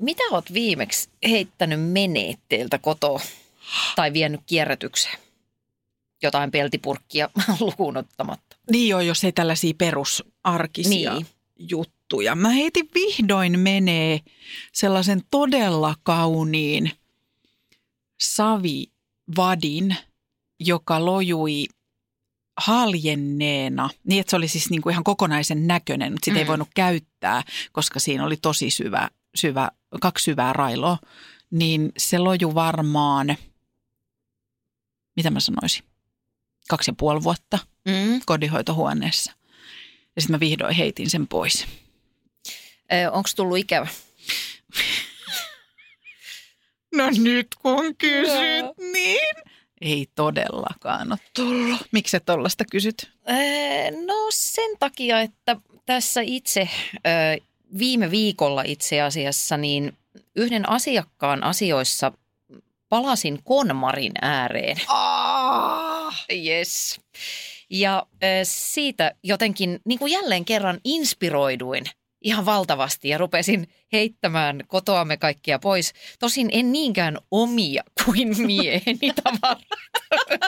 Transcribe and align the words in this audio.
mitä 0.00 0.22
oot 0.30 0.52
viimeksi 0.52 1.08
heittänyt 1.28 1.80
meneetteeltä 1.90 2.78
kotoa 2.78 3.20
tai 3.96 4.12
vienyt 4.12 4.40
kierrätykseen? 4.46 5.18
Jotain 6.22 6.50
peltipurkkia 6.50 7.30
lukuun 7.60 7.96
ottamatta. 7.96 8.56
Niin 8.70 8.88
joo, 8.88 9.00
jos 9.00 9.24
ei 9.24 9.32
tällaisia 9.32 9.74
perusarkisia 9.78 11.14
Niin. 11.14 11.26
juttuja. 11.58 12.34
Mä 12.34 12.48
heitin 12.50 12.88
vihdoin 12.94 13.58
menee 13.60 14.20
sellaisen 14.72 15.22
todella 15.30 15.94
kauniin 16.02 16.92
savivadin, 18.20 19.96
joka 20.60 21.04
lojui 21.04 21.66
haljenneena, 22.60 23.90
niin 24.04 24.20
että 24.20 24.30
se 24.30 24.36
oli 24.36 24.48
siis 24.48 24.70
niin 24.70 24.82
kuin 24.82 24.92
ihan 24.92 25.04
kokonaisen 25.04 25.66
näköinen, 25.66 26.12
mutta 26.12 26.24
sitä 26.24 26.38
ei 26.38 26.44
Mm. 26.44 26.48
voinut 26.48 26.68
käyttää, 26.74 27.42
koska 27.72 28.00
siinä 28.00 28.24
oli 28.26 28.36
tosi 28.36 28.70
syvä, 28.70 29.08
syvä 29.34 29.70
kaksi 30.00 30.24
syvää 30.24 30.52
railoa, 30.52 30.98
niin 31.50 31.92
se 31.98 32.18
loju 32.18 32.54
varmaan, 32.54 33.36
mitä 35.16 35.30
mä 35.30 35.40
sanoisin, 35.40 35.84
kaksi 36.68 36.90
ja 36.90 36.94
puoli 36.98 37.22
vuotta 37.22 37.58
Mm. 37.84 38.20
kodinhoitohuoneessa. 38.26 39.32
Ja 40.16 40.22
sitten 40.22 40.34
mä 40.36 40.40
vihdoin 40.40 40.74
heitin 40.74 41.10
sen 41.10 41.26
pois. 41.26 41.66
Onko 43.12 43.28
tullut 43.36 43.58
ikävä? 43.58 43.86
No 46.94 47.04
nyt 47.18 47.46
kun 47.62 47.96
kysyt, 47.96 48.92
niin 48.92 49.36
ei 49.80 50.06
todellakaan 50.14 51.12
ole 51.12 51.18
tullut. 51.36 51.80
Miksi 51.92 52.10
sä 52.10 52.20
tollasta 52.20 52.64
kysyt? 52.70 53.10
Öö, 53.30 53.90
No 54.06 54.14
sen 54.30 54.70
takia, 54.78 55.20
että 55.20 55.56
tässä 55.86 56.20
itse 56.20 56.68
ö, 56.94 57.44
viime 57.78 58.10
viikolla 58.10 58.62
itse 58.62 59.00
asiassa 59.00 59.56
niin 59.56 59.92
yhden 60.36 60.68
asiakkaan 60.68 61.44
asioissa 61.44 62.12
palasin 62.88 63.38
konmarin 63.44 64.12
ääreen. 64.22 64.76
Ah, 64.88 66.24
Yes. 66.46 67.00
Ja 67.70 68.06
siitä 68.42 69.12
jotenkin 69.22 69.80
niin 69.84 69.98
kuin 69.98 70.12
jälleen 70.12 70.44
kerran 70.44 70.80
inspiroiduin 70.84 71.84
ihan 72.22 72.46
valtavasti 72.46 73.08
ja 73.08 73.18
rupesin 73.18 73.68
heittämään 73.92 74.64
kotoamme 74.66 75.16
kaikkia 75.16 75.58
pois. 75.58 75.92
Tosin 76.18 76.48
en 76.52 76.72
niinkään 76.72 77.18
omia 77.30 77.82
kuin 78.04 78.46
mieheni 78.46 79.12
tavaraa. 79.24 79.60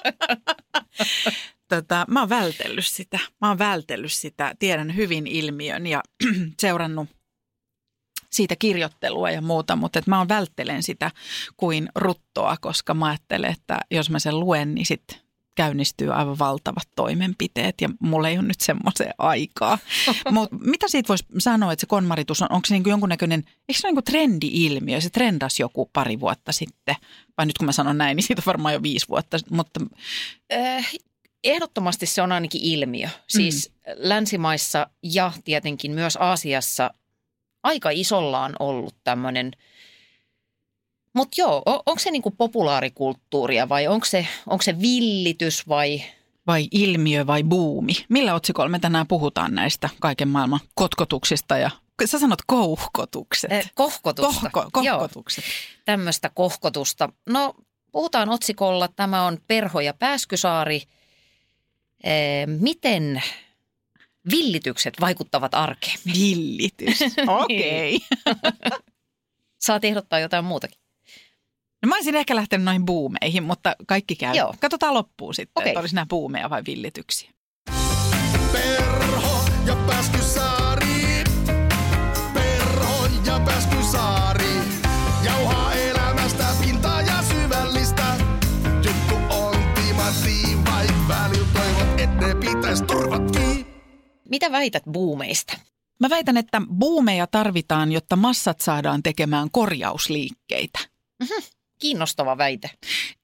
tota, 1.76 2.04
mä 2.08 2.20
oon 2.20 2.28
vältellyt 2.28 2.86
sitä. 2.86 3.18
Mä 3.40 3.48
oon 3.48 3.58
vältellyt 3.58 4.12
sitä. 4.12 4.54
Tiedän 4.58 4.96
hyvin 4.96 5.26
ilmiön 5.26 5.86
ja 5.86 6.02
seurannut 6.60 7.08
siitä 8.30 8.56
kirjoittelua 8.56 9.30
ja 9.30 9.42
muuta, 9.42 9.76
mutta 9.76 9.98
et 9.98 10.06
mä 10.06 10.18
oon 10.18 10.28
välttelen 10.28 10.82
sitä 10.82 11.10
kuin 11.56 11.88
ruttoa, 11.94 12.56
koska 12.60 12.94
mä 12.94 13.06
ajattelen, 13.06 13.50
että 13.50 13.80
jos 13.90 14.10
mä 14.10 14.18
sen 14.18 14.40
luen, 14.40 14.74
niin 14.74 14.86
sitten 14.86 15.18
käynnistyy 15.54 16.12
aivan 16.14 16.38
valtavat 16.38 16.88
toimenpiteet 16.96 17.80
ja 17.80 17.88
mulla 18.00 18.28
ei 18.28 18.38
ole 18.38 18.46
nyt 18.46 18.60
semmoiseen 18.60 19.14
aikaa. 19.18 19.78
Mutta 20.30 20.56
mitä 20.56 20.88
siitä 20.88 21.08
voisi 21.08 21.24
sanoa, 21.38 21.72
että 21.72 21.80
se 21.80 21.86
konmaritus 21.86 22.42
on, 22.42 22.52
onko 22.52 22.66
se 22.66 22.74
niin 22.74 22.90
jonkunnäköinen, 22.90 23.44
eikö 23.68 23.80
se 23.80 23.86
ole 23.88 23.94
niin 23.94 24.04
trendi-ilmiö? 24.04 25.00
Se 25.00 25.10
trendasi 25.10 25.62
joku 25.62 25.90
pari 25.92 26.20
vuotta 26.20 26.52
sitten, 26.52 26.96
vai 27.38 27.46
nyt 27.46 27.58
kun 27.58 27.66
mä 27.66 27.72
sanon 27.72 27.98
näin, 27.98 28.16
niin 28.16 28.24
siitä 28.24 28.40
on 28.40 28.46
varmaan 28.46 28.74
jo 28.74 28.82
viisi 28.82 29.08
vuotta, 29.08 29.38
mutta 29.50 29.80
Äh, 30.52 30.92
Ehdottomasti 31.44 32.06
se 32.06 32.22
on 32.22 32.32
ainakin 32.32 32.60
ilmiö. 32.64 33.08
Siis 33.28 33.72
mm. 33.86 33.92
länsimaissa 33.96 34.86
ja 35.02 35.32
tietenkin 35.44 35.92
myös 35.92 36.16
Aasiassa 36.16 36.94
aika 37.62 37.90
isolla 37.90 38.44
on 38.44 38.52
ollut 38.58 38.94
tämmöinen. 39.04 39.50
Mutta 41.14 41.34
joo, 41.40 41.56
o- 41.66 41.82
onko 41.86 41.98
se 41.98 42.10
niinku 42.10 42.30
populaarikulttuuria 42.30 43.68
vai 43.68 43.86
onko 43.86 44.04
se, 44.06 44.26
onko 44.46 44.62
se 44.62 44.80
villitys 44.80 45.68
vai 45.68 46.02
vai 46.46 46.68
ilmiö 46.70 47.26
vai 47.26 47.42
buumi? 47.42 47.92
Millä 48.08 48.34
otsikolla 48.34 48.68
me 48.68 48.78
tänään 48.78 49.06
puhutaan 49.06 49.54
näistä 49.54 49.88
kaiken 50.00 50.28
maailman 50.28 50.60
kotkotuksista 50.74 51.58
ja 51.58 51.70
sä 52.04 52.18
sanot 52.18 52.38
kouhkotukset. 52.46 53.52
eh, 53.52 53.70
kohkotusta? 53.74 54.50
Kohko, 54.50 54.80
Joo, 54.82 54.98
kohkotukset. 54.98 55.44
tämmöistä 55.84 56.30
kohkotusta. 56.34 57.08
No 57.28 57.54
puhutaan 57.92 58.28
otsikolla, 58.28 58.88
tämä 58.88 59.26
on 59.26 59.38
Perho 59.46 59.80
ja 59.80 59.94
Pääskysaari. 59.94 60.82
Eh, 62.04 62.46
miten 62.46 63.22
villitykset 64.30 64.94
vaikuttavat 65.00 65.54
arkeen? 65.54 65.98
Villitys. 66.14 66.98
Okei. 67.42 67.96
Okay. 67.96 68.78
Saat 69.60 69.84
ehdottaa 69.84 70.18
jotain 70.18 70.44
muutakin. 70.44 70.78
No 71.82 71.88
mä 71.88 71.94
olisin 71.94 72.14
ehkä 72.14 72.36
lähtenyt 72.36 72.64
noihin 72.64 72.86
buumeihin, 72.86 73.42
mutta 73.42 73.76
kaikki 73.86 74.16
käy. 74.16 74.34
Joo. 74.34 74.54
Katsotaan 74.60 74.94
loppuun 74.94 75.34
sitten, 75.34 75.60
Okei. 75.60 75.70
että 75.70 75.80
olisi 75.80 75.94
nämä 75.94 76.06
buumeja 76.08 76.50
vai 76.50 76.62
villityksiä. 76.66 77.30
Perho 78.52 79.44
ja 79.66 79.76
Pääskysaari. 79.86 80.61
Mitä 94.28 94.52
väität 94.52 94.82
buumeista? 94.92 95.58
Mä 96.00 96.10
väitän, 96.10 96.36
että 96.36 96.62
buumeja 96.78 97.26
tarvitaan, 97.26 97.92
jotta 97.92 98.16
massat 98.16 98.60
saadaan 98.60 99.02
tekemään 99.02 99.50
korjausliikkeitä. 99.50 100.78
Kiinnostava 101.78 102.38
väite. 102.38 102.70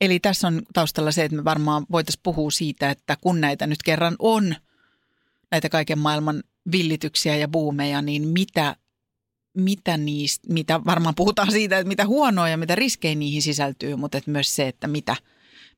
Eli 0.01 0.21
tässä 0.21 0.47
on 0.47 0.63
taustalla 0.73 1.13
se, 1.13 1.25
että 1.25 1.37
me 1.37 1.45
varmaan 1.45 1.87
voitaisiin 1.93 2.21
puhua 2.23 2.51
siitä, 2.51 2.91
että 2.91 3.17
kun 3.21 3.41
näitä 3.41 3.67
nyt 3.67 3.83
kerran 3.83 4.17
on, 4.19 4.55
näitä 5.51 5.69
kaiken 5.69 5.99
maailman 5.99 6.43
villityksiä 6.73 7.37
ja 7.37 7.49
buumeja, 7.49 8.03
niin 8.03 8.29
mitä, 8.29 8.77
mitä 9.55 9.97
niistä, 9.97 10.53
mitä 10.53 10.85
varmaan 10.85 11.15
puhutaan 11.15 11.53
siitä, 11.53 11.79
että 11.79 11.89
mitä 11.89 12.07
huonoa 12.07 12.49
ja 12.49 12.57
mitä 12.57 12.75
riskejä 12.75 13.15
niihin 13.15 13.43
sisältyy, 13.43 13.97
mutta 13.97 14.19
että 14.19 14.31
myös 14.31 14.57
se, 14.57 14.69
että 14.69 14.87
mitä, 14.87 15.17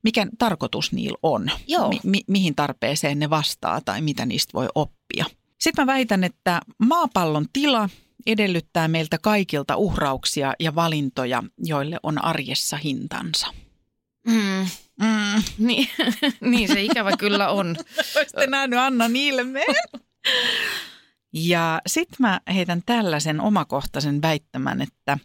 mikä 0.03 0.27
tarkoitus 0.37 0.91
niillä 0.91 1.17
on, 1.23 1.51
Joo. 1.67 1.89
Mi, 1.89 1.99
mi, 2.03 2.21
mihin 2.27 2.55
tarpeeseen 2.55 3.19
ne 3.19 3.29
vastaa 3.29 3.81
tai 3.81 4.01
mitä 4.01 4.25
niistä 4.25 4.53
voi 4.53 4.67
oppia. 4.75 5.25
Sitten 5.59 5.85
mä 5.85 5.93
väitän, 5.93 6.23
että 6.23 6.61
maapallon 6.77 7.45
tila 7.53 7.89
edellyttää 8.25 8.87
meiltä 8.87 9.17
kaikilta 9.17 9.75
uhrauksia 9.75 10.53
ja 10.59 10.75
valintoja, 10.75 11.43
joille 11.57 11.99
on 12.03 12.23
arjessa 12.23 12.77
hintansa. 12.77 13.47
Mm, 14.27 14.67
Mm. 15.01 15.43
niin, 15.67 15.87
niin 16.41 16.67
se 16.67 16.81
ikävä 16.81 17.17
kyllä 17.17 17.49
on. 17.49 17.67
Olisitte 18.15 18.47
nähnyt 18.47 18.79
Annan 18.79 19.15
ilmeen. 19.15 19.75
Ja 21.33 21.81
sitten 21.87 22.15
mä 22.19 22.41
heitän 22.53 22.81
tällaisen 22.85 23.41
omakohtaisen 23.41 24.21
väittämän, 24.21 24.81
että 24.81 25.17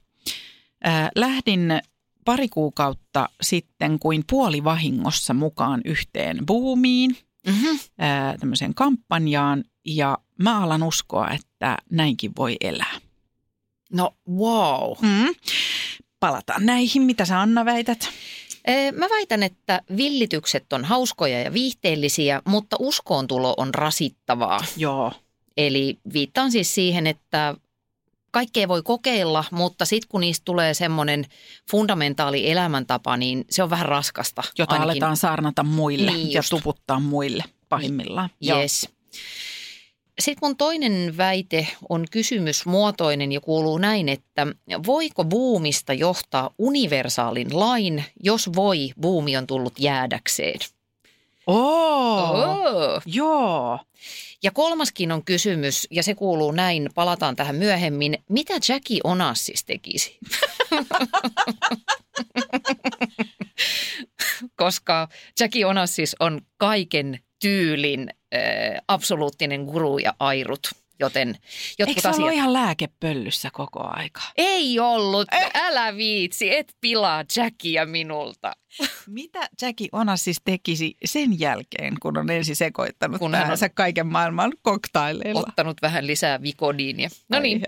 ää, 0.84 1.10
lähdin 1.14 1.80
pari 2.26 2.48
kuukautta 2.48 3.28
sitten 3.42 3.98
kuin 3.98 4.24
puolivahingossa 4.30 5.34
mukaan 5.34 5.80
yhteen 5.84 6.46
buumiin, 6.46 7.16
Mm-hmm. 7.46 7.78
ää, 7.98 8.38
tämmöiseen 8.38 8.74
kampanjaan, 8.74 9.64
ja 9.84 10.18
mä 10.42 10.62
alan 10.62 10.82
uskoa, 10.82 11.30
että 11.30 11.76
näinkin 11.90 12.32
voi 12.38 12.56
elää. 12.60 13.00
No 13.92 14.14
wow. 14.30 14.92
Mm. 15.02 15.34
Palataan 16.20 16.66
näihin. 16.66 17.02
Mitä 17.02 17.24
sä 17.24 17.40
Anna 17.40 17.64
väität? 17.64 18.08
Mä 18.92 19.06
väitän, 19.10 19.42
että 19.42 19.82
villitykset 19.96 20.72
on 20.72 20.84
hauskoja 20.84 21.40
ja 21.40 21.52
viihteellisiä, 21.52 22.42
mutta 22.44 22.76
uskoontulo 22.80 23.54
on 23.56 23.74
rasittavaa. 23.74 24.60
Joo. 24.76 25.12
Eli 25.56 25.98
viittaan 26.12 26.52
siis 26.52 26.74
siihen, 26.74 27.06
että 27.06 27.54
kaikkea 28.36 28.68
voi 28.68 28.82
kokeilla, 28.82 29.44
mutta 29.50 29.84
sitten 29.84 30.08
kun 30.08 30.20
niistä 30.20 30.44
tulee 30.44 30.74
semmoinen 30.74 31.24
fundamentaali 31.70 32.50
elämäntapa, 32.50 33.16
niin 33.16 33.44
se 33.50 33.62
on 33.62 33.70
vähän 33.70 33.86
raskasta. 33.86 34.42
Jota 34.58 34.72
ainakin. 34.72 34.90
aletaan 34.90 35.16
saarnata 35.16 35.62
muille 35.62 36.12
Niin 36.12 36.32
ja 36.32 36.42
tuputtaa 36.50 37.00
muille 37.00 37.44
pahimmillaan. 37.68 38.30
Joo. 38.40 38.60
Yes. 38.60 38.88
Sitten 40.18 40.48
mun 40.48 40.56
toinen 40.56 41.16
väite 41.16 41.68
on 41.88 42.04
kysymysmuotoinen 42.10 43.32
ja 43.32 43.40
kuuluu 43.40 43.78
näin, 43.78 44.08
että 44.08 44.46
voiko 44.86 45.24
buumista 45.24 45.92
johtaa 45.92 46.50
universaalin 46.58 47.60
lain, 47.60 48.04
jos 48.22 48.50
voi, 48.56 48.90
buumi 49.00 49.36
on 49.36 49.46
tullut 49.46 49.78
jäädäkseen? 49.78 50.60
Oo. 51.46 52.30
Oh. 52.30 53.02
Joo. 53.06 53.78
Ja 54.42 54.50
kolmaskin 54.50 55.12
on 55.12 55.24
kysymys, 55.24 55.86
ja 55.90 56.02
se 56.02 56.14
kuuluu 56.14 56.52
näin, 56.52 56.90
palataan 56.94 57.36
tähän 57.36 57.56
myöhemmin. 57.56 58.18
Mitä 58.28 58.54
Jackie 58.68 59.00
Onassis 59.04 59.64
tekisi? 59.64 60.18
Koska 64.56 65.08
Jackie 65.40 65.66
Onassis 65.66 66.16
on 66.20 66.40
kaiken 66.56 67.18
tyylin 67.40 68.10
äh, 68.34 68.40
absoluuttinen 68.88 69.62
guru 69.62 69.98
ja 69.98 70.14
airut. 70.20 70.70
Joten 71.00 71.28
jotkut 71.78 71.88
Eikö 71.88 72.00
se 72.00 72.08
asiat... 72.08 72.20
ollut 72.20 72.34
ihan 72.34 72.52
lääkepöllyssä 72.52 73.50
koko 73.52 73.80
aika? 73.86 74.20
Ei 74.36 74.78
ollut, 74.80 75.28
älä 75.54 75.96
viitsi, 75.96 76.56
et 76.56 76.74
pilaa 76.80 77.24
Jackia 77.36 77.86
minulta. 77.86 78.52
Mitä 79.06 79.48
Jackie 79.62 79.88
Onas 79.92 80.24
siis 80.24 80.40
tekisi 80.44 80.96
sen 81.04 81.40
jälkeen, 81.40 81.94
kun 82.00 82.18
on 82.18 82.30
ensin 82.30 82.56
sekoittanut 82.56 83.18
Kun 83.18 83.34
hän 83.34 83.50
on- 83.50 83.70
kaiken 83.74 84.06
maailman 84.06 84.52
koktaileilla? 84.62 85.44
Ottanut 85.48 85.82
vähän 85.82 86.06
lisää 86.06 86.42
vikodiinia. 86.42 87.08
No 87.28 87.40
niin. 87.40 87.62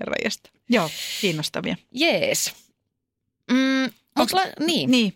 Joo, 0.69 0.91
kiinnostavia. 1.21 1.77
jees. 1.93 2.53
Mm, 3.51 3.91
mut 4.19 4.32
la, 4.32 4.43
niin. 4.67 4.91
Niin. 4.91 5.15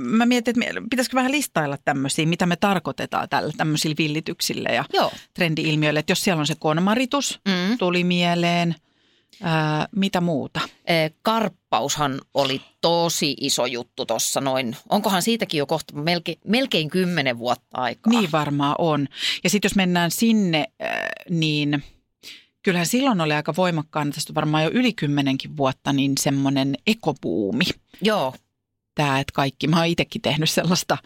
Mä 0.00 0.26
mietin, 0.26 0.64
että 0.64 0.80
pitäisikö 0.90 1.14
vähän 1.14 1.32
listailla 1.32 1.76
tämmöisiä, 1.84 2.26
mitä 2.26 2.46
me 2.46 2.56
tarkoitetaan 2.56 3.28
tällä 3.28 3.52
tämmöisillä 3.56 3.94
villityksillä 3.98 4.68
ja 4.68 4.84
Joo. 4.92 5.12
trendi-ilmiöillä. 5.34 6.00
Että 6.00 6.10
jos 6.10 6.24
siellä 6.24 6.40
on 6.40 6.46
se 6.46 6.54
konmaritus, 6.58 7.40
Mm. 7.48 7.78
tuli 7.78 8.04
mieleen, 8.04 8.74
ää, 9.42 9.88
mitä 9.96 10.20
muuta? 10.20 10.60
Karppaushan 11.22 12.20
oli 12.34 12.60
tosi 12.80 13.36
iso 13.40 13.66
juttu 13.66 14.06
tuossa 14.06 14.40
noin. 14.40 14.76
Onkohan 14.88 15.22
siitäkin 15.22 15.58
jo 15.58 15.66
kohta 15.66 15.94
melkein, 15.96 16.38
melkein 16.46 16.90
kymmenen 16.90 17.38
vuotta 17.38 17.78
aikaa? 17.78 18.10
Niin 18.10 18.32
varmaan 18.32 18.74
on. 18.78 19.08
Ja 19.44 19.50
sitten 19.50 19.68
jos 19.68 19.76
mennään 19.76 20.10
sinne, 20.10 20.64
ää, 20.80 21.08
niin 21.30 21.84
kyllähän 22.66 22.86
silloin 22.86 23.20
oli 23.20 23.32
aika 23.32 23.56
voimakkaana, 23.56 24.10
tästä 24.10 24.34
varmaan 24.34 24.64
jo 24.64 24.70
yli 24.72 24.92
kymmenenkin 24.92 25.56
vuotta, 25.56 25.92
niin 25.92 26.12
semmoinen 26.20 26.76
ekobuumi. 26.86 27.64
Joo, 28.02 28.34
Tämä, 28.94 29.20
että 29.20 29.32
kaikki, 29.32 29.68
mä 29.68 29.76
oon 29.76 29.86
itsekin 29.86 30.22
tehnyt 30.22 30.50
sellaista 30.50 30.98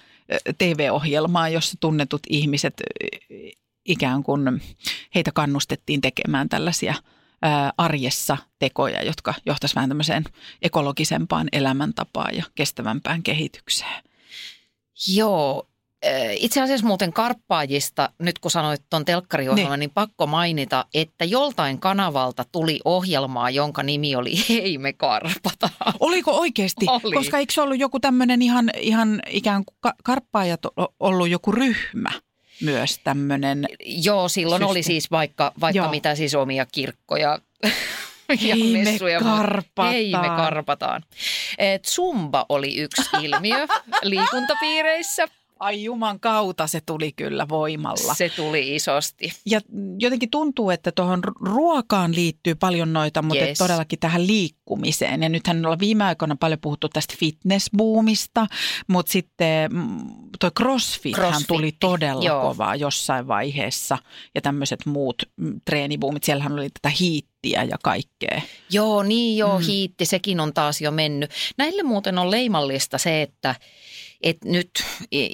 TV-ohjelmaa, 0.58 1.48
jossa 1.48 1.76
tunnetut 1.80 2.22
ihmiset 2.28 2.74
ikään 3.84 4.22
kuin 4.22 4.62
heitä 5.14 5.32
kannustettiin 5.32 6.00
tekemään 6.00 6.48
tällaisia 6.48 6.94
arjessa 7.78 8.36
tekoja, 8.58 9.02
jotka 9.02 9.34
johtaisivat 9.46 9.76
vähän 9.76 9.90
tämmöiseen 9.90 10.24
ekologisempaan 10.62 11.48
elämäntapaan 11.52 12.36
ja 12.36 12.44
kestävämpään 12.54 13.22
kehitykseen. 13.22 14.02
joo. 15.16 15.69
Itse 16.36 16.60
asiassa 16.60 16.86
muuten 16.86 17.12
karppaajista, 17.12 18.10
nyt 18.18 18.38
kun 18.38 18.50
sanoit 18.50 18.82
tuon 18.90 19.04
telkkariohjelman, 19.04 19.80
niin. 19.80 19.90
pakko 19.90 20.26
mainita, 20.26 20.84
että 20.94 21.24
joltain 21.24 21.80
kanavalta 21.80 22.44
tuli 22.52 22.80
ohjelmaa, 22.84 23.50
jonka 23.50 23.82
nimi 23.82 24.16
oli 24.16 24.32
Hei 24.48 24.78
me 24.78 24.92
karpataan. 24.92 25.72
Oliko 26.00 26.30
oikeasti? 26.38 26.86
Oli. 27.04 27.14
Koska 27.16 27.38
eikö 27.38 27.52
se 27.52 27.60
ollut 27.60 27.78
joku 27.78 28.00
tämmöinen 28.00 28.42
ihan, 28.42 28.70
ihan 28.78 29.22
ikään 29.30 29.64
kuin 29.64 29.76
ka- 29.80 29.94
karppaajat 30.04 30.60
ollut 31.00 31.28
joku 31.28 31.52
ryhmä 31.52 32.10
myös 32.62 32.98
tämmöinen? 33.04 33.66
Joo, 33.86 34.28
silloin 34.28 34.62
oli 34.64 34.78
Syste- 34.82 34.86
siis 34.86 35.10
vaikka, 35.10 35.52
vaikka 35.60 35.78
Joo. 35.82 35.90
mitä 35.90 36.14
siis 36.14 36.34
omia 36.34 36.66
kirkkoja 36.66 37.38
ja 38.28 38.36
Hei 38.56 38.72
me 38.72 38.84
messuja. 38.90 39.20
muuta. 39.20 39.36
karpataan. 39.36 39.92
Hei 39.92 40.12
me 40.12 40.28
karpataan. 40.28 41.02
Zumba 41.86 42.46
oli 42.48 42.76
yksi 42.76 43.02
ilmiö 43.22 43.66
liikuntapiireissä. 44.02 45.28
Ai 45.60 45.84
juman 45.84 46.20
kautta 46.20 46.66
se 46.66 46.80
tuli 46.86 47.12
kyllä 47.12 47.48
voimalla. 47.48 48.14
Se 48.14 48.28
tuli 48.28 48.74
isosti. 48.74 49.32
Ja 49.46 49.60
jotenkin 49.98 50.30
tuntuu, 50.30 50.70
että 50.70 50.92
tuohon 50.92 51.20
ruokaan 51.40 52.14
liittyy 52.14 52.54
paljon 52.54 52.92
noita, 52.92 53.22
mutta 53.22 53.44
Yes. 53.44 53.58
todellakin 53.58 53.98
tähän 53.98 54.26
liikkumiseen. 54.26 55.22
Ja 55.22 55.28
nythän 55.28 55.64
ollaan 55.66 55.78
viime 55.80 56.04
aikoina 56.04 56.36
paljon 56.40 56.60
puhuttu 56.60 56.88
tästä 56.88 57.14
fitnessboomista, 57.18 58.46
mutta 58.86 59.12
sitten 59.12 59.72
mm, 59.72 59.98
tuo 60.40 60.50
crossfit 60.50 61.16
tuli 61.48 61.72
todella 61.80 62.24
joo. 62.24 62.42
Kovaa 62.42 62.76
jossain 62.76 63.28
vaiheessa. 63.28 63.98
Ja 64.34 64.40
tämmöiset 64.40 64.86
muut 64.86 65.22
mm, 65.36 65.60
treenibuumit, 65.64 66.24
siellähän 66.24 66.52
oli 66.52 66.68
tätä 66.70 66.94
hiittiä 67.00 67.62
ja 67.64 67.76
kaikkea. 67.82 68.40
Joo, 68.70 69.02
niin 69.02 69.36
joo, 69.36 69.58
Mm. 69.58 69.64
hiitti, 69.66 70.04
sekin 70.06 70.40
on 70.40 70.54
taas 70.54 70.80
jo 70.80 70.90
mennyt. 70.90 71.30
Näille 71.56 71.82
muuten 71.82 72.18
on 72.18 72.30
leimallista 72.30 72.98
se, 72.98 73.22
että, 73.22 73.54
että 74.20 74.48
nyt 74.48 74.70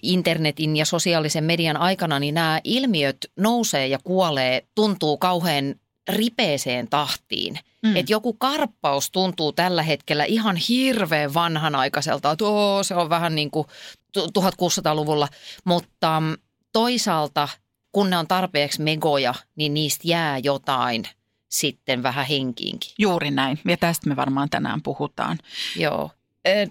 internetin 0.03 0.77
ja 0.77 0.85
sosiaalisen 0.85 1.45
median 1.45 1.77
aikana 1.77 2.19
niin 2.19 2.35
nämä 2.35 2.61
ilmiöt 2.65 3.17
nousee 3.37 3.87
ja 3.87 3.99
kuolee, 4.05 4.67
tuntuu 4.75 5.17
kauhean 5.19 5.75
ripeeseen 6.09 6.89
tahtiin. 6.89 7.59
Mm. 7.83 7.97
Että 7.97 8.13
joku 8.13 8.33
karppaus 8.33 9.11
tuntuu 9.11 9.53
tällä 9.53 9.83
hetkellä 9.83 10.25
ihan 10.25 10.57
hirveän 10.57 11.35
vanhanaikaiselta, 11.35 12.31
että 12.31 12.45
oo, 12.45 12.83
se 12.83 12.95
on 12.95 13.11
vähän 13.11 13.35
niin 13.35 13.51
kuin 13.51 13.67
tu- 14.13 14.27
1600-luvulla, 14.27 15.29
mutta 15.65 16.21
mm, 16.21 16.35
toisaalta 16.73 17.49
kun 17.93 18.11
ne 18.11 18.19
on 18.19 18.27
tarpeeksi 18.27 18.83
megoja, 18.83 19.35
niin 19.57 19.75
niistä 19.75 20.09
jää 20.09 20.39
jotain 20.39 21.05
sitten 21.49 22.03
vähän 22.03 22.27
henkiinkin. 22.27 22.91
Juuri 22.99 23.31
näin. 23.31 23.59
Ja 23.65 23.77
tästä 23.77 24.09
me 24.09 24.17
varmaan 24.17 24.51
tänään 24.51 24.83
puhutaan. 24.83 25.39
Joo. 25.77 26.11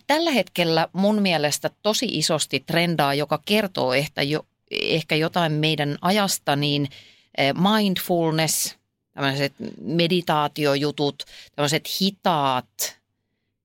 Tällä 0.08 0.32
hetkellä 0.32 0.88
mun 0.94 1.22
mielestä 1.22 1.70
tosi 1.82 2.06
isosti 2.12 2.64
trendaa, 2.66 3.14
joka 3.14 3.40
kertoo 3.46 3.94
ehkä, 3.94 4.22
jo, 4.22 4.46
ehkä 4.72 5.16
jotain 5.16 5.52
meidän 5.52 5.98
ajasta, 6.02 6.56
niin 6.56 6.88
mindfulness, 7.54 8.76
tämmöiset 9.14 9.54
meditaatiojutut, 9.82 11.24
tämmöiset 11.56 11.90
hitaat, 12.02 13.00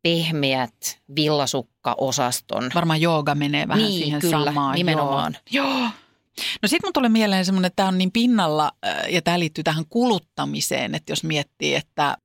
pehmeät 0.03 0.99
villasukka-osaston. 1.17 2.71
Varmaan 2.75 3.01
jooga 3.01 3.35
menee 3.35 3.69
vähän 3.69 3.85
Niin, 3.85 4.03
siihen 4.03 4.21
kyllä, 4.21 4.45
samaan. 4.45 4.75
nimenomaan. 4.75 5.37
Joo. 5.51 5.67
Joo. 5.79 5.89
No 6.63 6.69
sitten 6.69 6.89
mun 6.89 6.93
tulee 6.93 7.09
mieleen 7.09 7.45
semmoinen, 7.45 7.67
että 7.67 7.77
tämä 7.77 7.89
on 7.89 7.99
niin 7.99 8.13
pinnalla 8.13 8.73
ja 9.09 9.23
tämä 9.23 9.39
liittyy 9.39 9.65
tähän 9.65 9.85
kuluttamiseen, 9.89 10.95
että 10.95 11.13
jos 11.13 11.25
miettii, 11.25 11.75
että 11.75 12.17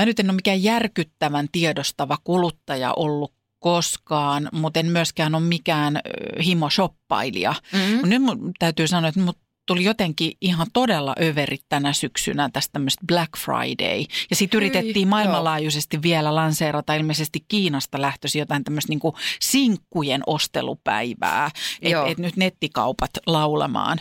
mä 0.00 0.06
nyt 0.06 0.20
en 0.20 0.30
ole 0.30 0.36
mikään 0.36 0.62
järkyttävän 0.62 1.48
tiedostava 1.52 2.18
kuluttaja 2.24 2.92
ollut 2.92 3.32
koskaan, 3.58 4.48
mutta 4.52 4.80
en 4.80 4.86
myöskään 4.86 5.34
ole 5.34 5.42
mikään 5.42 6.00
himoshoppailija. 6.44 7.54
Mm. 7.72 8.08
Nyt 8.08 8.22
mun 8.22 8.52
täytyy 8.58 8.86
sanoa, 8.86 9.08
että 9.08 9.20
mut 9.20 9.38
tuli 9.70 9.84
jotenkin 9.84 10.32
ihan 10.40 10.66
todella 10.72 11.14
överit 11.22 11.64
tänä 11.68 11.92
syksynä 11.92 12.50
tästä 12.52 12.72
tämmöistä 12.72 13.06
Black 13.06 13.36
Friday. 13.38 14.04
Ja 14.30 14.36
sitten 14.36 14.58
yritettiin 14.58 15.06
joo. 15.06 15.10
maailmanlaajuisesti 15.10 16.02
vielä 16.02 16.34
lanseerata 16.34 16.94
ilmeisesti 16.94 17.44
Kiinasta 17.48 18.00
lähtöisin 18.00 18.38
jotain 18.38 18.64
tämmöistä 18.64 18.92
niinku 18.92 19.14
sinkkujen 19.40 20.22
ostelupäivää. 20.26 21.50
Joo. 21.82 22.02
Että 22.02 22.12
et 22.12 22.18
nyt 22.18 22.36
nettikaupat 22.36 23.10
laulamaan. 23.26 23.98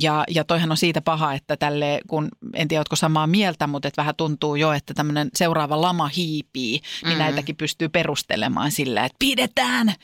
Ja, 0.00 0.24
ja 0.28 0.44
toihan 0.44 0.70
on 0.70 0.76
siitä 0.76 1.00
paha, 1.00 1.34
että 1.34 1.56
tälle, 1.56 2.00
kun 2.06 2.28
en 2.54 2.68
tiedä, 2.68 2.80
ootko 2.80 2.96
samaa 2.96 3.26
mieltä, 3.26 3.66
mutta 3.66 3.88
et 3.88 3.96
vähän 3.96 4.14
tuntuu 4.16 4.56
jo, 4.56 4.72
että 4.72 4.94
tämmöinen 4.94 5.30
seuraava 5.34 5.80
lama 5.80 6.08
hiipii, 6.08 6.72
niin 6.72 6.82
Mm. 7.04 7.12
mm. 7.12 7.18
näitäkin 7.18 7.56
pystyy 7.56 7.88
perustelemaan 7.88 8.70
sillä, 8.70 9.04
että 9.04 9.16
pidetään, 9.18 9.94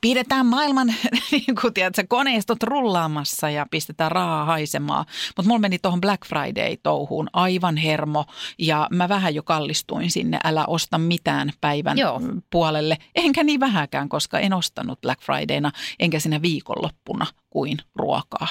pidetään 0.00 0.46
maailman 0.46 0.86
niin 1.32 1.54
kuin, 1.60 1.74
tiedätkö, 1.74 2.04
koneistot 2.08 2.62
rullaamassa 2.62 3.50
ja 3.50 3.66
pistetään 3.70 4.12
rahaa 4.12 4.44
haisemaan. 4.64 5.06
Mutta 5.36 5.48
mulla 5.48 5.58
meni 5.58 5.78
tuohon 5.78 6.00
Black 6.00 6.26
Friday-touhuun 6.26 7.28
aivan 7.32 7.76
hermo 7.76 8.24
ja 8.58 8.88
mä 8.90 9.08
vähän 9.08 9.34
jo 9.34 9.42
kallistuin 9.42 10.10
sinne, 10.10 10.38
älä 10.44 10.64
osta 10.66 10.98
mitään 10.98 11.52
päivän. 11.60 11.98
Joo. 11.98 12.20
puolelle. 12.50 12.98
Enkä 13.14 13.44
niin 13.44 13.60
vähäkään, 13.60 14.08
koska 14.08 14.38
en 14.38 14.52
ostanut 14.52 15.00
Black 15.00 15.22
Fridayna 15.22 15.72
enkä 16.00 16.20
sinä 16.20 16.42
viikonloppuna 16.42 17.26
kuin 17.50 17.78
ruokaa. 17.94 18.48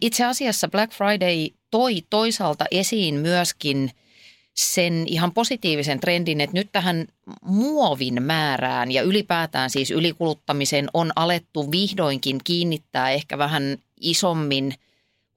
Itse 0.00 0.24
asiassa 0.24 0.68
Black 0.68 0.92
Friday 0.92 1.48
toi 1.70 2.02
toisaalta 2.10 2.64
esiin 2.70 3.14
myöskin 3.14 3.90
sen 4.58 5.04
ihan 5.06 5.32
positiivisen 5.32 6.00
trendin, 6.00 6.40
että 6.40 6.56
nyt 6.56 6.68
tähän 6.72 7.06
muovin 7.42 8.22
määrään 8.22 8.92
ja 8.92 9.02
ylipäätään 9.02 9.70
siis 9.70 9.90
ylikuluttamiseen 9.90 10.88
on 10.94 11.12
alettu 11.16 11.70
vihdoinkin 11.70 12.40
kiinnittää 12.44 13.10
ehkä 13.10 13.38
vähän 13.38 13.78
isommin 14.00 14.74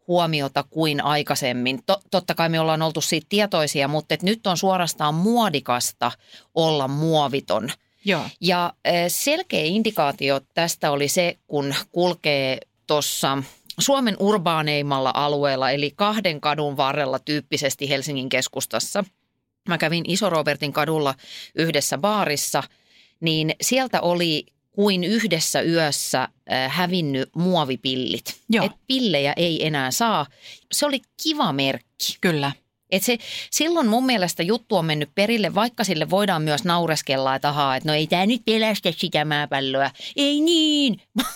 huomiota 0.07 0.63
kuin 0.69 1.03
aikaisemmin. 1.03 1.83
To, 1.85 2.01
totta 2.11 2.35
kai 2.35 2.49
me 2.49 2.59
ollaan 2.59 2.81
oltu 2.81 3.01
siitä 3.01 3.27
tietoisia, 3.29 3.87
mutta 3.87 4.13
et 4.13 4.23
nyt 4.23 4.47
on 4.47 4.57
suorastaan 4.57 5.15
muodikasta 5.15 6.11
olla 6.55 6.87
muoviton. 6.87 7.69
Joo. 8.05 8.23
Ja 8.39 8.73
eh, 8.85 9.05
selkeä 9.07 9.63
indikaatio 9.63 10.41
tästä 10.53 10.91
oli 10.91 11.07
se, 11.07 11.37
kun 11.47 11.75
kulkee 11.91 12.57
tuossa 12.87 13.37
Suomen 13.79 14.15
urbaaneimmalla 14.19 15.11
alueella, 15.13 15.71
eli 15.71 15.91
kahden 15.95 16.41
kadun 16.41 16.77
varrella 16.77 17.19
tyyppisesti 17.19 17.89
Helsingin 17.89 18.29
keskustassa. 18.29 19.03
Mä 19.69 19.77
kävin 19.77 20.03
Iso-Robertin 20.07 20.73
kadulla 20.73 21.15
yhdessä 21.55 21.97
baarissa, 21.97 22.63
niin 23.19 23.55
sieltä 23.61 24.01
oli 24.01 24.45
kuin 24.71 25.03
yhdessä 25.03 25.61
yössä 25.61 26.21
äh, 26.21 26.71
hävinnyt 26.71 27.29
muovipillit. 27.35 28.35
Joo. 28.49 28.65
Et 28.65 28.71
pillejä 28.87 29.33
ei 29.35 29.67
enää 29.67 29.91
saa. 29.91 30.25
Se 30.71 30.85
oli 30.85 31.01
kiva 31.23 31.53
merkki. 31.53 32.17
Kyllä. 32.21 32.51
Et 32.91 33.03
se, 33.03 33.17
silloin 33.51 33.87
mun 33.87 34.05
mielestä 34.05 34.43
juttu 34.43 34.75
on 34.75 34.85
mennyt 34.85 35.09
perille, 35.15 35.55
vaikka 35.55 35.83
sille 35.83 36.09
voidaan 36.09 36.41
myös 36.41 36.63
naureskella, 36.63 37.35
että 37.35 37.49
ahaa, 37.49 37.75
että 37.75 37.89
no 37.89 37.95
ei 37.95 38.07
tämä 38.07 38.25
nyt 38.25 38.41
pelästä 38.45 38.91
sitä 38.97 39.25
maapalloa. 39.25 39.91
Ei 40.15 40.41
niin, 40.41 41.01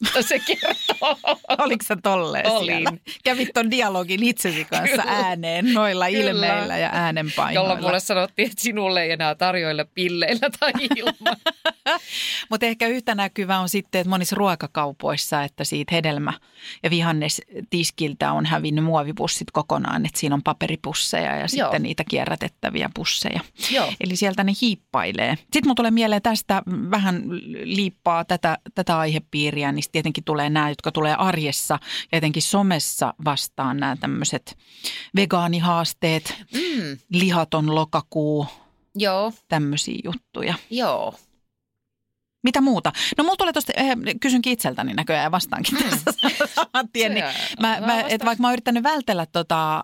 mutta 0.00 0.22
se 0.22 0.38
kertoo. 0.38 1.16
Oliko 1.58 1.84
sä 1.88 1.96
tolleen 2.02 2.46
Olin. 2.50 2.66
siellä? 2.66 2.92
Kävit 3.24 3.48
ton 3.54 3.70
dialogin 3.70 4.22
itsesi 4.22 4.64
kanssa 4.64 4.88
Kyllä. 4.88 5.04
ääneen 5.06 5.74
noilla 5.74 6.06
Kyllä. 6.06 6.30
ilmeillä 6.30 6.78
ja 6.78 6.90
äänenpainoilla. 6.92 7.70
Jolla 7.70 7.82
mulle 7.82 8.00
sanottiin, 8.00 8.50
että 8.50 8.62
sinulle 8.62 9.02
ei 9.02 9.10
enää 9.10 9.34
tarjoilla 9.34 9.84
pilleillä 9.84 10.50
tai 10.60 10.72
ilman. 10.96 11.36
Mutta 12.50 12.66
ehkä 12.66 12.86
yhtä 12.86 13.14
näkyvä 13.14 13.58
on 13.58 13.68
sitten, 13.68 14.00
että 14.00 14.10
monissa 14.10 14.36
ruokakaupoissa, 14.36 15.42
että 15.42 15.64
siitä 15.64 15.94
hedelmä- 15.94 16.38
ja 16.82 16.90
vihannestiskiltä 16.90 18.32
on 18.32 18.46
hävinnyt 18.46 18.84
muovipussit 18.84 19.50
kokonaan, 19.50 20.06
että 20.06 20.20
siinä 20.20 20.34
on 20.34 20.42
paperipusseja 20.42 21.36
ja 21.36 21.48
sitten 21.48 21.66
Joo. 21.66 21.78
niitä 21.78 22.04
kierrätettäviä 22.10 22.90
pusseja. 22.94 23.40
Joo. 23.70 23.92
Eli 24.00 24.16
sieltä 24.16 24.44
ne 24.44 24.52
hiippailee. 24.62 25.34
Sitten 25.36 25.66
mun 25.66 25.76
tulee 25.76 25.90
mieleen 25.90 26.22
tästä 26.22 26.62
vähän 26.90 27.22
liippaa 27.64 28.24
tätä, 28.24 28.58
tätä 28.74 28.98
aihepiiriä, 28.98 29.72
niin 29.72 29.82
sit 29.90 29.92
tietenkin 29.92 30.24
tulee 30.24 30.50
nämä, 30.50 30.68
jotka 30.68 30.92
tulee 30.92 31.14
arjessa 31.14 31.78
ja 32.12 32.18
etenkin 32.18 32.42
somessa 32.42 33.14
vastaan 33.24 33.76
nämä 33.76 33.96
tämmöiset 33.96 34.58
vegaanihaasteet, 35.16 36.34
Mm, 36.54 36.98
lihaton 37.12 37.74
lokakuu, 37.74 38.46
joo, 38.94 39.32
tämmöisiä 39.48 39.98
juttuja. 40.04 40.54
joo. 40.70 41.14
Mitä 42.42 42.60
muuta? 42.60 42.92
No 43.18 43.24
mulla 43.24 43.36
tulee 43.36 43.52
tuosta, 43.52 43.72
eh, 43.76 43.96
kysynkin 44.20 44.52
itseltäni 44.52 44.94
näköjään 44.94 45.24
ja 45.24 45.30
vastaankin 45.30 45.78
tässä 45.82 46.12
saman 46.54 46.88
tien. 46.92 47.14
Niin 47.14 47.24
mä, 47.60 47.80
mä 47.86 48.00
et 48.00 48.24
vaikka 48.24 48.42
mä 48.42 48.48
oon 48.48 48.52
yrittänyt 48.52 48.82
vältellä 48.82 49.26
tota, 49.26 49.78
ö, 49.78 49.82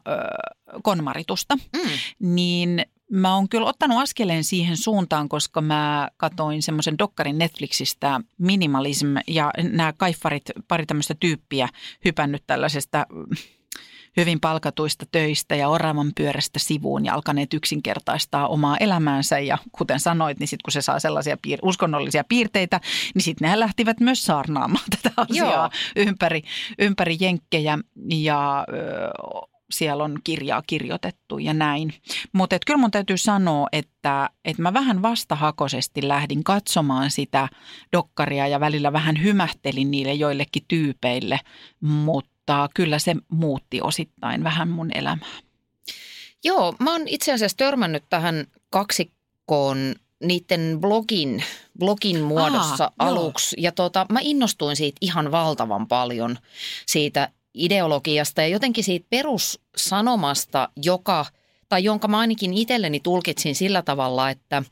konmaritusta, 0.82 1.56
Mm, 1.56 1.90
niin 2.18 2.86
mä 3.10 3.34
oon 3.34 3.48
kyllä 3.48 3.66
ottanut 3.66 3.98
askeleen 3.98 4.44
siihen 4.44 4.76
suuntaan, 4.76 5.28
koska 5.28 5.60
mä 5.60 6.08
katoin 6.16 6.62
semmoisen 6.62 6.98
dokkarin 6.98 7.38
Netflixistä 7.38 8.20
Minimalism 8.38 9.14
ja 9.26 9.50
nämä 9.62 9.92
kaiffarit, 9.92 10.42
pari 10.68 10.86
tämmöistä 10.86 11.14
tyyppiä 11.20 11.68
hypännyt 12.04 12.42
tällaisesta 12.46 13.06
mm, 13.12 13.24
hyvin 14.16 14.40
palkatuista 14.40 15.06
töistä 15.12 15.54
ja 15.56 15.68
oravan 15.68 16.12
pyörästä 16.16 16.58
sivuun 16.58 17.04
ja 17.04 17.14
alkaneet 17.14 17.54
yksinkertaistaa 17.54 18.48
omaa 18.48 18.76
elämäänsä. 18.76 19.38
Ja 19.38 19.58
kuten 19.72 20.00
sanoit, 20.00 20.38
niin 20.38 20.48
sitten 20.48 20.64
kun 20.64 20.72
se 20.72 20.82
saa 20.82 21.00
sellaisia 21.00 21.36
piir- 21.46 21.60
uskonnollisia 21.62 22.24
piirteitä, 22.28 22.80
niin 23.14 23.22
sitten 23.22 23.46
nehän 23.46 23.60
lähtivät 23.60 24.00
myös 24.00 24.24
saarnaamaan 24.24 24.84
tätä 25.02 25.14
asiaa 25.16 25.70
ympäri, 25.96 26.42
ympäri 26.78 27.16
jenkkejä 27.20 27.78
ja 28.08 28.66
ö, 28.68 29.55
siellä 29.70 30.04
on 30.04 30.18
kirjaa 30.24 30.62
kirjoitettu 30.66 31.38
ja 31.38 31.54
näin. 31.54 31.94
Mutta 32.32 32.56
kyllä 32.66 32.78
mun 32.78 32.90
täytyy 32.90 33.16
sanoa, 33.16 33.66
että, 33.72 34.30
että 34.44 34.62
mä 34.62 34.72
vähän 34.72 35.02
vastahakoisesti 35.02 36.08
lähdin 36.08 36.44
katsomaan 36.44 37.10
sitä 37.10 37.48
dokkaria 37.92 38.48
ja 38.48 38.60
välillä 38.60 38.92
vähän 38.92 39.22
hymähtelin 39.22 39.90
niille 39.90 40.14
joillekin 40.14 40.64
tyypeille, 40.68 41.40
mutta 41.80 42.68
kyllä 42.74 42.98
se 42.98 43.14
muutti 43.28 43.80
osittain 43.80 44.44
vähän 44.44 44.68
mun 44.68 44.90
elämää. 44.94 45.36
Joo, 46.44 46.74
mä 46.78 46.92
oon 46.92 47.08
itse 47.08 47.32
asiassa 47.32 47.56
törmännyt 47.56 48.04
tähän 48.08 48.46
kaksikkoon 48.70 49.94
niiden 50.24 50.78
blogin, 50.80 51.44
blogin 51.78 52.20
muodossa 52.20 52.84
Aa, 52.84 53.06
joo. 53.06 53.10
aluksi. 53.10 53.56
Ja 53.58 53.72
tota, 53.72 54.06
mä 54.12 54.18
innostuin 54.22 54.76
siitä 54.76 54.98
ihan 55.00 55.30
valtavan 55.30 55.88
paljon, 55.88 56.38
siitä 56.86 57.28
ideologiasta 57.56 58.42
ja 58.42 58.48
jotenkin 58.48 58.84
siitä 58.84 59.06
perussanomasta, 59.10 60.68
joka, 60.82 61.26
tai 61.68 61.84
jonka 61.84 62.08
mä 62.08 62.18
ainakin 62.18 62.54
itselleni 62.54 63.00
tulkitsin 63.00 63.54
sillä 63.54 63.82
tavalla, 63.82 64.30
että 64.30 64.62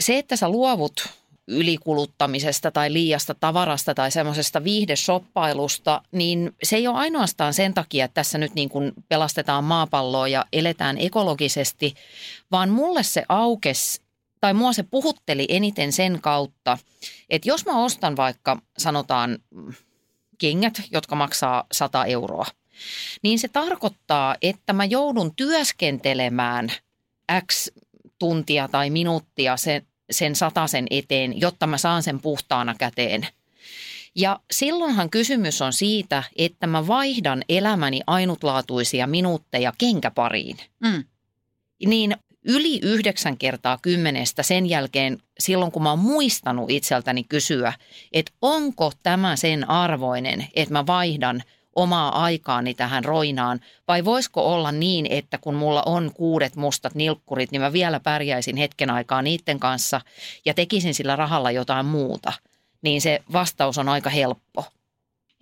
se, 0.00 0.18
että 0.18 0.36
sä 0.36 0.48
luovut 0.48 1.08
ylikuluttamisesta 1.48 2.70
tai 2.70 2.92
liiasta 2.92 3.34
tavarasta 3.34 3.94
tai 3.94 4.10
semmoisesta 4.10 4.64
viihdeshoppailusta, 4.64 6.02
niin 6.12 6.54
se 6.62 6.76
ei 6.76 6.86
ole 6.88 6.98
ainoastaan 6.98 7.54
sen 7.54 7.74
takia, 7.74 8.04
että 8.04 8.14
tässä 8.14 8.38
nyt 8.38 8.54
niin 8.54 8.68
kuin 8.68 8.92
pelastetaan 9.08 9.64
maapalloa 9.64 10.28
ja 10.28 10.44
eletään 10.52 10.98
ekologisesti, 10.98 11.94
vaan 12.50 12.70
mulle 12.70 13.02
se 13.02 13.22
aukes 13.28 14.02
tai 14.40 14.54
mua 14.54 14.72
se 14.72 14.82
puhutteli 14.82 15.46
eniten 15.48 15.92
sen 15.92 16.20
kautta, 16.20 16.78
että 17.30 17.48
jos 17.48 17.66
mä 17.66 17.84
ostan 17.84 18.16
vaikka 18.16 18.58
sanotaan 18.78 19.38
kengät, 20.38 20.82
jotka 20.90 21.16
maksaa 21.16 21.66
100 21.72 22.04
euroa, 22.04 22.46
niin 23.22 23.38
se 23.38 23.48
tarkoittaa, 23.48 24.36
että 24.42 24.72
mä 24.72 24.84
joudun 24.84 25.36
työskentelemään 25.36 26.72
X 27.46 27.68
tuntia 28.18 28.68
tai 28.68 28.90
minuuttia 28.90 29.56
sen, 29.56 29.86
sen 30.10 30.36
satasen 30.36 30.86
eteen, 30.90 31.40
jotta 31.40 31.66
mä 31.66 31.78
saan 31.78 32.02
sen 32.02 32.20
puhtaana 32.20 32.74
käteen. 32.74 33.26
Ja 34.16 34.40
silloinhan 34.50 35.10
kysymys 35.10 35.62
on 35.62 35.72
siitä, 35.72 36.22
että 36.36 36.66
mä 36.66 36.86
vaihdan 36.86 37.42
elämäni 37.48 38.00
ainutlaatuisia 38.06 39.06
minuutteja 39.06 39.72
kenkäpariin. 39.78 40.56
Mm. 40.80 41.04
Niin 41.86 42.16
yli 42.44 42.78
yhdeksän 42.82 43.38
kertaa 43.38 43.78
kymmenestä 43.82 44.42
sen 44.42 44.66
jälkeen, 44.66 45.18
silloin 45.38 45.72
kun 45.72 45.82
mä 45.82 45.90
oon 45.90 45.98
muistanut 45.98 46.70
itseltäni 46.70 47.24
kysyä, 47.24 47.72
että 48.12 48.32
onko 48.42 48.92
tämä 49.02 49.36
sen 49.36 49.70
arvoinen, 49.70 50.46
että 50.54 50.72
mä 50.72 50.86
vaihdan 50.86 51.42
omaa 51.76 52.22
aikaani 52.22 52.74
tähän 52.74 53.04
roinaan, 53.04 53.60
vai 53.88 54.04
voisiko 54.04 54.54
olla 54.54 54.72
niin, 54.72 55.06
että 55.10 55.38
kun 55.38 55.54
mulla 55.54 55.82
on 55.86 56.10
kuudet 56.14 56.56
mustat 56.56 56.94
nilkkurit, 56.94 57.50
niin 57.50 57.62
mä 57.62 57.72
vielä 57.72 58.00
pärjäisin 58.00 58.56
hetken 58.56 58.90
aikaa 58.90 59.22
niiden 59.22 59.60
kanssa 59.60 60.00
ja 60.44 60.54
tekisin 60.54 60.94
sillä 60.94 61.16
rahalla 61.16 61.50
jotain 61.50 61.86
muuta, 61.86 62.32
niin 62.82 63.00
se 63.00 63.22
vastaus 63.32 63.78
on 63.78 63.88
aika 63.88 64.10
helppo. 64.10 64.64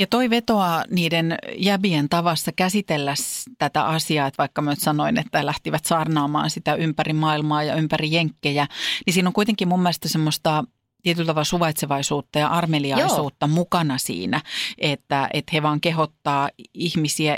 Ja 0.03 0.07
toi 0.07 0.31
vetoaa 0.31 0.85
niiden 0.91 1.39
jäbien 1.59 2.09
tavassa 2.09 2.53
käsitellä 2.53 3.15
tätä 3.59 3.85
asiaa, 3.85 4.27
että 4.27 4.39
vaikka 4.39 4.63
nyt 4.63 4.79
sanoin, 4.79 5.19
että 5.19 5.47
lähtivät 5.47 5.85
saarnaamaan 5.85 6.51
sitä 6.51 6.75
ympäri 6.75 7.13
maailmaa 7.13 7.63
ja 7.63 7.75
ympäri 7.75 8.13
jenkkejä, 8.13 8.67
niin 9.07 9.15
siinä 9.15 9.29
on 9.29 9.33
kuitenkin 9.33 9.69
mun 9.69 9.81
mielestä 9.81 10.09
semmoista 10.09 10.65
tietyllä 11.03 11.27
tavalla 11.27 11.45
suvaitsevaisuutta 11.45 12.39
ja 12.39 12.49
armeliaisuutta 12.49 13.47
Joo. 13.47 13.55
mukana 13.55 13.99
siinä, 13.99 14.41
että, 14.79 15.29
että 15.33 15.51
he 15.53 15.63
vaan 15.63 15.81
kehottaa 15.81 16.49
ihmisiä 16.75 17.37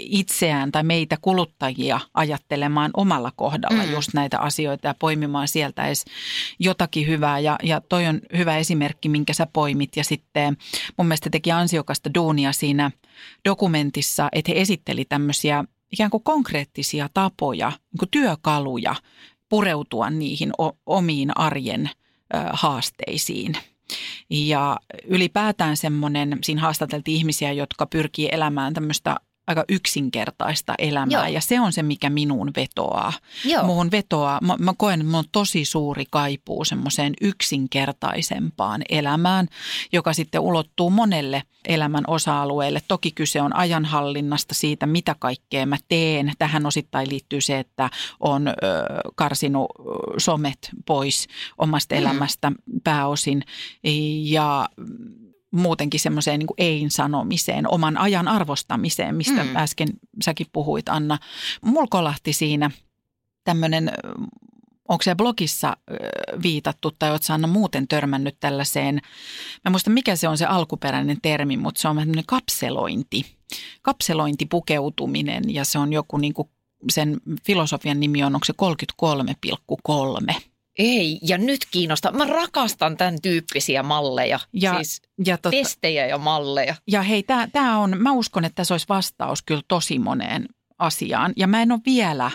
itseään 0.00 0.72
tai 0.72 0.82
meitä 0.82 1.16
kuluttajia 1.20 2.00
ajattelemaan 2.14 2.90
omalla 2.94 3.32
kohdalla 3.36 3.82
Mm. 3.82 3.92
just 3.92 4.14
näitä 4.14 4.38
asioita 4.38 4.88
ja 4.88 4.94
poimimaan 4.98 5.48
sieltä 5.48 5.86
edes 5.86 6.04
jotakin 6.58 7.06
hyvää. 7.06 7.38
Ja, 7.38 7.58
ja 7.62 7.80
toi 7.80 8.06
on 8.06 8.20
hyvä 8.36 8.56
esimerkki, 8.56 9.08
minkä 9.08 9.32
sä 9.32 9.46
poimit. 9.52 9.96
Ja 9.96 10.04
sitten 10.04 10.56
mun 10.98 11.06
mielestä 11.06 11.30
teki 11.30 11.52
ansiokasta 11.52 12.14
duunia 12.14 12.52
siinä 12.52 12.90
dokumentissa, 13.44 14.28
että 14.32 14.52
he 14.52 14.60
esitteli 14.60 15.04
tämmöisiä 15.04 15.64
ikään 15.92 16.10
kuin 16.10 16.22
konkreettisia 16.22 17.08
tapoja, 17.14 17.68
niin 17.68 17.98
kuin 17.98 18.10
työkaluja 18.10 18.94
pureutua 19.48 20.10
niihin 20.10 20.52
omiin 20.86 21.38
arjen 21.38 21.90
haasteisiin. 22.52 23.56
Ja 24.30 24.76
ylipäätään 25.04 25.76
semmoinen, 25.76 26.38
siinä 26.44 26.60
haastateltiin 26.60 27.16
ihmisiä, 27.16 27.52
jotka 27.52 27.86
pyrkii 27.86 28.28
elämään 28.32 28.74
tämmöistä 28.74 29.16
aika 29.46 29.64
yksinkertaista 29.68 30.74
elämää 30.78 31.18
Joo. 31.20 31.26
ja 31.34 31.40
se 31.40 31.60
on 31.60 31.72
se, 31.72 31.82
mikä 31.82 32.10
minuun 32.10 32.50
vetoaa. 32.56 33.12
Joo. 33.44 33.64
Muuhun 33.64 33.90
vetoaa, 33.90 34.38
mä, 34.42 34.56
mä 34.58 34.74
koen, 34.76 35.00
että 35.00 35.04
mulla 35.04 35.18
on 35.18 35.24
tosi 35.32 35.64
suuri 35.64 36.04
kaipuu 36.10 36.64
semmoiseen 36.64 37.14
yksinkertaisempaan 37.20 38.82
elämään, 38.88 39.48
joka 39.92 40.12
sitten 40.12 40.40
ulottuu 40.40 40.90
monelle 40.90 41.42
elämän 41.64 42.04
osa-alueelle. 42.06 42.82
Toki 42.88 43.10
kyse 43.10 43.42
on 43.42 43.56
ajanhallinnasta 43.56 44.54
siitä, 44.54 44.86
mitä 44.86 45.16
kaikkea 45.18 45.66
mä 45.66 45.76
teen. 45.88 46.32
Tähän 46.38 46.66
osittain 46.66 47.08
liittyy 47.08 47.40
se, 47.40 47.58
että 47.58 47.90
on 48.20 48.48
ö, 48.48 48.52
karsinut 49.14 49.66
somet 50.18 50.70
pois 50.86 51.26
omasta 51.58 51.94
Mm. 51.94 52.00
elämästä 52.00 52.52
pääosin 52.84 53.42
ja 54.22 54.68
muutenkin 55.56 56.00
semmoiseen 56.00 56.38
niin 56.38 56.48
ei-sanomiseen, 56.58 57.72
oman 57.72 57.98
ajan 57.98 58.28
arvostamiseen, 58.28 59.14
mistä 59.14 59.44
Mm. 59.44 59.56
äsken 59.56 59.88
säkin 60.24 60.46
puhuit, 60.52 60.88
Anna. 60.88 61.18
Mulla 61.60 61.86
kolahti 61.90 62.32
siinä 62.32 62.70
tämmöinen, 63.44 63.90
onko 64.88 65.02
se 65.02 65.14
blogissa 65.14 65.76
viitattu 66.42 66.90
tai 66.90 67.18
sä 67.20 67.34
Anna 67.34 67.48
muuten 67.48 67.88
törmännyt 67.88 68.36
tällaiseen, 68.40 68.94
mä 68.94 69.00
en 69.66 69.72
muista 69.72 69.90
mikä 69.90 70.16
se 70.16 70.28
on 70.28 70.38
se 70.38 70.44
alkuperäinen 70.46 71.18
termi, 71.22 71.56
mutta 71.56 71.80
se 71.80 71.88
on 71.88 71.96
tämmöinen 71.96 72.24
kapselointi, 72.26 73.26
kapselointipukeutuminen 73.82 75.54
ja 75.54 75.64
se 75.64 75.78
on 75.78 75.92
joku 75.92 76.16
niin 76.16 76.34
kuin 76.34 76.48
sen 76.92 77.20
filosofian 77.46 78.00
nimi 78.00 78.22
on, 78.22 78.34
onko 78.34 78.44
se 78.44 78.54
33,3. 80.32 80.55
Ei, 80.78 81.18
ja 81.22 81.38
nyt 81.38 81.60
kiinnostaa. 81.70 82.12
Mä 82.12 82.24
rakastan 82.26 82.96
tämän 82.96 83.16
tyyppisiä 83.22 83.82
malleja, 83.82 84.40
Ja, 84.52 84.74
siis 84.74 85.02
ja, 85.26 85.38
tota, 85.38 85.50
testejä 85.50 86.06
ja 86.06 86.18
malleja. 86.18 86.74
ja 86.86 87.02
hei, 87.02 87.24
tämä 87.52 87.78
on, 87.78 87.98
mä 87.98 88.12
uskon, 88.12 88.44
että 88.44 88.56
tässä 88.56 88.74
olisi 88.74 88.88
vastaus 88.88 89.42
kyllä 89.42 89.62
tosi 89.68 89.98
moneen 89.98 90.46
asiaan. 90.78 91.32
Ja 91.36 91.46
mä 91.46 91.62
en 91.62 91.72
ole 91.72 91.80
vielä 91.86 92.30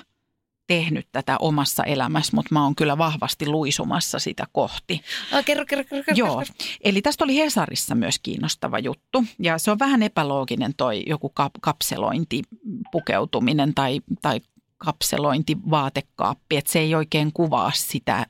tehnyt 0.68 1.08
tätä 1.12 1.38
omassa 1.38 1.84
elämässä, 1.84 2.36
mutta 2.36 2.54
mä 2.54 2.64
oon 2.64 2.76
kyllä 2.76 2.98
vahvasti 2.98 3.48
luisumassa 3.48 4.20
sitä 4.20 4.46
kohti. 4.52 5.02
Ah, 5.32 5.46
kerro, 5.46 5.66
kerro, 5.66 5.84
kerro, 5.84 6.04
kerro. 6.04 6.18
Joo, 6.18 6.44
eli 6.84 7.02
tästä 7.02 7.24
oli 7.24 7.38
Hesarissa 7.38 7.96
myös 7.96 8.20
kiinnostava 8.20 8.80
juttu 8.80 9.24
ja 9.40 9.58
se 9.58 9.72
on 9.72 9.80
vähän 9.80 10.04
epälooginen 10.04 10.74
toi 10.78 11.04
joku 11.08 11.30
kap- 11.30 11.60
kapselointi, 11.62 12.42
pukeutuminen 12.92 13.74
tai, 13.74 14.02
tai 14.22 14.42
kapselointi, 14.86 15.58
vaatekaappi, 15.70 16.58
että 16.58 16.72
se 16.72 16.80
ei 16.80 16.96
oikein 16.96 17.34
kuvaa 17.34 17.72
sitä, 17.76 18.26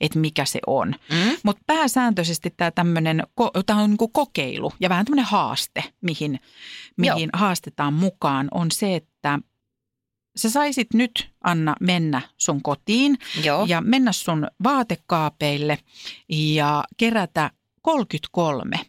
että 0.00 0.18
mikä 0.18 0.44
se 0.44 0.60
on. 0.66 0.88
Mm? 0.88 1.36
Mutta 1.42 1.62
pääsääntöisesti 1.66 2.54
tämä 2.56 2.70
tämmöinen, 2.70 3.22
tämä 3.66 3.82
on 3.82 3.90
niinku 3.90 4.08
kokeilu 4.08 4.72
ja 4.80 4.88
vähän 4.88 5.04
tämmöinen 5.04 5.24
haaste, 5.24 5.84
mihin, 6.00 6.40
mihin 6.96 7.30
haastetaan 7.32 7.94
mukaan, 7.94 8.48
on 8.50 8.70
se, 8.70 8.96
että 8.96 9.38
sä 10.36 10.50
saisit 10.50 10.94
nyt, 10.94 11.30
Anna, 11.44 11.74
mennä 11.80 12.22
sun 12.36 12.62
kotiin 12.62 13.18
Joo. 13.44 13.66
ja 13.68 13.80
mennä 13.80 14.12
sun 14.12 14.46
vaatekaapeille 14.64 15.78
ja 16.28 16.84
kerätä 16.96 17.50
33 17.82 18.80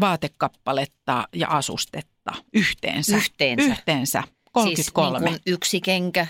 vaatekappaletta 0.00 1.28
ja 1.34 1.48
asustetta 1.48 2.32
yhteensä. 2.52 3.16
Yhteensä. 3.16 3.66
Yhteensä 3.66 4.22
33. 4.54 5.18
Siis 5.18 5.30
niin 5.30 5.40
kuin 5.44 5.54
yksi 5.54 5.80
kenkä? 5.80 6.26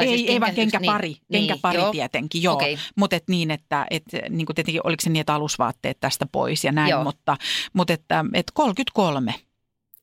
ei, 0.00 0.18
siis 0.18 0.30
ei 0.30 0.40
vaan 0.40 0.54
kenkä- 0.54 0.70
kenkäpari, 0.70 1.16
niin, 1.28 1.46
niin, 1.46 1.74
joo. 1.74 1.90
tietenkin, 1.92 2.42
joo. 2.42 2.54
Okei. 2.54 2.78
Mutta 2.96 3.16
et 3.16 3.24
niin, 3.28 3.50
että 3.50 3.86
et, 3.90 4.02
niin 4.30 4.46
kuin 4.46 4.54
tietenkin 4.54 4.86
oliko 4.86 5.00
se 5.00 5.10
niin, 5.10 5.20
että 5.20 5.34
alusvaatteet 5.34 6.00
tästä 6.00 6.26
pois 6.32 6.64
ja 6.64 6.72
näin, 6.72 6.90
Joo. 6.90 7.04
mutta, 7.04 7.36
mutta 7.72 7.92
että, 7.92 8.24
et 8.34 8.46
33 8.54 9.34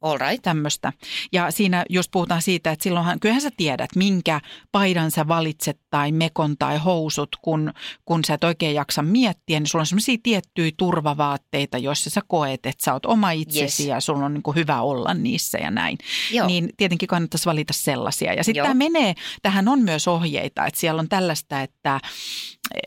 All 0.01 0.17
right. 0.17 0.41
tämmöistä. 0.41 0.93
Ja 1.31 1.51
siinä 1.51 1.85
just 1.89 2.11
puhutaan 2.11 2.41
siitä, 2.41 2.71
että 2.71 2.83
silloinhan, 2.83 3.19
kyllähän 3.19 3.41
sä 3.41 3.49
tiedät, 3.57 3.89
minkä 3.95 4.41
paidan 4.71 5.11
sä 5.11 5.27
valitset 5.27 5.79
tai 5.89 6.11
mekon 6.11 6.57
tai 6.57 6.77
housut, 6.77 7.29
kun, 7.41 7.73
kun 8.05 8.25
sä 8.25 8.33
et 8.33 8.43
oikein 8.43 8.75
jaksa 8.75 9.01
miettiä, 9.01 9.59
niin 9.59 9.67
sulla 9.67 9.81
on 9.81 9.87
semmoisia 9.87 10.17
tiettyjä 10.23 10.71
turvavaatteita, 10.77 11.77
joissa 11.77 12.09
sä 12.09 12.21
koet, 12.27 12.65
että 12.65 12.85
sä 12.85 12.93
oot 12.93 13.05
oma 13.05 13.31
itsesi 13.31 13.83
Yes. 13.83 13.89
ja 13.89 13.99
sulla 13.99 14.25
on 14.25 14.33
niin 14.33 14.43
kuin 14.43 14.55
hyvä 14.55 14.81
olla 14.81 15.13
niissä 15.13 15.57
ja 15.57 15.71
näin. 15.71 15.97
Joo. 16.31 16.47
Niin 16.47 16.69
tietenkin 16.77 17.07
kannattaisi 17.07 17.45
valita 17.45 17.73
sellaisia. 17.73 18.33
Ja 18.33 18.43
sitten 18.43 18.63
tämä 18.63 18.73
menee, 18.73 19.13
tähän 19.41 19.67
on 19.67 19.79
myös 19.81 20.07
ohjeita, 20.07 20.65
että 20.65 20.79
siellä 20.79 20.99
on 20.99 21.09
tällaista, 21.09 21.61
että 21.61 21.99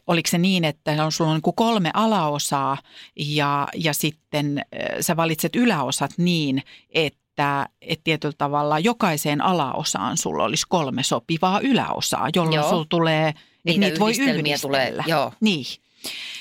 oliko 0.06 0.30
se 0.30 0.38
niin, 0.38 0.64
että 0.64 1.04
on, 1.04 1.12
sulla 1.12 1.30
on 1.30 1.40
niin 1.44 1.54
kolme 1.54 1.90
alaosaa 1.94 2.78
ja, 3.16 3.68
ja 3.74 3.92
sitten 3.94 4.58
äh, 4.58 4.64
sä 5.00 5.16
valitset 5.16 5.56
yläosat 5.56 6.10
niin, 6.16 6.62
että, 6.90 7.68
että 7.80 8.04
tietyllä 8.04 8.34
tavalla 8.38 8.78
jokaiseen 8.78 9.40
alaosaan 9.40 10.16
sulla 10.16 10.44
olisi 10.44 10.66
kolme 10.68 11.02
sopivaa 11.02 11.60
yläosaa, 11.60 12.28
jolloin 12.36 12.56
Joo. 12.56 12.70
sulla 12.70 12.86
tulee, 12.88 13.28
että 13.28 13.40
Niitä 13.64 13.80
niitä 13.80 13.98
voi 14.00 14.12
yhdistellä. 14.18 14.58
tulee, 14.62 14.94
joo. 15.06 15.32
Niin. 15.40 15.64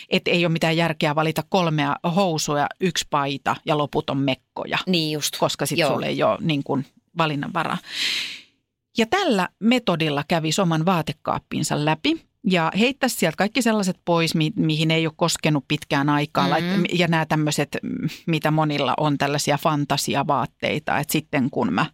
Että 0.10 0.31
ei 0.31 0.45
ole 0.45 0.51
mitään 0.51 0.77
järkeä 0.77 1.15
valita 1.15 1.43
kolmea 1.50 1.95
housuja, 2.15 2.67
yksi 2.79 3.07
paita 3.10 3.55
ja 3.65 3.77
loput 3.77 4.10
on 4.10 4.17
mekkoja 4.17 4.77
Niin 4.88 5.12
just. 5.12 5.38
koska 5.38 5.65
sitten 5.65 5.88
sulle 5.88 6.05
ei 6.05 6.24
ole 6.24 6.38
niin 6.41 6.63
kuin 6.63 6.86
valinnanvaraa. 7.17 7.77
Ja 8.98 9.05
tällä 9.05 9.50
metodilla 9.60 10.24
kävi 10.27 10.50
oman 10.62 10.86
vaatekaappinsa 10.86 11.86
läpi 11.86 12.21
ja 12.48 12.71
heittäisi 12.79 13.15
sieltä 13.15 13.38
kaikki 13.38 13.62
sellaiset 13.62 13.98
pois, 14.05 14.36
mi- 14.36 14.53
mihin 14.55 14.91
ei 14.91 15.07
ole 15.07 15.13
koskenut 15.17 15.65
pitkään 15.67 16.10
aikaan. 16.10 16.50
Mhm. 16.50 16.63
Mm-hmm. 16.63 16.83
Ja 16.93 17.07
nämä 17.07 17.25
tämmöiset, 17.25 17.77
mm, 17.83 18.10
mitä 18.27 18.51
monilla 18.51 18.93
on 18.98 19.17
tällaisia 19.17 19.57
fantasiavaatteita, 19.57 20.98
että 21.00 21.12
sitten 21.12 21.50
kun 21.50 21.74
mä, 21.74 21.86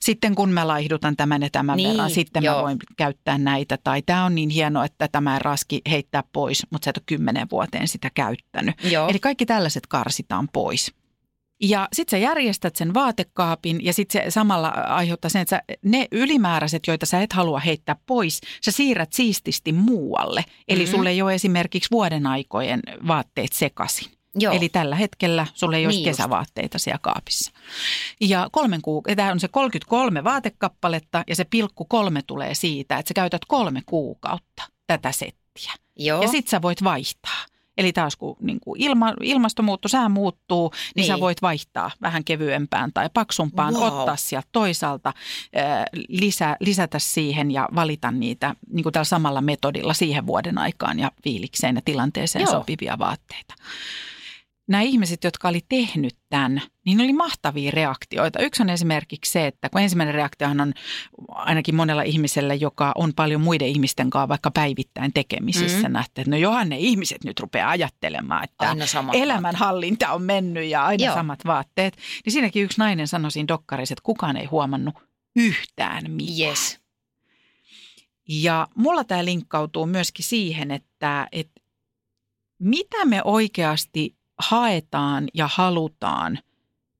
sitten 0.00 0.34
kun 0.34 0.50
mä 0.52 0.66
laihdutan 0.68 1.16
tämän 1.16 1.42
ja 1.42 1.48
tämän 1.52 1.76
Niin, 1.76 1.90
verran, 1.90 2.10
sitten 2.10 2.42
joo. 2.42 2.56
mä 2.56 2.62
voin 2.62 2.78
käyttää 2.96 3.38
näitä. 3.38 3.78
Tai 3.84 4.02
tämä 4.02 4.24
on 4.24 4.34
niin 4.34 4.50
hieno, 4.50 4.84
että 4.84 5.08
tämä 5.12 5.34
ei 5.34 5.38
raski 5.38 5.80
heittää 5.90 6.22
pois, 6.32 6.66
mutta 6.70 6.84
sä 6.84 6.90
et 6.90 6.96
ole 6.96 7.02
kymmenen 7.06 7.46
vuoteen 7.50 7.88
sitä 7.88 8.10
käyttänyt. 8.14 8.84
Joo. 8.84 9.08
Eli 9.08 9.18
kaikki 9.18 9.46
tällaiset 9.46 9.86
karsitaan 9.86 10.48
pois. 10.52 10.94
Ja 11.60 11.88
sitten 11.92 12.10
sä 12.10 12.24
järjestät 12.24 12.76
sen 12.76 12.94
vaatekaapin 12.94 13.84
ja 13.84 13.92
sitten 13.92 14.22
se 14.22 14.30
samalla 14.30 14.68
aiheuttaa 14.68 15.28
sen, 15.28 15.42
että 15.42 15.56
sä, 15.56 15.76
ne 15.82 16.08
ylimääräiset, 16.12 16.86
joita 16.86 17.06
sä 17.06 17.20
et 17.20 17.32
halua 17.32 17.60
heittää 17.60 17.96
pois, 18.06 18.40
sä 18.64 18.70
siirrät 18.70 19.12
siististi 19.12 19.72
muualle. 19.72 20.44
Eli 20.68 20.78
Mhm. 20.78 20.84
mm-hmm. 20.84 20.96
sulle 20.96 21.10
ei 21.10 21.22
ole 21.22 21.34
esimerkiksi 21.34 21.90
vuoden 21.90 22.26
aikojen 22.26 22.80
vaatteet 23.06 23.52
sekaisin. 23.52 24.12
Joo. 24.34 24.54
Eli 24.54 24.68
tällä 24.68 24.96
hetkellä 24.96 25.46
sulle 25.54 25.76
ei 25.76 25.86
Niin 25.86 26.04
kesävaatteita 26.04 26.78
siellä 26.78 26.98
kaapissa. 27.02 27.52
Ja 28.20 28.48
kolmen 28.52 28.82
kuu, 28.82 29.02
tämä 29.16 29.32
on 29.32 29.40
se 29.40 29.48
33 29.48 30.24
vaatekappaletta 30.24 31.24
ja 31.26 31.36
se 31.36 31.44
pilkku 31.44 31.84
kolme 31.84 32.22
tulee 32.22 32.54
siitä, 32.54 32.98
että 32.98 33.08
sä 33.08 33.14
käytät 33.14 33.42
kolme 33.48 33.82
kuukautta 33.86 34.62
tätä 34.86 35.12
settiä. 35.12 35.72
Joo. 35.96 36.22
Ja 36.22 36.28
sit 36.28 36.48
sä 36.48 36.62
voit 36.62 36.84
vaihtaa. 36.84 37.38
Eli 37.78 37.92
taas 37.92 38.16
kun 38.16 38.36
niin 38.40 38.60
kuin 38.60 38.80
ilma, 38.82 39.14
ilmasto 39.22 39.62
muuttuu, 39.62 39.88
sää 39.88 40.08
muuttuu, 40.08 40.70
niin, 40.70 40.92
niin 40.96 41.06
sä 41.06 41.20
voit 41.20 41.42
vaihtaa 41.42 41.90
vähän 42.02 42.24
kevyempään 42.24 42.92
tai 42.92 43.10
paksumpaan, 43.14 43.74
Wow. 43.74 43.82
ottaa 43.82 44.16
sieltä 44.16 44.48
toisaalta, 44.52 45.12
lisä, 46.08 46.56
lisätä 46.60 46.98
siihen 46.98 47.50
ja 47.50 47.68
valita 47.74 48.10
niitä 48.10 48.54
niin 48.70 48.82
kuin 48.82 48.92
tällä 48.92 49.04
samalla 49.04 49.40
metodilla 49.40 49.94
siihen 49.94 50.26
vuoden 50.26 50.58
aikaan 50.58 50.98
ja 50.98 51.12
fiilikseen 51.24 51.76
ja 51.76 51.82
tilanteeseen 51.84 52.42
Joo. 52.42 52.52
sopivia 52.52 52.98
vaatteita. 52.98 53.54
Nämä 54.68 54.82
ihmiset, 54.82 55.24
jotka 55.24 55.48
oli 55.48 55.60
tehnyt 55.68 56.16
tämän, 56.28 56.62
niin 56.86 57.00
oli 57.00 57.12
mahtavia 57.12 57.70
reaktioita. 57.70 58.42
Yksi 58.42 58.62
on 58.62 58.70
esimerkiksi 58.70 59.32
se, 59.32 59.46
että 59.46 59.68
kun 59.68 59.80
ensimmäinen 59.80 60.14
reaktiohan 60.14 60.60
on 60.60 60.74
ainakin 61.28 61.74
monella 61.74 62.02
ihmisellä, 62.02 62.54
joka 62.54 62.92
on 62.94 63.12
paljon 63.14 63.40
muiden 63.40 63.68
ihmisten 63.68 64.10
kanssa 64.10 64.28
vaikka 64.28 64.50
päivittäin 64.50 65.12
tekemisissä, 65.12 65.78
Mm. 65.78 65.84
mm. 65.86 65.92
nähty, 65.92 66.20
että 66.20 66.30
no 66.30 66.36
johan 66.36 66.68
ne 66.68 66.78
ihmiset 66.78 67.24
nyt 67.24 67.40
rupeaa 67.40 67.70
ajattelemaan, 67.70 68.44
että 68.44 68.76
elämänhallinta 69.12 70.12
on 70.12 70.22
mennyt 70.22 70.64
ja 70.64 70.86
aina. 70.86 71.04
Joo. 71.04 71.14
samat 71.14 71.44
vaatteet. 71.46 71.96
Niin 72.24 72.32
siinäkin 72.32 72.62
yksi 72.64 72.78
nainen 72.78 73.08
sanoi 73.08 73.30
siinä 73.30 73.48
dokkarissa, 73.48 73.92
että 73.92 74.02
kukaan 74.02 74.36
ei 74.36 74.46
huomannut 74.46 74.94
yhtään 75.36 76.10
mitään. 76.10 76.48
Yes. 76.48 76.80
Ja 78.28 78.68
mulla 78.74 79.04
tämä 79.04 79.24
linkkautuu 79.24 79.86
myöskin 79.86 80.24
siihen, 80.24 80.70
että, 80.70 81.28
että 81.32 81.60
mitä 82.58 83.04
me 83.04 83.22
oikeasti 83.24 84.17
haetaan 84.38 85.28
ja 85.34 85.48
halutaan, 85.52 86.38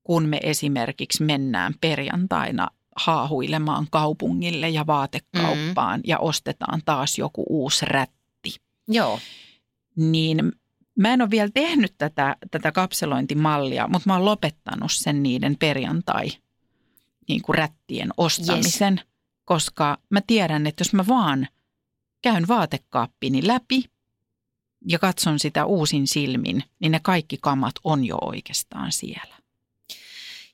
kun 0.03 0.25
me 0.25 0.39
esimerkiksi 0.43 1.23
mennään 1.23 1.73
perjantaina 1.81 2.67
haahuilemaan 2.95 3.87
kaupungille 3.91 4.69
ja 4.69 4.87
vaatekauppaan 4.87 5.99
mm. 5.99 6.03
ja 6.07 6.19
ostetaan 6.19 6.81
taas 6.85 7.17
joku 7.17 7.45
uusi 7.49 7.85
rätti. 7.85 8.55
Joo. 8.87 9.19
Niin 9.95 10.51
mä 10.99 11.13
en 11.13 11.21
ole 11.21 11.29
vielä 11.29 11.49
tehnyt 11.53 11.93
tätä, 11.97 12.35
tätä 12.51 12.71
kapselointimallia, 12.71 13.87
mutta 13.87 14.09
mä 14.09 14.13
oon 14.13 14.25
lopettanut 14.25 14.91
sen 14.91 15.23
niiden 15.23 15.55
perjantai 15.59 16.29
niin 17.27 17.41
kuin 17.41 17.57
rättien 17.57 18.09
ostamisen, 18.17 18.93
yes. 18.93 19.07
koska 19.45 19.97
mä 20.09 20.21
tiedän, 20.27 20.67
että 20.67 20.81
jos 20.81 20.93
mä 20.93 21.07
vaan 21.07 21.47
käyn 22.21 22.47
vaatekaappini 22.47 23.47
läpi 23.47 23.83
ja 24.87 24.99
katson 24.99 25.39
sitä 25.39 25.65
uusin 25.65 26.07
silmin, 26.07 26.63
niin 26.79 26.91
ne 26.91 26.99
kaikki 27.03 27.37
kamat 27.41 27.75
on 27.83 28.05
jo 28.05 28.17
oikeastaan 28.21 28.91
siellä. 28.91 29.35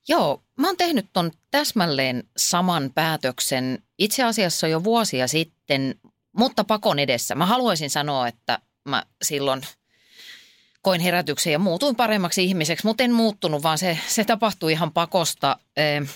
Joo, 0.07 0.43
mä 0.59 0.67
oon 0.67 0.77
tehnyt 0.77 1.05
ton 1.13 1.31
täsmälleen 1.51 2.23
saman 2.37 2.91
päätöksen 2.95 3.83
itse 3.97 4.23
asiassa 4.23 4.67
jo 4.67 4.83
vuosia 4.83 5.27
sitten, 5.27 5.95
mutta 6.37 6.63
pakon 6.63 6.99
edessä. 6.99 7.35
Mä 7.35 7.45
haluaisin 7.45 7.89
sanoa, 7.89 8.27
että 8.27 8.59
mä 8.85 9.03
silloin 9.21 9.61
koin 10.81 11.01
herätyksen 11.01 11.53
ja 11.53 11.59
muutuin 11.59 11.95
paremmaksi 11.95 12.43
ihmiseksi, 12.43 12.87
mutta 12.87 13.03
en 13.03 13.11
muuttunut, 13.11 13.63
vaan 13.63 13.77
se, 13.77 13.99
se 14.07 14.23
tapahtui 14.23 14.71
ihan 14.71 14.91
pakosta. 14.91 15.57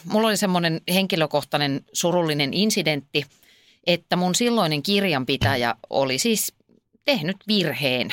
Mulla 0.04 0.28
oli 0.28 0.38
semmoinen 0.38 0.82
henkilökohtainen 0.94 1.86
surullinen 1.94 2.54
incidentti, 2.54 3.26
että 3.88 4.16
mun 4.16 4.36
silloinen 4.36 4.84
kirjanpitäjä 4.84 5.76
oli 5.90 6.20
siis 6.20 6.54
tehnyt 7.06 7.38
virheen, 7.48 8.10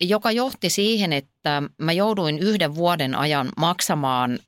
joka 0.00 0.30
johti 0.30 0.70
siihen, 0.70 1.12
että 1.12 1.62
mä 1.78 1.92
jouduin 1.92 2.38
yhden 2.38 2.74
vuoden 2.74 3.14
ajan 3.14 3.48
maksamaan 3.56 4.38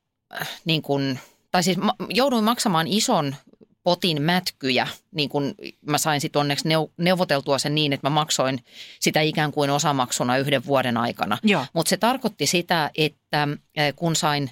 äh, 0.41 0.49
niin 0.65 0.83
kuin, 0.83 1.19
tai 1.51 1.63
siis 1.63 1.77
ma- 1.77 1.97
jouduin 2.09 2.45
maksamaan 2.45 2.87
ison 2.87 3.35
potin 3.83 4.23
mätkyjä, 4.23 4.89
niin 5.15 5.29
kuin 5.29 5.55
mä 5.87 5.99
sain 5.99 6.21
sitten 6.21 6.41
onneksi 6.41 6.69
neu- 6.69 6.93
neuvoteltua 6.97 7.59
sen 7.59 7.75
niin, 7.75 7.93
että 7.93 8.11
mä 8.11 8.15
maksoin 8.15 8.65
sitä 9.01 9.21
ikään 9.21 9.53
kuin 9.53 9.71
osamaksuna 9.71 10.37
yhden 10.37 10.67
vuoden 10.67 10.97
aikana. 10.97 11.39
Mutta 11.73 11.91
se 11.91 11.97
tarkoitti 11.97 12.47
sitä, 12.47 12.91
että 12.97 13.43
äh, 13.43 13.93
kun 13.97 14.17
sain 14.17 14.51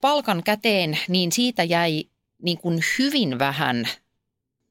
palkan 0.00 0.42
käteen, 0.42 0.98
niin 1.08 1.32
siitä 1.32 1.62
jäi 1.62 2.04
niin 2.42 2.58
kuin 2.58 2.80
hyvin 2.98 3.38
vähän 3.38 3.88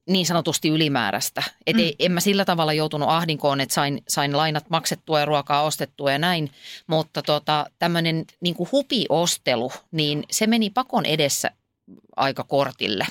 niin 0.09 0.25
sanotusti 0.25 0.69
ylimääräistä. 0.69 1.43
Et 1.67 1.75
Mm. 1.75 1.81
mm. 1.81 1.91
en 1.99 2.11
mä 2.11 2.19
sillä 2.19 2.45
tavalla 2.45 2.73
joutunut 2.73 3.09
ahdinkoon, 3.09 3.61
että 3.61 3.75
sain, 3.75 4.03
sain 4.07 4.37
lainat 4.37 4.69
maksettua 4.69 5.19
ja 5.19 5.25
ruokaa 5.25 5.63
ostettua 5.63 6.11
ja 6.11 6.17
näin. 6.17 6.51
Mutta 6.87 7.21
tota, 7.21 7.65
tämmöinen 7.79 8.25
niin 8.41 8.55
hupiostelu, 8.71 9.71
niin 9.91 10.23
se 10.31 10.47
meni 10.47 10.69
pakon 10.69 11.05
edessä 11.05 11.51
aika 12.15 12.43
kortille. 12.43 13.07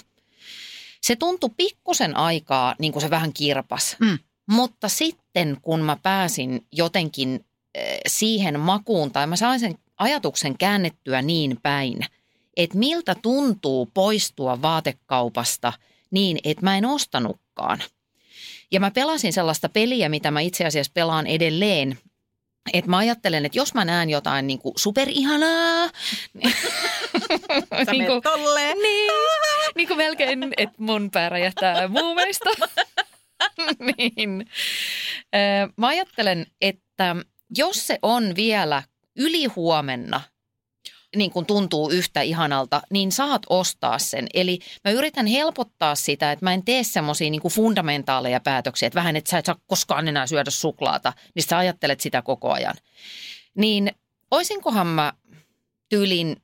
Se 1.00 1.16
tuntui 1.16 1.50
pikkusen 1.56 2.16
aikaa, 2.16 2.74
niin 2.78 2.92
kuin 2.92 3.02
se 3.02 3.10
vähän 3.10 3.32
kirpas. 3.32 3.96
Mm. 4.00 4.18
Mutta 4.50 4.88
sitten 4.88 5.56
kun 5.62 5.80
mä 5.80 5.96
pääsin 6.02 6.66
jotenkin 6.72 7.44
eh, 7.74 8.00
siihen 8.06 8.60
makuun, 8.60 9.12
tai 9.12 9.26
mä 9.26 9.36
sain 9.36 9.60
sen 9.60 9.78
ajatuksen 9.98 10.58
käännettyä 10.58 11.22
niin 11.22 11.58
päin, 11.62 12.00
että 12.56 12.78
miltä 12.78 13.14
tuntuu 13.14 13.90
poistua 13.94 14.62
vaatekaupasta 14.62 15.72
niin, 16.12 16.38
että 16.44 16.64
mä 16.64 16.78
en 16.78 16.84
ostanutkaan. 16.84 17.82
Ja 18.72 18.80
mä 18.80 18.90
pelasin 18.90 19.32
sellaista 19.32 19.68
peliä, 19.68 20.08
mitä 20.08 20.30
mä 20.30 20.40
itse 20.40 20.64
asiassa 20.64 20.92
pelaan 20.94 21.26
edelleen, 21.26 21.98
että 22.72 22.90
mä 22.90 22.98
ajattelen, 22.98 23.46
että 23.46 23.58
jos 23.58 23.74
mä 23.74 23.84
näen 23.84 24.10
jotain 24.10 24.46
niin 24.46 24.58
kuin 24.58 24.74
superihanaa, 24.76 25.88
Sä 27.86 27.92
niin 27.92 28.06
kuin, 28.06 28.22
tolleen. 28.22 28.78
niin, 28.78 29.10
niin 29.74 29.88
kuin 29.88 29.98
melkein, 29.98 30.52
että 30.56 30.76
mun 30.78 31.10
pää 31.10 31.28
räjähtää 31.28 31.88
muumeista. 31.88 32.50
niin. 33.96 34.46
Mä 35.76 35.86
ajattelen, 35.86 36.46
että 36.60 37.16
jos 37.56 37.86
se 37.86 37.98
on 38.02 38.36
vielä 38.36 38.82
yli 39.16 39.44
huomenna, 39.44 40.20
niin 41.16 41.30
kuin 41.30 41.46
tuntuu 41.46 41.90
yhtä 41.90 42.20
ihanalta, 42.20 42.82
niin 42.90 43.12
saat 43.12 43.42
ostaa 43.50 43.98
sen. 43.98 44.26
Eli 44.34 44.58
mä 44.84 44.90
yritän 44.90 45.26
helpottaa 45.26 45.94
sitä, 45.94 46.32
että 46.32 46.44
mä 46.44 46.54
en 46.54 46.64
tee 46.64 46.84
semmoisia 46.84 47.30
niin 47.30 47.42
fundamentaaleja 47.50 48.40
päätöksiä, 48.40 48.86
että 48.86 48.94
vähän, 48.94 49.16
että 49.16 49.30
sä 49.30 49.38
et 49.38 49.44
saa 49.44 49.56
koskaan 49.66 50.08
enää 50.08 50.26
syödä 50.26 50.50
suklaata, 50.50 51.12
niin 51.34 51.42
sä 51.42 51.58
ajattelet 51.58 52.00
sitä 52.00 52.22
koko 52.22 52.52
ajan. 52.52 52.74
Niin 53.54 53.92
oisinkohan 54.30 54.86
mä 54.86 55.12
tyylin 55.88 56.36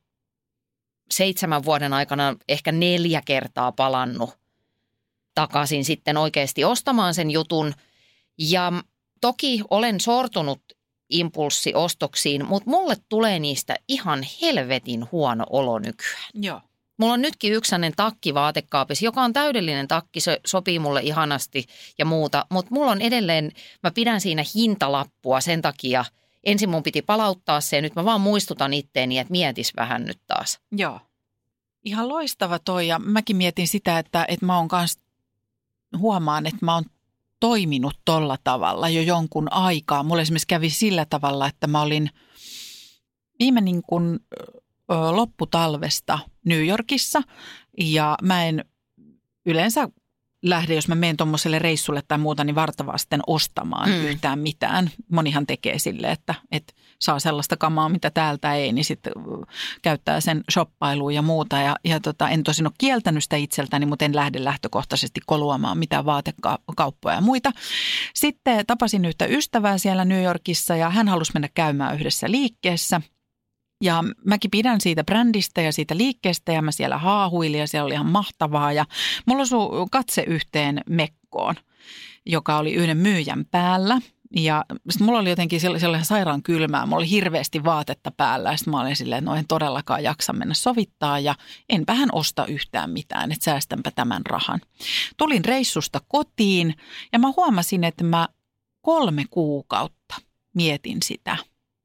seitsemän 1.11 1.65
vuoden 1.65 1.93
aikana 1.93 2.37
ehkä 2.49 2.73
neljä 2.73 3.23
kertaa 3.25 3.73
palannut 3.73 4.39
takaisin 5.35 5.85
sitten 5.85 6.17
oikeasti 6.17 6.65
ostamaan 6.65 7.15
sen 7.15 7.31
jutun. 7.31 7.75
Ja 8.39 8.73
toki 9.21 9.63
olen 9.71 10.01
sortunut 10.01 10.63
impulssiostoksiin, 11.11 12.47
mutta 12.47 12.71
mulle 12.71 12.97
tulee 13.09 13.39
niistä 13.39 13.77
ihan 13.89 14.27
helvetin 14.43 15.09
huono 15.13 15.45
olo 15.51 15.79
nykyään. 15.79 16.31
Joo. 16.35 16.61
Mulla 16.99 17.13
on 17.13 17.23
nytkin 17.23 17.53
yksi 17.53 17.77
takki 17.97 18.35
vaatekaapissa, 18.35 19.05
joka 19.05 19.23
on 19.23 19.33
täydellinen 19.33 19.89
takki, 19.89 20.21
se 20.21 20.41
sopii 20.47 20.79
mulle 20.79 21.01
ihanasti 21.01 21.67
ja 21.99 22.05
muuta. 22.05 22.47
Mutta 22.51 22.75
mulla 22.75 22.91
on 22.91 23.01
edelleen, 23.01 23.53
mä 23.83 23.91
pidän 23.91 24.21
siinä 24.21 24.45
hintalappua 24.55 25.41
sen 25.41 25.63
takia, 25.63 26.05
ensin 26.45 26.71
mun 26.71 26.83
piti 26.83 27.03
palauttaa 27.03 27.61
se 27.61 27.77
ja 27.77 27.83
nyt 27.83 27.95
mä 27.95 28.05
vaan 28.05 28.21
muistutan 28.21 28.73
itteeni, 28.73 29.19
että 29.19 29.31
mietis 29.31 29.77
vähän 29.77 30.05
nyt 30.05 30.21
taas. 30.27 30.61
Joo. 30.73 31.01
Ihan 31.85 32.09
loistava 32.09 32.59
toi 32.59 32.89
ja 32.89 32.99
mäkin 32.99 33.37
mietin 33.37 33.69
sitä, 33.69 33.99
että, 33.99 34.25
että 34.29 34.47
mä 34.47 34.57
oon 34.57 34.69
kans, 34.69 34.99
huomaan, 35.99 36.47
että 36.47 36.65
mä 36.65 36.75
oon 36.75 36.85
toiminut 37.41 38.01
tolla 38.05 38.37
tavalla 38.45 38.89
jo 38.89 39.03
jonkun 39.03 39.53
aikaa. 39.53 40.03
Mulla 40.03 40.23
esimerkiksi 40.23 40.47
kävi 40.47 40.71
sillä 40.71 41.07
tavalla, 41.11 41.47
että 41.47 41.67
mä 41.67 41.83
olin 41.83 42.11
viime 43.39 43.61
niin 43.61 43.83
kuin, 43.83 44.19
lopputalvesta 45.11 46.19
New 46.45 46.67
Yorkissa 46.67 47.23
ja 47.79 48.17
mä 48.23 48.45
en 48.45 48.65
yleensä 49.47 49.89
lähde, 50.43 50.75
jos 50.75 50.89
mä 50.89 50.95
menen 50.95 51.17
tuommoiselle 51.17 51.59
reissulle 51.59 52.03
tai 52.09 52.19
muuta, 52.19 52.45
niin 52.45 52.55
vartavasten 52.55 53.21
ostamaan 53.27 53.89
Mm. 53.91 53.95
yhtään 54.05 54.39
mitään. 54.39 54.91
Monihan 55.13 55.47
tekee 55.47 55.79
sille, 55.79 56.11
että, 56.11 56.35
että 56.53 56.73
saa 56.99 57.19
sellaista 57.19 57.57
kamaa, 57.57 57.89
mitä 57.89 58.11
täältä 58.11 58.55
ei, 58.55 58.73
niin 58.73 58.85
sitten 58.85 59.13
käyttää 59.83 60.21
sen 60.21 60.45
shoppailuun 60.53 61.15
ja 61.15 61.23
muuta. 61.23 61.57
Ja, 61.59 61.77
ja 61.85 62.01
tota, 62.01 62.29
en 62.29 62.43
tosin 62.43 62.67
ole 62.67 62.73
kieltänyt 62.79 63.23
sitä 63.23 63.37
itseltäni, 63.37 63.87
mutta 63.87 64.05
en 64.05 64.17
lähde 64.17 64.45
lähtökohtaisesti 64.45 65.21
koluamaan 65.27 65.79
mitään 65.79 66.05
vaatekauppoja 66.05 67.15
ja 67.15 67.21
muita. 67.21 67.53
Sitten 68.15 68.67
tapasin 68.67 69.05
yhtä 69.05 69.27
ystävää 69.27 69.79
siellä 69.79 70.05
New 70.05 70.23
Yorkissa 70.25 70.77
ja 70.77 70.91
hän 70.91 71.09
halusi 71.09 71.33
mennä 71.35 71.49
käymään 71.55 71.95
yhdessä 71.95 72.31
liikkeessä. 72.31 73.01
Ja 73.83 74.05
mäkin 74.25 74.51
pidän 74.51 74.81
siitä 74.81 75.05
brändistä 75.05 75.61
ja 75.61 75.73
siitä 75.73 75.97
liikkeestä 75.97 76.53
ja 76.53 76.63
mä 76.63 76.73
siellä 76.73 76.99
haahuilin 76.99 77.61
ja 77.61 77.69
siellä 77.69 77.87
oli 77.87 77.95
ihan 77.95 78.11
mahtavaa. 78.11 78.73
Ja 78.73 78.85
mulla 79.27 79.43
osui 79.43 79.87
katse 79.91 80.23
yhteen 80.23 80.81
mekkoon, 80.89 81.55
joka 82.27 82.57
oli 82.57 82.75
yhden 82.75 82.97
myyjän 82.97 83.45
päällä. 83.51 84.01
Ja 84.37 84.65
sit 84.91 85.01
mulla 85.01 85.19
oli 85.19 85.31
jotenkin 85.31 85.61
sell- 85.61 85.79
sellainen 85.79 86.05
sairaan 86.05 86.43
kylmää, 86.43 86.87
mulla 86.87 86.97
oli 86.97 87.11
hirveästi 87.11 87.65
vaatetta 87.65 88.11
päällä 88.11 88.51
ja 88.51 88.57
sitten 88.57 88.71
mä 88.71 88.81
olin 88.81 88.97
silleen, 88.97 89.19
että 89.19 89.31
no 89.31 89.37
en 89.37 89.47
todellakaan 89.49 90.03
jaksa 90.03 90.33
mennä 90.33 90.55
sovittaa 90.55 91.19
ja 91.19 91.35
enpä 91.69 91.95
hän 91.95 92.09
osta 92.13 92.47
yhtään 92.47 92.91
mitään, 92.91 93.33
että 93.33 93.45
säästänpä 93.45 93.91
tämän 93.91 94.27
rahan. 94.27 94.61
Tulin 95.17 95.45
reissusta 95.45 96.01
kotiin 96.09 96.75
ja 97.13 97.19
mä 97.19 97.33
huomasin, 97.37 97.85
että 97.85 98.05
mä 98.05 98.29
kolme 98.81 99.25
kuukautta 99.31 100.15
mietin 100.55 100.99
sitä 101.03 101.37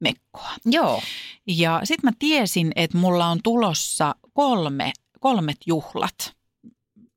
mekkoa. 0.04 0.50
Joo. 0.64 1.02
Ja 1.46 1.80
sitten 1.84 2.08
mä 2.10 2.12
tiesin, 2.18 2.72
että 2.76 2.98
mulla 2.98 3.26
on 3.26 3.40
tulossa 3.42 4.14
kolme, 4.32 4.92
kolmet 5.20 5.56
juhlat 5.66 6.34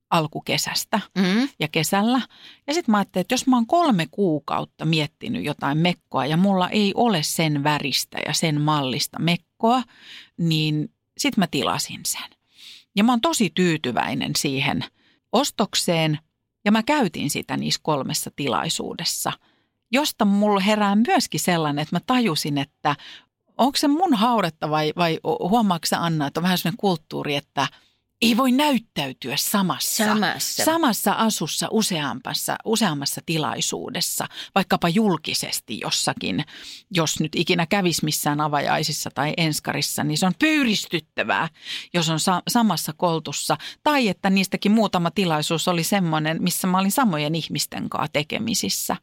alkukesästä 0.09 0.99
Mm. 1.17 1.49
ja 1.59 1.67
kesällä. 1.67 2.21
Ja 2.67 2.73
sitten 2.73 2.91
mä 2.91 2.97
ajattelin, 2.97 3.21
että 3.21 3.33
jos 3.33 3.47
mä 3.47 3.55
oon 3.55 3.67
kolme 3.67 4.07
kuukautta 4.11 4.85
miettinyt 4.85 5.43
jotain 5.45 5.77
mekkoa 5.77 6.25
ja 6.25 6.37
mulla 6.37 6.69
ei 6.69 6.91
ole 6.95 7.23
sen 7.23 7.63
väristä 7.63 8.17
ja 8.25 8.33
sen 8.33 8.61
mallista 8.61 9.19
mekkoa, 9.19 9.83
niin 10.37 10.91
sitten 11.17 11.41
mä 11.41 11.47
tilasin 11.47 12.01
sen. 12.05 12.29
Ja 12.95 13.03
mä 13.03 13.11
oon 13.11 13.21
tosi 13.21 13.51
tyytyväinen 13.55 14.31
siihen 14.37 14.85
ostokseen 15.31 16.19
ja 16.65 16.71
mä 16.71 16.83
käytin 16.83 17.29
sitä 17.29 17.57
niissä 17.57 17.79
kolmessa 17.83 18.31
tilaisuudessa, 18.35 19.31
josta 19.91 20.25
mulla 20.25 20.59
herää 20.59 20.95
myöskin 20.95 21.39
sellainen, 21.39 21.81
että 21.81 21.95
mä 21.95 21.99
tajusin, 22.05 22.57
että 22.57 22.95
onko 23.57 23.77
se 23.77 23.87
mun 23.87 24.13
haudetta 24.13 24.69
vai, 24.69 24.93
vai 24.97 25.19
huomaatko 25.23 25.87
Anna, 25.97 26.27
että 26.27 26.39
on 26.39 26.43
vähän 26.43 26.57
sellainen 26.57 26.77
kulttuuri, 26.77 27.35
että 27.35 27.67
ei 28.21 28.37
voi 28.37 28.51
näyttäytyä 28.51 29.37
samassa, 29.37 30.05
Samassa. 30.05 30.63
samassa 30.65 31.11
asussa 31.11 31.67
useampassa, 31.71 32.55
useammassa 32.65 33.21
tilaisuudessa, 33.25 34.27
vaikkapa 34.55 34.89
julkisesti 34.89 35.79
jossakin, 35.79 36.45
jos 36.91 37.19
nyt 37.19 37.35
ikinä 37.35 37.65
kävisi 37.65 38.05
missään 38.05 38.41
avajaisissa 38.41 39.09
tai 39.15 39.33
enskarissa, 39.37 40.03
niin 40.03 40.17
se 40.17 40.25
on 40.25 40.33
pyyristyttävää, 40.39 41.49
jos 41.93 42.09
on 42.09 42.19
sa- 42.19 42.41
samassa 42.47 42.93
koltussa. 42.93 43.57
Tai 43.83 44.07
että 44.07 44.29
niistäkin 44.29 44.71
muutama 44.71 45.11
tilaisuus 45.11 45.67
oli 45.67 45.83
semmoinen, 45.83 46.43
missä 46.43 46.67
mä 46.67 46.79
olin 46.79 46.91
samojen 46.91 47.35
ihmisten 47.35 47.89
kanssa 47.89 48.07
tekemisissä. 48.13 48.95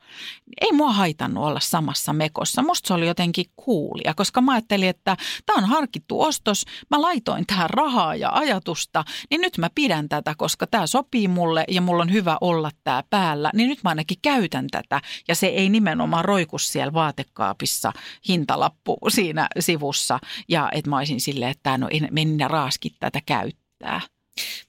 Ei 0.60 0.72
mua 0.72 0.92
haitannut 0.92 1.44
olla 1.44 1.60
samassa 1.60 2.12
mekossa. 2.12 2.62
Musta 2.62 2.88
se 2.88 2.94
oli 2.94 3.06
jotenkin 3.06 3.46
kuulia, 3.56 4.14
koska 4.14 4.40
mä 4.40 4.52
ajattelin, 4.52 4.88
että 4.88 5.16
tämä 5.46 5.56
on 5.58 5.64
harkittu 5.64 6.20
ostos. 6.22 6.64
Mä 6.90 7.02
laitoin 7.02 7.46
tähän 7.46 7.70
rahaa 7.70 8.14
ja 8.16 8.30
ajatusta, 8.32 9.03
niin 9.30 9.40
nyt 9.40 9.58
mä 9.58 9.68
pidän 9.74 10.08
tätä, 10.08 10.34
koska 10.38 10.66
tämä 10.66 10.86
sopii 10.86 11.28
mulle 11.28 11.64
ja 11.68 11.80
mulla 11.80 12.02
on 12.02 12.12
hyvä 12.12 12.36
olla 12.40 12.70
tämä 12.84 13.02
päällä. 13.10 13.50
Niin 13.54 13.68
nyt 13.68 13.78
mä 13.84 13.88
ainakin 13.90 14.18
käytän 14.22 14.66
tätä 14.70 15.00
ja 15.28 15.34
se 15.34 15.46
ei 15.46 15.68
nimenomaan 15.68 16.24
roiku 16.24 16.58
siellä 16.58 16.92
vaatekaapissa 16.92 17.92
hintalappu 18.28 18.96
siinä 19.08 19.48
sivussa. 19.60 20.18
Ja 20.48 20.68
että 20.72 20.90
mä 20.90 20.98
olisin 20.98 21.20
silleen, 21.20 21.50
että 21.50 21.78
no 21.78 21.88
en, 21.90 22.08
en 22.18 22.50
raaski 22.50 22.90
tätä 23.00 23.20
käyttää. 23.26 24.00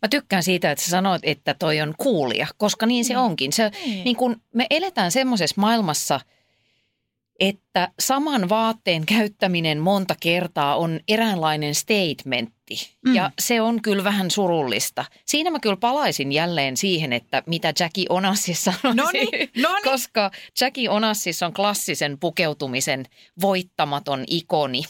Mä 0.02 0.08
tykkään 0.10 0.44
siitä, 0.44 0.72
että 0.72 0.84
sä 0.84 0.90
sanoit, 0.90 1.22
että 1.26 1.54
toi 1.54 1.82
on 1.82 1.94
kuulia, 1.98 2.48
koska 2.58 2.86
niin 2.86 3.06
se 3.06 3.18
onkin. 3.18 3.54
Se, 3.54 3.72
Niin. 3.86 4.04
niin 4.04 4.16
kun 4.16 4.42
me 4.54 4.68
eletään 4.70 5.12
semmoisessa 5.12 5.62
maailmassa, 5.62 6.20
että 7.40 7.92
saman 8.00 8.50
vaatteen 8.50 9.06
käyttäminen 9.06 9.80
monta 9.80 10.16
kertaa 10.20 10.76
on 10.76 11.00
eräänlainen 11.08 11.76
statementti. 11.76 12.96
Mm. 13.06 13.16
Ja 13.16 13.32
se 13.40 13.62
on 13.62 13.82
kyllä 13.82 14.04
vähän 14.04 14.32
surullista. 14.32 15.06
Siinä 15.26 15.50
mä 15.50 15.60
kyllä 15.60 15.78
palaisin 15.78 16.32
jälleen 16.32 16.78
siihen, 16.78 17.14
että 17.14 17.44
mitä 17.46 17.74
Jackie 17.80 18.06
Onassis 18.10 18.64
sanoisi. 18.64 19.02
Noniin, 19.02 19.50
noniin. 19.58 19.84
Koska 19.84 20.32
Jackie 20.62 20.90
Onassis 20.90 21.44
on 21.44 21.54
klassisen 21.54 22.18
pukeutumisen 22.20 23.06
voittamaton 23.42 24.24
ikoni. 24.28 24.84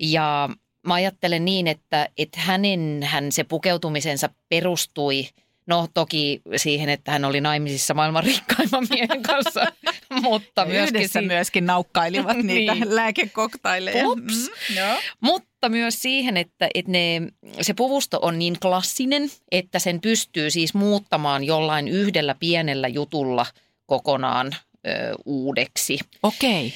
Ja 0.00 0.48
mä 0.86 0.94
ajattelen 0.94 1.44
niin, 1.44 1.66
että, 1.66 2.08
että 2.18 2.40
hänen 2.40 3.00
hän 3.02 3.32
se 3.32 3.44
pukeutumisensa 3.44 4.28
perustui 4.48 5.28
No 5.66 5.88
toki 5.94 6.40
siihen, 6.56 6.88
että 6.88 7.12
hän 7.12 7.24
oli 7.24 7.40
naimisissa 7.40 7.94
maailman 7.94 8.24
rikkaimman 8.24 8.86
miehen 8.90 9.22
kanssa, 9.22 9.66
mutta 10.22 10.64
myöskin, 10.66 10.96
Yhdessä 10.96 11.20
si- 11.20 11.26
myöskin 11.26 11.66
naukkailivat 11.66 12.36
niitä 12.42 12.74
Niin. 12.74 12.94
lääkekoktaileja. 12.96 14.04
Mm, 14.04 14.76
joo. 14.76 14.98
mutta 15.20 15.68
myös 15.68 16.02
siihen, 16.02 16.36
että, 16.36 16.68
että 16.74 16.92
ne, 16.92 17.20
se 17.60 17.74
puvusto 17.74 18.18
on 18.22 18.38
niin 18.38 18.56
klassinen, 18.60 19.30
että 19.52 19.78
sen 19.78 20.00
pystyy 20.00 20.50
siis 20.50 20.74
muuttamaan 20.74 21.44
jollain 21.44 21.88
yhdellä 21.88 22.34
pienellä 22.40 22.88
jutulla 22.88 23.46
kokonaan 23.86 24.56
ö, 24.86 24.90
uudeksi. 25.24 25.98
Okei. 26.22 26.72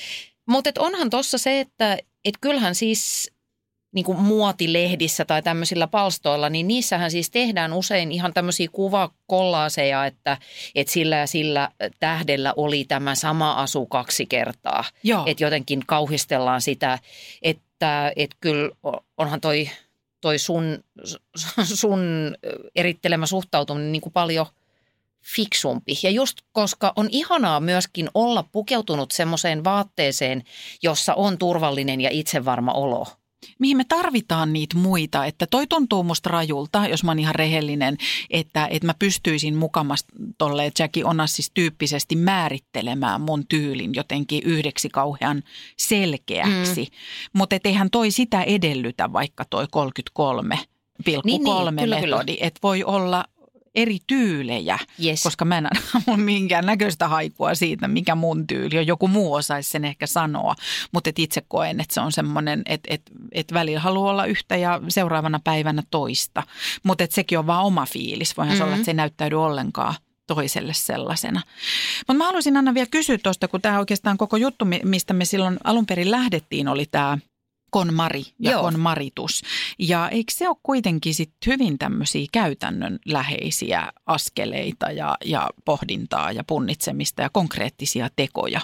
Mutta 0.47 0.71
onhan 0.79 1.11
tuossa 1.11 1.39
se, 1.39 1.61
että 1.61 1.99
et 2.25 2.35
kyllähän 2.41 2.75
siis 2.75 3.31
niin 3.95 4.05
kuin 4.05 4.19
muotilehdissä 4.19 5.25
tai 5.25 5.43
tämmöisillä 5.43 5.87
palstoilla, 5.87 6.49
niin 6.49 6.69
niissähän 6.69 7.11
siis 7.11 7.31
tehdään 7.31 7.73
usein 7.73 8.13
ihan 8.13 8.35
tämmöisiä 8.35 8.69
kuvakollaaseja, 8.73 10.07
että, 10.07 10.37
että 10.75 10.93
sillä 10.93 11.17
ja 11.17 11.27
sillä 11.27 11.71
tähdellä 12.01 12.53
oli 12.57 12.85
tämä 12.85 13.15
sama 13.15 13.53
asu 13.53 13.87
kaksi 13.87 14.27
kertaa. 14.27 14.85
Joo. 15.03 15.23
Että 15.27 15.45
jotenkin 15.45 15.83
kauhistellaan 15.87 16.61
sitä, 16.61 16.99
että, 17.43 18.13
että 18.17 18.37
kyllä 18.41 18.71
onhan 19.17 19.41
toi, 19.41 19.71
toi 20.21 20.39
sun, 20.39 20.85
sun 21.75 22.01
erittelemä 22.77 23.27
suhtautuminen 23.27 23.93
niin 23.93 24.03
kuin 24.03 24.13
paljon 24.13 24.47
fiksumpi. 25.37 25.93
Ja 26.03 26.11
just 26.11 26.39
koska 26.53 26.93
on 26.97 27.09
ihanaa 27.11 27.61
myöskin 27.61 28.09
olla 28.15 28.45
pukeutunut 28.53 29.11
semmoiseen 29.11 29.65
vaatteeseen, 29.65 30.45
jossa 30.83 31.15
on 31.15 31.39
turvallinen 31.39 32.01
ja 32.01 32.11
itsevarma 32.13 32.73
olo 32.73 33.07
mihin 33.59 33.77
me 33.77 33.85
tarvitaan 33.89 34.53
niitä 34.53 34.79
muita. 34.79 35.25
Että 35.25 35.47
toi 35.47 35.67
tuntuu 35.67 36.03
musta 36.03 36.31
rajulta, 36.31 36.87
jos 36.87 37.05
mä 37.05 37.11
oon 37.11 37.19
ihan 37.19 37.35
rehellinen, 37.35 37.97
että, 38.31 38.67
että 38.71 38.87
mä 38.87 38.95
pystyisin 38.99 39.57
mukamasta 39.57 40.13
tolle 40.39 40.73
Jackie 40.79 41.05
Onassis 41.05 41.51
tyyppisesti 41.55 42.17
määrittelemään 42.17 43.21
mun 43.21 43.47
tyylin 43.47 43.95
jotenkin 43.95 44.43
yhdeksi 44.45 44.89
kauhean 44.89 45.43
selkeäksi. 45.77 46.83
Mm. 46.83 46.97
Mutta 47.33 47.57
eihän 47.65 47.91
toi 47.91 48.11
sitä 48.11 48.43
edellytä 48.43 49.13
vaikka 49.13 49.45
toi 49.45 49.67
33 49.71 50.59
pilkku 51.05 51.29
niin, 51.29 51.45
kolme 51.45 51.83
niin, 51.83 52.01
kyllä, 52.01 52.01
metodi, 52.01 52.37
että 52.41 52.61
voi 52.63 52.85
olla 52.85 53.25
eri 53.75 53.99
tyylejä, 54.07 54.79
yes. 55.05 55.23
koska 55.23 55.45
mä 55.45 55.59
en 55.59 55.69
ole 56.07 56.17
minkään 56.33 56.67
näköistä 56.67 57.09
haikua 57.09 57.55
siitä, 57.55 57.89
mikä 57.89 58.15
mun 58.15 58.47
tyyli 58.47 58.79
on. 58.79 58.87
Joku 58.87 59.09
muu 59.09 59.35
osaisi 59.35 59.71
sen 59.71 59.85
ehkä 59.85 60.07
sanoa, 60.07 60.55
mutta 60.93 61.11
et 61.11 61.19
itse 61.19 61.43
koen, 61.49 61.81
että 61.81 61.95
se 61.95 62.01
on 62.01 62.13
semmoinen, 62.13 62.63
että 62.67 62.95
et, 62.95 63.03
et 63.33 63.53
välillä 63.53 63.81
haluaa 63.81 64.11
olla 64.11 64.27
yhtä 64.27 64.57
ja 64.57 64.81
seuraavana 64.89 65.41
päivänä 65.45 65.83
toista. 65.91 66.43
Mutta 66.83 67.07
sekin 67.11 67.39
on 67.39 67.47
vaan 67.47 67.65
oma 67.65 67.87
fiilis. 67.87 68.37
Voihan 68.37 68.53
mm-hmm. 68.53 68.59
se 68.59 68.65
olla, 68.65 68.75
että 68.75 68.85
se 68.85 68.91
ei 68.91 68.95
näyttäydy 68.95 69.37
ollenkaan 69.37 69.95
toiselle 70.27 70.73
sellaisena. 70.75 71.41
Mutta 71.99 72.15
mä 72.15 72.25
haluaisin 72.25 72.57
Anna 72.57 72.75
vielä 72.75 72.89
kysyä 72.91 73.19
tuosta, 73.19 73.49
kun 73.49 73.61
tämä 73.61 73.79
oikeastaan 73.79 74.19
koko 74.19 74.37
juttu, 74.37 74.65
mistä 74.85 75.15
me 75.15 75.25
silloin 75.25 75.57
alun 75.65 75.87
perin 75.87 76.11
lähdettiin, 76.11 76.69
oli 76.69 76.87
tämä 76.87 77.19
konmari 77.75 78.25
ja 78.39 78.51
Joo. 78.51 78.63
konmaritus. 78.63 79.43
Ja 79.79 80.09
eikö 80.09 80.33
se 80.33 80.49
ole 80.49 80.57
kuitenkin 80.63 81.15
sit 81.15 81.33
hyvin 81.47 81.79
tämmöisiä 81.79 82.27
käytännönläheisiä 82.33 83.93
askeleita 84.07 84.91
ja, 84.91 85.17
ja 85.25 85.51
pohdintaa 85.65 86.33
ja 86.33 86.45
punnitsemista 86.45 87.23
ja 87.23 87.31
konkreettisia 87.31 88.09
tekoja? 88.17 88.61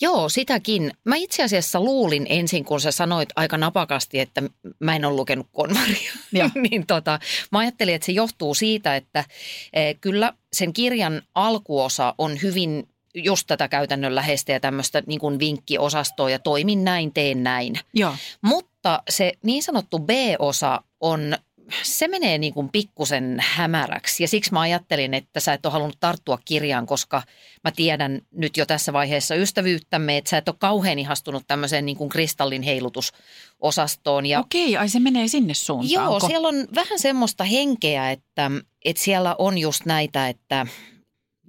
Joo, 0.00 0.28
sitäkin. 0.28 0.92
Mä 1.04 1.16
itse 1.16 1.42
asiassa 1.42 1.80
luulin 1.80 2.26
ensin, 2.28 2.64
kun 2.64 2.80
sä 2.80 2.90
sanoit 2.90 3.28
aika 3.36 3.58
napakasti, 3.58 4.20
että 4.20 4.42
mä 4.80 4.96
en 4.96 5.04
ole 5.04 5.16
lukenut 5.16 5.46
konmaria. 5.52 6.12
niin 6.70 6.86
tota, 6.86 7.18
mä 7.52 7.58
ajattelin, 7.58 7.94
että 7.94 8.06
se 8.06 8.12
johtuu 8.12 8.54
siitä, 8.54 8.96
että 8.96 9.24
eh, 9.72 9.96
kyllä 10.00 10.32
sen 10.52 10.72
kirjan 10.72 11.22
alkuosa 11.34 12.14
on 12.18 12.42
hyvin 12.42 12.88
just 13.16 13.46
tätä 13.46 13.68
käytännönläheistä 13.68 14.52
ja 14.52 14.60
tämmöistä 14.60 15.02
niin 15.06 15.20
kuin 15.20 15.38
vinkkiosastoa 15.38 16.30
ja 16.30 16.38
toimin 16.38 16.84
näin, 16.84 17.12
teen 17.12 17.42
näin. 17.42 17.74
Joo. 17.94 18.14
Mutta 18.42 19.02
se 19.08 19.32
niin 19.42 19.62
sanottu 19.62 19.98
B-osa 19.98 20.80
on 21.00 21.36
se 21.82 22.08
menee 22.08 22.38
niin 22.38 22.54
kuin 22.54 22.68
pikkusen 22.68 23.36
hämäräksi 23.40 24.22
ja 24.24 24.28
siksi 24.28 24.52
mä 24.52 24.60
ajattelin, 24.60 25.14
että 25.14 25.40
sä 25.40 25.52
et 25.52 25.66
ole 25.66 25.72
halunnut 25.72 25.96
tarttua 26.00 26.38
kirjaan, 26.44 26.86
koska 26.86 27.22
mä 27.64 27.70
tiedän 27.70 28.20
nyt 28.32 28.56
jo 28.56 28.66
tässä 28.66 28.92
vaiheessa 28.92 29.34
ystävyyttämme, 29.34 30.16
että 30.16 30.30
sä 30.30 30.38
et 30.38 30.48
ole 30.48 30.56
kauhean 30.58 30.98
ihastunut 30.98 31.44
tämmöiseen 31.46 31.86
niin 31.86 31.96
kuin 31.96 32.08
kristallin 32.08 32.62
heilutusosastoon. 32.62 34.26
Ja 34.26 34.40
Okei, 34.40 34.76
ai 34.76 34.88
se 34.88 35.00
menee 35.00 35.28
sinne 35.28 35.54
suuntaan. 35.54 35.90
Joo, 35.90 36.14
Onko? 36.14 36.26
siellä 36.26 36.48
on 36.48 36.68
vähän 36.74 36.98
semmoista 36.98 37.44
henkeä, 37.44 38.10
että, 38.10 38.50
että 38.84 39.02
siellä 39.02 39.34
on 39.38 39.58
just 39.58 39.84
näitä, 39.84 40.28
että 40.28 40.66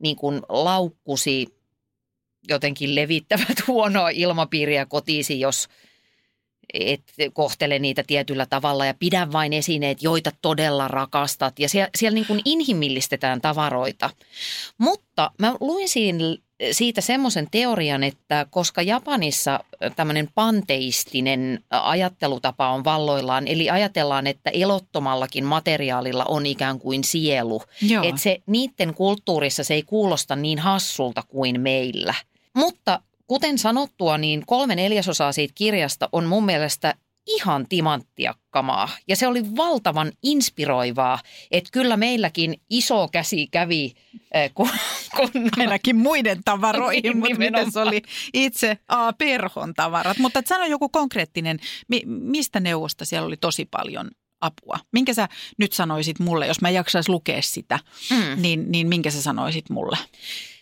niin 0.01 0.15
kuin 0.15 0.41
laukkusi 0.49 1.56
jotenkin 2.47 2.95
levittävät 2.95 3.57
huonoa 3.67 4.09
ilmapiiriä 4.09 4.85
kotiisi, 4.85 5.39
jos 5.39 5.67
et 6.73 7.03
kohtele 7.33 7.79
niitä 7.79 8.03
tietyllä 8.07 8.45
tavalla 8.45 8.85
ja 8.85 8.93
pidä 8.93 9.31
vain 9.31 9.53
esineet, 9.53 10.03
joita 10.03 10.31
todella 10.41 10.87
rakastat. 10.87 11.59
Ja 11.59 11.69
siellä, 11.69 11.89
siellä 11.97 12.15
niin 12.15 12.25
kuin 12.25 12.41
inhimillistetään 12.45 13.41
tavaroita. 13.41 14.09
Mutta 14.77 15.31
mä 15.39 15.55
luin 15.59 15.89
siinä 15.89 16.23
siitä 16.71 17.01
semmoisen 17.01 17.47
teorian, 17.51 18.03
että 18.03 18.45
koska 18.49 18.81
Japanissa 18.81 19.59
tämmöinen 19.95 20.29
panteistinen 20.35 21.63
ajattelutapa 21.69 22.69
on 22.69 22.83
valloillaan, 22.83 23.47
eli 23.47 23.69
ajatellaan, 23.69 24.27
että 24.27 24.49
elottomallakin 24.49 25.45
materiaalilla 25.45 26.25
on 26.25 26.45
ikään 26.45 26.79
kuin 26.79 27.03
sielu, 27.03 27.61
Joo. 27.81 28.03
että 28.03 28.21
se 28.21 28.37
niiden 28.45 28.93
kulttuurissa 28.93 29.63
se 29.63 29.73
ei 29.73 29.83
kuulosta 29.83 30.35
niin 30.35 30.59
hassulta 30.59 31.23
kuin 31.27 31.61
meillä– 31.61 32.13
mutta 32.57 33.01
kuten 33.27 33.57
sanottua, 33.57 34.17
niin 34.17 34.43
kolme 34.45 34.75
neljäsosaa 34.75 35.31
siitä 35.31 35.53
kirjasta 35.55 36.09
on 36.11 36.25
mun 36.25 36.45
mielestä 36.45 36.95
ihan 37.27 37.65
timanttia 37.69 38.33
kamaa. 38.49 38.89
Ja 39.07 39.15
se 39.15 39.27
oli 39.27 39.55
valtavan 39.55 40.11
inspiroivaa, 40.23 41.19
että 41.51 41.69
kyllä 41.73 41.97
meilläkin 41.97 42.61
iso 42.69 43.07
käsi 43.07 43.47
kävi, 43.47 43.93
eh, 44.33 44.51
kun... 44.53 44.69
kun 45.17 45.29
Ainakin 45.57 45.95
muiden 45.95 46.41
tavaroihin, 46.45 47.03
niin, 47.03 47.17
mutta 47.17 47.37
miten 47.37 47.71
se 47.71 47.79
oli 47.79 48.01
itse 48.33 48.77
A, 48.87 49.13
perhon 49.13 49.73
tavarat. 49.73 50.17
Mutta 50.17 50.41
sano 50.45 50.65
joku 50.65 50.89
konkreettinen, 50.89 51.59
mistä 52.05 52.59
neuvosta 52.59 53.05
siellä 53.05 53.27
oli 53.27 53.37
tosi 53.37 53.65
paljon 53.65 54.11
apua? 54.41 54.79
Minkä 54.91 55.13
sä 55.13 55.29
nyt 55.57 55.73
sanoisit 55.73 56.19
mulle, 56.19 56.47
jos 56.47 56.61
mä 56.61 56.69
jaksaisin 56.69 57.11
lukea 57.11 57.41
sitä, 57.41 57.79
mm. 58.11 58.41
niin, 58.41 58.71
niin 58.71 58.87
minkä 58.87 59.11
sä 59.11 59.21
sanoisit 59.21 59.69
mulle? 59.69 59.97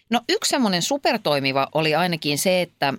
No 0.10 0.22
yksi 0.30 0.50
semmoinen 0.50 0.82
supertoimiva 0.82 1.68
oli 1.74 1.96
ainakin 1.96 2.38
se, 2.38 2.62
että 2.62 2.94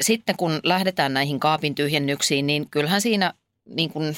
sitten 0.00 0.36
kun 0.36 0.60
lähdetään 0.62 1.14
näihin 1.14 1.40
kaapin 1.40 1.74
tyhjennyksiin, 1.74 2.46
niin 2.46 2.70
kyllähän 2.70 3.00
siinä 3.00 3.34
niin 3.64 3.90
kuin 3.90 4.16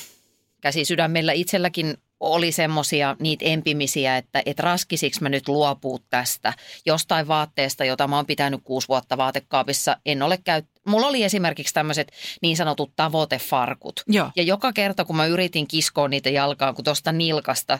käsi 0.61 0.85
sydämellä 0.85 1.33
itselläkin 1.33 1.97
oli 2.21 2.53
semmoisia 2.53 3.17
niitä 3.21 3.45
empimisiä, 3.45 4.17
että 4.17 4.43
et 4.47 4.59
raskisiksi 4.59 5.23
mä 5.23 5.29
nyt 5.29 5.49
luopuu 5.49 6.01
tästä 6.11 6.53
jostain 6.87 7.29
vaatteesta, 7.29 7.85
jota 7.85 8.09
mä 8.09 8.17
oon 8.17 8.27
pitänyt 8.27 8.61
kuusi 8.65 8.89
vuotta 8.89 9.17
vaatekaapissa. 9.17 9.97
En 10.07 10.23
ole 10.23 10.39
käyt... 10.45 10.67
Mulla 10.87 11.07
oli 11.07 11.25
esimerkiksi 11.25 11.75
tämmöiset 11.75 12.13
niin 12.43 12.57
sanotut 12.57 12.93
tavoitefarkut. 12.97 14.03
Joo. 14.07 14.31
Ja 14.37 14.43
joka 14.43 14.73
kerta, 14.73 15.05
kun 15.05 15.17
mä 15.17 15.27
yritin 15.27 15.69
kiskoa 15.69 16.09
niitä 16.09 16.31
jalkaan, 16.31 16.75
kun 16.75 16.85
tuosta 16.85 17.13
nilkasta 17.13 17.79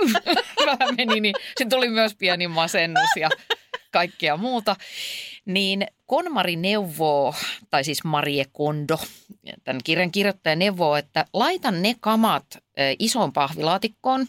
vähän 0.66 0.94
meni, 0.96 1.20
niin 1.20 1.34
se 1.58 1.64
tuli 1.64 1.88
myös 1.88 2.14
pieni 2.14 2.48
masennus 2.48 3.10
ja 3.16 3.28
kaikkea 3.90 4.36
muuta. 4.36 4.76
Niin 5.48 5.86
Konmari 6.06 6.56
neuvoo, 6.56 7.34
tai 7.70 7.84
siis 7.84 8.04
Marie 8.04 8.44
Kondo, 8.52 8.98
tämän 9.64 9.80
kirjan 9.84 10.10
kirjoittaja 10.10 10.56
neuvoo, 10.56 10.96
että 10.96 11.24
laitan 11.32 11.82
ne 11.82 11.96
kamat 12.00 12.44
isoon 12.98 13.32
pahvilaatikkoon 13.32 14.26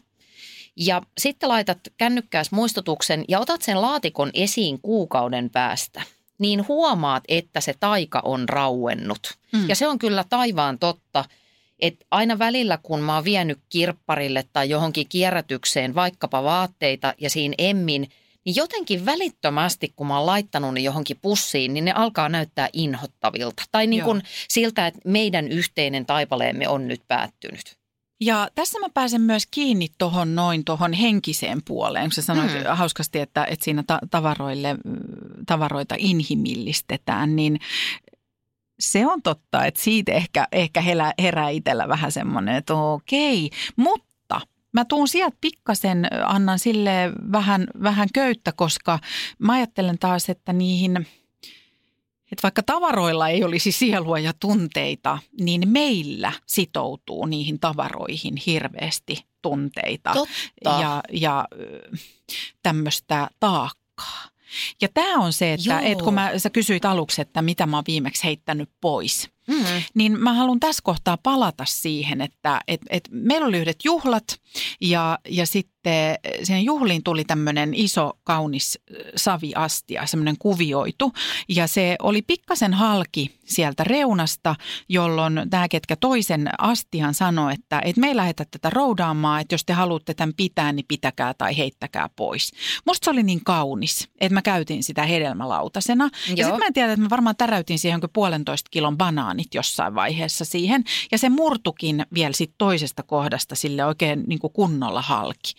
ja 0.75 1.01
sitten 1.17 1.49
laitat 1.49 1.79
kännykkääs 1.97 2.51
muistutuksen 2.51 3.25
ja 3.27 3.39
otat 3.39 3.61
sen 3.61 3.81
laatikon 3.81 4.29
esiin 4.33 4.81
kuukauden 4.81 5.49
päästä 5.49 6.01
niin 6.37 6.67
huomaat, 6.67 7.23
että 7.27 7.61
se 7.61 7.73
taika 7.79 8.21
on 8.23 8.49
rauennut. 8.49 9.37
Mm. 9.51 9.69
Ja 9.69 9.75
se 9.75 9.87
on 9.87 9.99
kyllä 9.99 10.25
taivaan 10.29 10.79
totta, 10.79 11.25
että 11.79 12.05
aina 12.11 12.39
välillä 12.39 12.79
kun 12.83 12.99
mä 12.99 13.15
oon 13.15 13.23
vienyt 13.23 13.59
kirpparille 13.69 14.45
tai 14.53 14.69
johonkin 14.69 15.09
kierrätykseen 15.09 15.95
vaikkapa 15.95 16.43
vaatteita 16.43 17.13
ja 17.17 17.29
siinä 17.29 17.55
emmin– 17.57 18.09
niin 18.45 18.55
jotenkin 18.55 19.05
välittömästi, 19.05 19.93
kun 19.95 20.07
mä 20.07 20.17
oon 20.17 20.25
laittanut 20.25 20.73
ne 20.73 20.79
johonkin 20.79 21.17
pussiin, 21.21 21.73
niin 21.73 21.85
ne 21.85 21.91
alkaa 21.91 22.29
näyttää 22.29 22.69
inhottavilta. 22.73 23.63
Tai 23.71 23.87
niin 23.87 24.03
kuin 24.03 24.21
siltä, 24.47 24.87
että 24.87 24.99
meidän 25.05 25.47
yhteinen 25.47 26.05
taipaleemme 26.05 26.67
on 26.67 26.87
nyt 26.87 27.01
päättynyt. 27.07 27.79
Ja 28.21 28.49
tässä 28.55 28.79
mä 28.79 28.87
pääsen 28.93 29.21
myös 29.21 29.43
kiinni 29.51 29.87
tuohon 29.97 30.35
noin 30.35 30.65
tuohon 30.65 30.93
henkiseen 30.93 31.61
puoleen, 31.65 32.05
kun 32.05 32.13
sä 32.13 32.21
sanoit 32.21 32.51
mm. 32.53 32.63
hauskasti, 32.69 33.19
että, 33.19 33.45
että 33.45 33.65
siinä 33.65 33.83
ta- 33.87 33.99
tavaroille, 34.11 34.75
tavaroita 35.45 35.95
inhimillistetään, 35.97 37.35
niin 37.35 37.59
se 38.79 39.07
on 39.07 39.21
totta, 39.21 39.65
että 39.65 39.81
siitä 39.81 40.11
ehkä, 40.11 40.47
ehkä 40.51 40.83
herää 41.21 41.49
itsellä 41.49 41.87
vähän 41.87 42.11
semmoinen, 42.11 42.55
että 42.55 42.73
okei, 42.73 43.49
mutta 43.75 44.08
Mä 44.71 44.85
tuun 44.85 45.07
sieltä 45.07 45.37
pikkasen, 45.41 46.07
annan 46.25 46.59
sille 46.59 46.91
vähän, 47.31 47.67
vähän 47.83 48.07
köyttä, 48.13 48.51
koska 48.51 48.99
mä 49.39 49.53
ajattelen 49.53 49.99
taas, 49.99 50.29
että 50.29 50.53
niihin, 50.53 51.07
että 52.31 52.43
vaikka 52.43 52.63
tavaroilla 52.63 53.29
ei 53.29 53.43
olisi 53.43 53.71
sielua 53.71 54.19
ja 54.19 54.33
tunteita, 54.39 55.17
niin 55.39 55.69
meillä 55.69 56.33
sitoutuu 56.45 57.25
niihin 57.25 57.59
tavaroihin 57.59 58.35
hirveästi 58.45 59.25
tunteita 59.41 60.13
Totta. 60.13 60.79
ja, 60.81 61.03
ja 61.11 61.47
tämmöistä 62.63 63.29
taakkaa. 63.39 64.29
Ja 64.81 64.87
tämä 64.93 65.19
on 65.19 65.33
se, 65.33 65.53
että, 65.53 65.79
että 65.79 66.03
kun 66.03 66.13
mä, 66.13 66.31
sä 66.37 66.49
kysyit 66.49 66.85
aluksi, 66.85 67.21
että 67.21 67.41
mitä 67.41 67.65
mä 67.65 67.77
oon 67.77 67.83
viimeksi 67.87 68.23
heittänyt 68.23 68.69
pois– 68.81 69.29
Mm. 69.49 69.81
Niin 69.93 70.19
mä 70.19 70.33
haluan 70.33 70.59
tässä 70.59 70.81
kohtaa 70.83 71.17
palata 71.23 71.65
siihen, 71.65 72.21
että 72.21 72.61
et, 72.67 72.81
et 72.89 73.09
meillä 73.11 73.47
oli 73.47 73.57
yhdet 73.57 73.85
juhlat 73.85 74.23
ja, 74.81 75.19
ja 75.29 75.45
sitten 75.45 75.78
siihen 76.43 76.65
juhliin 76.65 77.03
tuli 77.03 77.23
tämmöinen 77.23 77.73
iso 77.73 78.11
kaunis 78.23 78.79
saviastia, 79.15 80.05
semmoinen 80.05 80.37
kuvioitu. 80.39 81.13
Ja 81.49 81.67
se 81.67 81.95
oli 82.01 82.21
pikkasen 82.21 82.73
halki 82.73 83.39
sieltä 83.45 83.83
reunasta, 83.83 84.55
jolloin 84.89 85.41
tämä, 85.49 85.67
ketkä 85.67 85.95
toisen 85.95 86.49
astian 86.57 87.13
sanoi, 87.13 87.53
että, 87.53 87.81
että 87.85 88.01
me 88.01 88.07
ei 88.07 88.15
lähdetä 88.15 88.45
tätä 88.51 88.69
roudaamaan, 88.69 89.41
että 89.41 89.53
jos 89.53 89.65
te 89.65 89.73
haluatte 89.73 90.13
tämän 90.13 90.33
pitää, 90.37 90.71
niin 90.71 90.85
pitäkää 90.87 91.33
tai 91.33 91.57
heittäkää 91.57 92.09
pois. 92.15 92.51
Musta 92.85 93.05
se 93.05 93.11
oli 93.11 93.23
niin 93.23 93.43
kaunis, 93.43 94.09
että 94.21 94.33
mä 94.33 94.41
käytin 94.41 94.83
sitä 94.83 95.03
hedelmälautasena. 95.03 96.09
Ja 96.27 96.45
sitten 96.45 96.59
mä 96.59 96.65
en 96.67 96.73
tiedä, 96.73 96.93
että 96.93 97.03
mä 97.03 97.09
varmaan 97.09 97.35
täräytin 97.35 97.79
siihen 97.79 97.99
puolentoista 98.13 98.69
kilon 98.71 98.97
banaanit 98.97 99.53
jossain 99.53 99.95
vaiheessa 99.95 100.45
siihen. 100.45 100.83
Ja 101.11 101.17
se 101.17 101.29
murtukin 101.29 102.05
vielä 102.13 102.33
sit 102.33 102.51
toisesta 102.57 103.03
kohdasta 103.03 103.55
sille 103.55 103.85
oikein 103.85 104.23
niin 104.27 104.39
kuin 104.39 104.53
kunnolla 104.53 105.01
halki. 105.01 105.53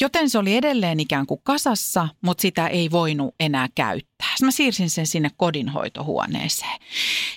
Joten 0.00 0.30
se 0.30 0.38
oli 0.38 0.56
edelleen 0.56 1.00
ikään 1.00 1.26
kuin 1.26 1.40
kasassa, 1.44 2.08
mutta 2.20 2.42
sitä 2.42 2.68
ei 2.68 2.90
voinut 2.90 3.34
enää 3.40 3.68
käyttää. 3.74 4.28
Sitten 4.28 4.46
mä 4.46 4.50
siirsin 4.50 4.90
sen 4.90 5.06
sinne 5.06 5.30
kodinhoitohuoneeseen. 5.36 6.80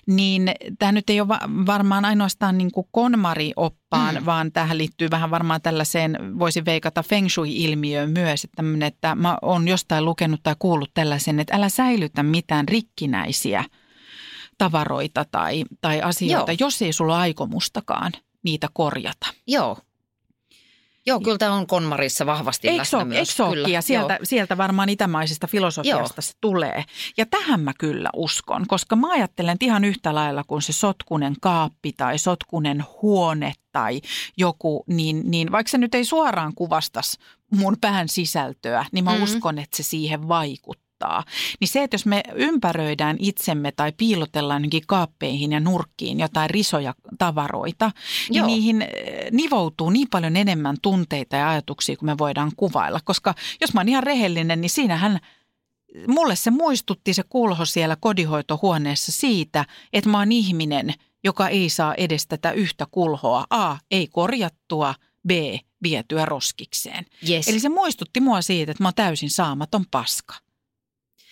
Niin 0.08 0.52
tämä 0.80 0.92
nyt 0.92 1.10
ei 1.10 1.22
ole 1.22 1.28
varmaan 1.66 2.06
ainoastaan 2.06 2.58
niin 2.58 2.72
kuin 2.72 2.88
konmari-oppaan, 2.92 4.16
mm. 4.16 4.26
vaan 4.26 4.52
tähän 4.52 4.78
liittyy 4.78 5.08
vähän 5.12 5.32
varmaan 5.32 5.62
tällaiseen, 5.62 6.40
voisi 6.40 6.66
veikata 6.66 7.04
feng 7.04 7.30
shui-ilmiöön 7.30 8.12
myös, 8.12 8.44
että, 8.44 8.64
että 8.86 9.16
mä 9.16 9.38
oon 9.42 9.68
jostain 9.68 10.06
lukenut 10.06 10.44
tai 10.44 10.56
kuullut 10.60 10.92
tällaisen, 10.94 11.40
että 11.40 11.56
älä 11.56 11.70
säilytä 11.70 12.24
mitään 12.24 12.68
rikkinäisiä 12.68 13.66
tavaroita 14.58 15.26
tai, 15.32 15.64
tai 15.82 16.02
asioita, 16.02 16.52
Joo. 16.52 16.58
jos 16.60 16.82
ei 16.82 16.94
sulla 16.94 17.20
aikomustakaan 17.20 18.12
niitä 18.44 18.68
korjata. 18.74 19.28
Joo, 19.48 19.78
Joo, 21.06 21.20
kyllä 21.20 21.38
tämä 21.38 21.54
on 21.54 21.68
Konmarissa 21.68 22.26
vahvasti 22.26 22.68
eikö 22.68 22.80
läsnä 22.80 23.06
myös. 23.06 23.40
Eikö 23.40 23.50
kyllä, 23.50 23.68
ja 23.68 23.82
sieltä, 23.82 24.20
sieltä 24.24 24.58
varmaan 24.58 24.90
itämaisesta 24.90 25.48
filosofiasta 25.48 26.14
Joo. 26.18 26.22
se 26.22 26.34
tulee. 26.42 26.84
Ja 27.18 27.26
tähän 27.26 27.60
mä 27.60 27.74
kyllä 27.80 28.10
uskon, 28.16 28.68
koska 28.68 28.96
mä 28.96 29.12
ajattelen 29.12 29.54
että 29.54 29.66
ihan 29.66 29.86
yhtä 29.86 30.16
lailla 30.16 30.44
kuin 30.44 30.62
se 30.62 30.74
sotkunen 30.74 31.36
kaappi 31.42 31.94
tai 31.94 32.18
sotkunen 32.18 32.84
huone 33.02 33.54
tai 33.72 34.02
joku, 34.38 34.84
niin, 34.88 35.32
niin 35.32 35.52
vaikka 35.52 35.72
se 35.72 35.78
nyt 35.78 35.96
ei 35.96 36.06
suoraan 36.06 36.54
kuvastas 36.56 37.18
mun 37.52 37.78
pään 37.82 38.10
sisältöä, 38.10 38.86
niin 38.92 39.04
mä 39.04 39.12
mm-hmm. 39.12 39.24
uskon, 39.24 39.60
että 39.60 39.78
se 39.78 39.84
siihen 39.84 40.28
vaikuttaa 40.28 40.89
auttaa. 41.06 41.24
Niin 41.60 41.68
se, 41.68 41.84
että 41.84 41.96
jos 41.96 42.06
me 42.06 42.24
ympäröidään 42.36 43.16
itsemme 43.20 43.72
tai 43.72 43.92
piilotellaan 43.98 44.62
johonkin 44.62 44.84
kaappeihin 44.88 45.52
ja 45.52 45.60
nurkkiin 45.60 46.20
jotain 46.20 46.50
risoja 46.50 46.96
tavaroita, 47.18 47.92
niin 48.30 48.38
Joo. 48.38 48.48
niin 48.48 48.56
niihin 48.56 48.82
eh, 48.82 49.32
nivoutuu 49.32 49.90
niin 49.90 50.08
paljon 50.12 50.36
enemmän 50.36 50.76
tunteita 50.82 51.36
ja 51.36 51.50
ajatuksia 51.50 51.98
kuin 51.98 52.06
me 52.06 52.18
voidaan 52.18 52.52
kuvailla. 52.58 53.00
Koska 53.04 53.36
jos 53.62 53.74
mä 53.74 53.80
oon 53.80 53.90
ihan 53.90 54.04
rehellinen, 54.04 54.62
niin 54.62 54.70
siinähän 54.70 55.20
mulle 56.08 56.36
se 56.36 56.52
muistutti 56.52 57.14
se 57.14 57.24
kulho 57.30 57.66
siellä 57.66 57.96
kodihoitohuoneessa 58.00 59.12
siitä, 59.12 59.66
että 59.94 60.10
mä 60.10 60.20
oon 60.20 60.32
ihminen, 60.32 60.94
joka 61.24 61.50
ei 61.50 61.70
saa 61.70 61.96
edes 61.96 62.28
tätä 62.28 62.52
yhtä 62.52 62.88
kulhoa. 62.92 63.46
A, 63.50 63.78
ei 63.92 64.08
korjattua, 64.08 64.96
B, 65.28 65.32
vietyä 65.84 66.26
roskikseen. 66.26 67.06
Yes. 67.30 67.48
Eli 67.48 67.60
se 67.60 67.70
muistutti 67.70 68.22
mua 68.22 68.42
siitä, 68.42 68.72
että 68.72 68.84
mä 68.84 68.88
oon 68.88 68.94
täysin 68.96 69.30
saamaton 69.30 69.86
paska. 69.92 70.36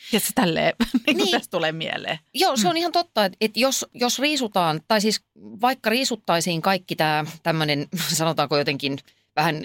Tiedätkö, 0.09 0.31
tälleen, 0.35 0.73
niin, 1.07 1.17
niin. 1.17 1.31
tästä 1.31 1.51
tulee 1.51 1.71
mieleen. 1.71 2.19
Joo, 2.33 2.57
se 2.57 2.67
on 2.67 2.73
mm. 2.73 2.77
ihan 2.77 2.91
totta, 2.91 3.25
että, 3.25 3.37
että 3.41 3.59
jos, 3.59 3.85
jos 3.93 4.19
riisutaan, 4.19 4.81
tai 4.87 5.01
siis 5.01 5.21
vaikka 5.61 5.89
riisuttaisiin 5.89 6.61
kaikki 6.61 6.95
tämä 6.95 7.25
tämmöinen, 7.43 7.87
sanotaanko 8.07 8.57
jotenkin 8.57 8.97
vähän 9.35 9.61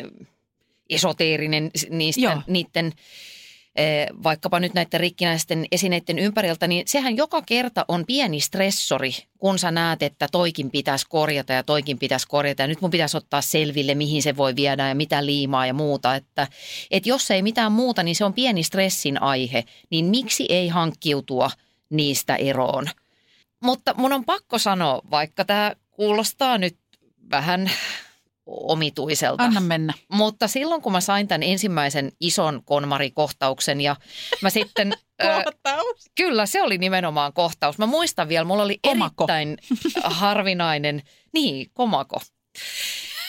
esoteerinen 0.90 1.70
niistä, 1.90 2.42
niiden 2.46 2.86
Eh, 2.86 3.31
vaikkapa 4.22 4.60
nyt 4.60 4.74
näiden 4.74 5.00
rikkinäisten 5.00 5.66
esineiden 5.72 6.18
ympäriltä, 6.18 6.66
niin 6.66 6.82
sehän 6.86 7.16
joka 7.16 7.42
kerta 7.42 7.84
on 7.88 8.06
pieni 8.06 8.40
stressori, 8.40 9.12
kun 9.38 9.58
sä 9.58 9.70
näet, 9.70 10.02
että 10.02 10.28
toikin 10.32 10.70
pitäisi 10.70 11.06
korjata 11.08 11.52
ja 11.52 11.62
toikin 11.62 11.98
pitäisi 11.98 12.26
korjata. 12.28 12.62
Ja 12.62 12.66
nyt 12.68 12.80
mun 12.80 12.90
pitäisi 12.90 13.16
ottaa 13.16 13.40
selville, 13.40 13.94
mihin 13.94 14.22
se 14.22 14.36
voi 14.36 14.56
viedä 14.56 14.88
ja 14.88 14.94
mitä 14.94 15.26
liimaa 15.26 15.66
ja 15.66 15.74
muuta. 15.74 16.14
Että, 16.14 16.48
että 16.90 17.08
jos 17.08 17.30
ei 17.30 17.42
mitään 17.42 17.72
muuta, 17.72 18.02
niin 18.02 18.16
se 18.16 18.24
on 18.24 18.34
pieni 18.34 18.62
stressin 18.62 19.22
aihe. 19.22 19.64
Niin 19.90 20.04
miksi 20.04 20.46
ei 20.48 20.68
hankkiutua 20.68 21.50
niistä 21.90 22.36
eroon? 22.36 22.86
Mutta 23.62 23.94
mun 23.96 24.12
on 24.12 24.24
pakko 24.24 24.58
sanoa, 24.58 25.02
vaikka 25.10 25.44
tämä 25.44 25.72
kuulostaa 25.90 26.58
nyt 26.58 26.76
vähän 27.30 27.70
omituiselta. 28.46 29.42
Anna 29.42 29.60
mennä. 29.60 29.92
Mutta 30.08 30.48
silloin, 30.48 30.82
kun 30.82 30.92
mä 30.92 31.00
sain 31.00 31.28
tämän 31.28 31.42
ensimmäisen 31.42 32.12
ison 32.20 32.62
konmarikohtauksen 32.64 33.80
ja 33.80 33.96
mä 34.42 34.50
sitten... 34.50 34.92
Kohtaus? 35.44 36.06
Ö, 36.06 36.10
kyllä, 36.14 36.46
se 36.46 36.62
oli 36.62 36.78
nimenomaan 36.78 37.32
kohtaus. 37.32 37.78
Mä 37.78 37.86
muistan 37.86 38.28
vielä, 38.28 38.44
mulla 38.44 38.62
oli 38.62 38.78
komako. 38.82 39.24
erittäin 39.24 39.58
harvinainen... 40.20 41.02
Niin, 41.32 41.70
komako. 41.72 42.20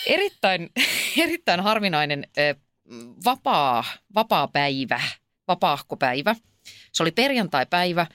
Erittäin, 0.08 0.70
erittäin 1.24 1.60
harvinainen 1.60 2.28
ö, 2.38 2.56
vapaa, 3.26 3.84
vapaa 4.16 4.48
päivä, 4.48 5.02
vapaahkopäivä. 5.48 6.36
Se 6.92 7.04
oli 7.04 7.12
perjantai-päivä 7.12 8.08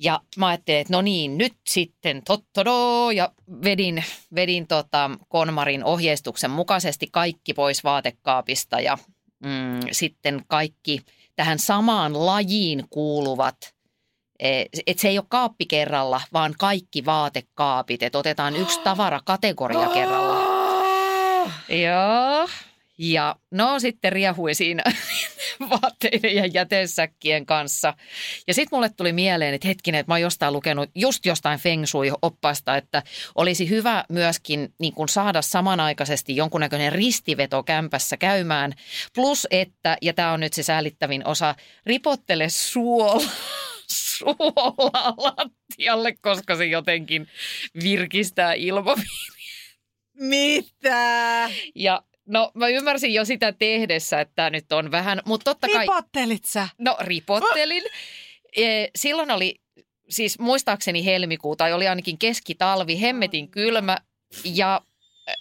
ja 0.00 0.20
mä 0.36 0.46
ajattelin, 0.46 0.80
että 0.80 0.92
no 0.92 1.02
niin, 1.02 1.38
nyt 1.38 1.54
sitten 1.68 2.22
tottodo 2.22 3.10
ja 3.10 3.32
vedin, 3.64 4.04
vedin 4.34 4.66
tota 4.66 5.10
Konmarin 5.28 5.84
ohjeistuksen 5.84 6.50
mukaisesti 6.50 7.08
kaikki 7.12 7.54
pois 7.54 7.84
vaatekaapista 7.84 8.80
ja 8.80 8.98
mm, 9.44 9.80
sitten 9.92 10.44
kaikki 10.48 11.00
tähän 11.36 11.58
samaan 11.58 12.26
lajiin 12.26 12.84
kuuluvat 12.90 13.56
e, 14.38 14.64
että 14.86 15.00
se 15.00 15.08
ei 15.08 15.18
ole 15.18 15.26
kaappi 15.28 15.66
kerralla, 15.66 16.20
vaan 16.32 16.54
kaikki 16.58 17.04
vaatekaapit. 17.04 18.02
Että 18.02 18.18
otetaan 18.18 18.56
yksi 18.56 18.80
tavarakategoria 18.84 19.88
kerralla. 19.88 20.36
Joo. 21.68 22.48
Ja 22.98 23.36
no 23.50 23.80
sitten 23.80 24.12
riehui 24.12 24.54
siinä 24.54 24.82
vaatteiden 25.70 26.34
ja 26.34 26.46
jätesäkkien 26.46 27.46
kanssa. 27.46 27.94
Ja 28.46 28.54
sitten 28.54 28.76
mulle 28.76 28.88
tuli 28.88 29.12
mieleen, 29.12 29.54
että 29.54 29.68
hetkinen, 29.68 29.98
että 29.98 30.10
mä 30.10 30.14
oon 30.14 30.20
jostain 30.20 30.52
lukenut 30.52 30.90
just 30.94 31.26
jostain 31.26 31.58
Feng 31.58 31.84
Shui-oppasta, 31.86 32.76
että 32.76 33.02
olisi 33.34 33.68
hyvä 33.68 34.04
myöskin 34.08 34.74
niin 34.78 34.92
kuin 34.92 35.08
saada 35.08 35.42
samanaikaisesti 35.42 36.36
jonkunnäköinen 36.36 36.92
ristiveto 36.92 37.62
kämpässä 37.62 38.16
käymään. 38.16 38.72
Plus 39.14 39.46
että, 39.50 39.96
ja 40.02 40.14
tämä 40.14 40.32
on 40.32 40.40
nyt 40.40 40.52
se 40.52 40.62
säälittävin 40.62 41.26
osa, 41.26 41.54
ripottele 41.86 42.48
suola 42.48 43.30
suolaa 43.88 45.14
lattialle, 45.16 46.14
koska 46.20 46.56
se 46.56 46.66
jotenkin 46.66 47.28
virkistää 47.82 48.52
ilmapiiriä. 48.52 49.36
Mitä? 50.14 51.50
Ja 51.74 52.02
No 52.26 52.50
mä 52.54 52.68
ymmärsin 52.68 53.14
jo 53.14 53.24
sitä 53.24 53.52
tehdessä, 53.52 54.20
että 54.20 54.50
nyt 54.50 54.72
on 54.72 54.90
vähän, 54.90 55.22
mutta 55.24 55.44
totta 55.44 55.68
kai... 55.68 55.78
Ripottelit 55.78 56.44
sä? 56.44 56.68
No 56.78 56.96
ripottelin. 57.00 57.82
E, 58.56 58.86
silloin 58.96 59.30
oli 59.30 59.60
siis 60.08 60.38
muistaakseni 60.38 61.04
helmikuu 61.04 61.56
tai 61.56 61.72
oli 61.72 61.88
ainakin 61.88 62.18
keskitalvi, 62.18 63.00
hemmetin 63.00 63.50
kylmä 63.50 63.98
ja 64.44 64.80
e, 65.26 65.32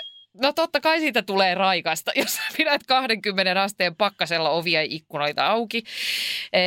No 0.42 0.54
totta 0.54 0.82
kai 0.82 1.00
siitä 1.00 1.22
tulee 1.22 1.56
raikasta, 1.56 2.12
jos 2.22 2.40
pidät 2.58 2.82
20 2.88 3.62
asteen 3.62 3.96
pakkasella 3.96 4.50
ovia 4.50 4.82
ja 4.82 4.88
ikkunoita 4.90 5.48
auki. 5.48 5.84
E, 6.54 6.62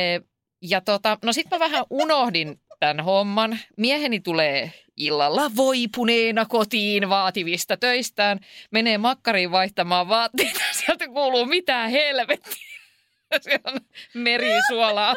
ja 0.61 0.81
tota, 0.81 1.17
no 1.23 1.33
sitten 1.33 1.59
mä 1.59 1.65
vähän 1.65 1.85
unohdin 1.89 2.59
tämän 2.79 2.99
homman. 2.99 3.59
Mieheni 3.77 4.19
tulee 4.19 4.73
illalla 4.99 5.51
voipuneena 5.55 6.45
kotiin 6.45 7.09
vaativista 7.09 7.77
töistään, 7.77 8.39
menee 8.71 8.97
makkariin 8.97 9.51
vaihtamaan 9.51 10.09
vaatteita, 10.09 10.59
sieltä 10.85 11.07
kuuluu 11.07 11.45
mitään 11.45 11.89
helvettiä. 11.89 12.69
Siellä 13.41 13.71
on 13.71 13.81
merisuolaa 14.13 15.15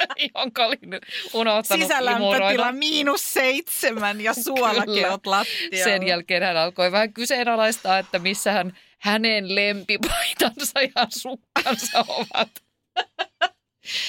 jonka 0.34 0.66
olin 0.66 1.00
unohtanut 1.32 1.82
Sisälämpötila 1.82 2.72
miinus 2.72 3.32
seitsemän 3.32 4.20
ja 4.20 4.34
suolakeot 4.34 5.26
lattialla. 5.26 5.84
Sen 5.84 6.06
jälkeen 6.06 6.42
hän 6.42 6.56
alkoi 6.56 6.92
vähän 6.92 7.12
kyseenalaistaa, 7.12 7.98
että 7.98 8.18
missä 8.18 8.52
hän 8.52 8.76
hänen 8.98 9.54
lempipaitansa 9.54 10.82
ja 10.82 11.06
sukkansa 11.08 12.04
ovat. 12.08 12.50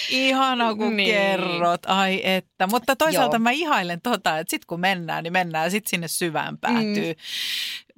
Ihana 0.09 0.75
kun 0.75 0.97
niin. 0.97 1.15
kerrot, 1.15 1.85
ai 1.85 2.21
että. 2.23 2.67
Mutta 2.67 2.95
toisaalta 2.95 3.35
Joo. 3.35 3.41
mä 3.41 3.51
ihailen 3.51 4.01
tota, 4.01 4.39
että 4.39 4.51
sit 4.51 4.65
kun 4.65 4.79
mennään, 4.79 5.23
niin 5.23 5.33
mennään 5.33 5.71
sit 5.71 5.87
sinne 5.87 6.07
syvään 6.07 6.57
päätyy. 6.57 7.13
Mm. 7.13 7.90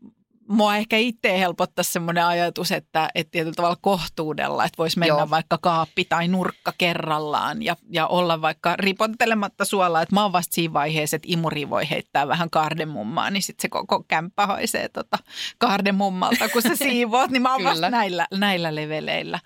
Mua 0.48 0.76
ehkä 0.76 0.98
itse 0.98 1.40
helpottaa 1.40 1.84
semmoinen 1.84 2.26
ajatus, 2.26 2.72
että, 2.72 3.10
että 3.16 3.32
tietyllä 3.32 3.56
tavalla 3.56 3.78
kohtuudella, 3.82 4.66
että 4.66 4.78
voisi 4.78 5.00
mennä 5.00 5.18
Joo. 5.18 5.30
vaikka 5.30 5.58
kaappi 5.62 6.06
tai 6.06 6.28
nurkka 6.28 6.74
kerrallaan 6.78 7.62
ja, 7.62 7.76
ja 7.90 8.08
olla 8.08 8.42
vaikka 8.42 8.76
ripottelematta 8.76 9.66
suolaa, 9.66 10.02
että 10.02 10.16
mä 10.16 10.24
oon 10.24 10.32
vasta 10.32 10.56
siinä 10.56 10.74
vaiheessa, 10.74 11.16
että 11.16 11.28
imuri 11.32 11.70
voi 11.70 11.90
heittää 11.90 12.28
vähän 12.28 12.50
kardemummaa, 12.50 13.30
niin 13.30 13.44
sitten 13.44 13.62
se 13.62 13.70
koko 13.70 14.04
kämppä 14.08 14.48
haisee 14.48 14.90
tota 14.90 15.18
kardemummalta, 15.58 16.50
kun 16.50 16.62
sä 16.62 16.76
siivoat, 16.86 17.32
niin 17.32 17.42
mä 17.42 17.54
oon 17.54 17.64
vasta 17.64 17.90
näillä, 17.90 18.28
näillä 18.32 18.76
leveleillä. 18.76 19.40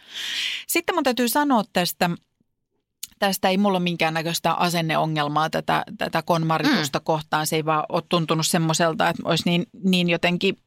Sitten 0.68 0.96
mun 0.96 1.04
täytyy 1.04 1.30
sanoa 1.30 1.64
tästä 1.74 2.10
tästä 3.20 3.50
ei 3.50 3.58
mulla 3.58 3.78
ole 3.78 3.84
minkäännäköistä 3.84 4.54
asenneongelmaa 4.54 5.50
tätä, 5.50 5.84
tätä 5.98 6.22
konmaritusta 6.22 7.00
mm. 7.00 7.04
kohtaan. 7.04 7.48
Se 7.48 7.56
ei 7.56 7.66
vaan 7.66 7.84
ole 7.90 8.04
tuntunut 8.10 8.48
semmoiselta, 8.48 9.10
että 9.10 9.24
olisi 9.26 9.50
niin, 9.50 9.66
niin 9.84 10.10
jotenkin 10.10 10.58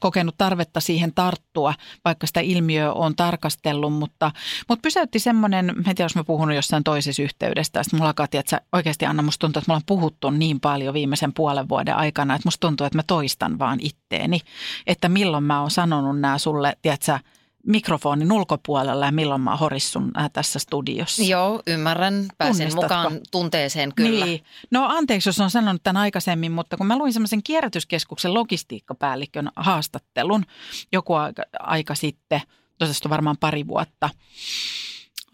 kokenut 0.00 0.34
tarvetta 0.38 0.80
siihen 0.80 1.12
tarttua, 1.14 1.74
vaikka 2.04 2.26
sitä 2.26 2.40
ilmiöä 2.40 2.92
on 2.92 3.16
tarkastellut, 3.16 3.92
mutta, 3.92 4.30
mutta 4.68 4.82
pysäytti 4.82 5.18
semmoinen, 5.18 5.70
en 5.70 5.84
tiedä, 5.84 6.04
jos 6.04 6.16
mä 6.16 6.24
puhunut 6.24 6.54
jossain 6.54 6.84
toisessa 6.84 7.22
yhteydestä, 7.22 7.80
että 7.80 7.96
mulla 7.96 8.08
alkaa, 8.08 8.26
että 8.32 8.60
oikeasti 8.72 9.06
Anna, 9.06 9.22
musta 9.22 9.40
tuntuu, 9.40 9.60
että 9.60 9.70
mulla 9.70 9.76
on 9.78 9.86
puhuttu 9.86 10.30
niin 10.30 10.60
paljon 10.60 10.94
viimeisen 10.94 11.32
puolen 11.32 11.68
vuoden 11.68 11.96
aikana, 11.96 12.34
että 12.34 12.46
musta 12.46 12.66
tuntuu, 12.66 12.86
että 12.86 12.98
mä 12.98 13.02
toistan 13.06 13.58
vaan 13.58 13.78
itteeni, 13.82 14.40
että 14.86 15.08
milloin 15.08 15.44
mä 15.44 15.60
oon 15.60 15.70
sanonut 15.70 16.20
nämä 16.20 16.38
sulle, 16.38 16.76
tiedätkö, 16.82 17.18
mikrofonin 17.66 18.32
ulkopuolella 18.32 19.06
ja 19.06 19.12
milloin 19.12 19.40
mä 19.40 19.56
horissun 19.56 20.10
äh, 20.18 20.30
tässä 20.32 20.58
studiossa. 20.58 21.22
Joo, 21.22 21.62
ymmärrän. 21.66 22.26
Pääsen 22.38 22.74
mukaan 22.74 23.20
tunteeseen 23.30 23.92
kyllä. 23.94 24.26
Niin. 24.26 24.44
No 24.70 24.86
anteeksi, 24.88 25.28
jos 25.28 25.40
on 25.40 25.50
sanonut 25.50 25.82
tämän 25.82 26.02
aikaisemmin, 26.02 26.52
mutta 26.52 26.76
kun 26.76 26.86
mä 26.86 26.98
luin 26.98 27.12
semmoisen 27.12 27.42
kierrätyskeskuksen 27.42 28.34
logistiikkapäällikön 28.34 29.50
haastattelun 29.56 30.44
joku 30.92 31.14
aika, 31.14 31.42
aika 31.60 31.94
sitten, 31.94 32.40
tuosta 32.78 33.10
varmaan 33.10 33.36
pari 33.40 33.66
vuotta, 33.66 34.10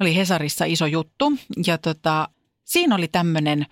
oli 0.00 0.16
Hesarissa 0.16 0.64
iso 0.64 0.86
juttu 0.86 1.32
ja 1.66 1.78
tota, 1.78 2.28
siinä 2.64 2.94
oli 2.94 3.08
tämmöinen, 3.08 3.66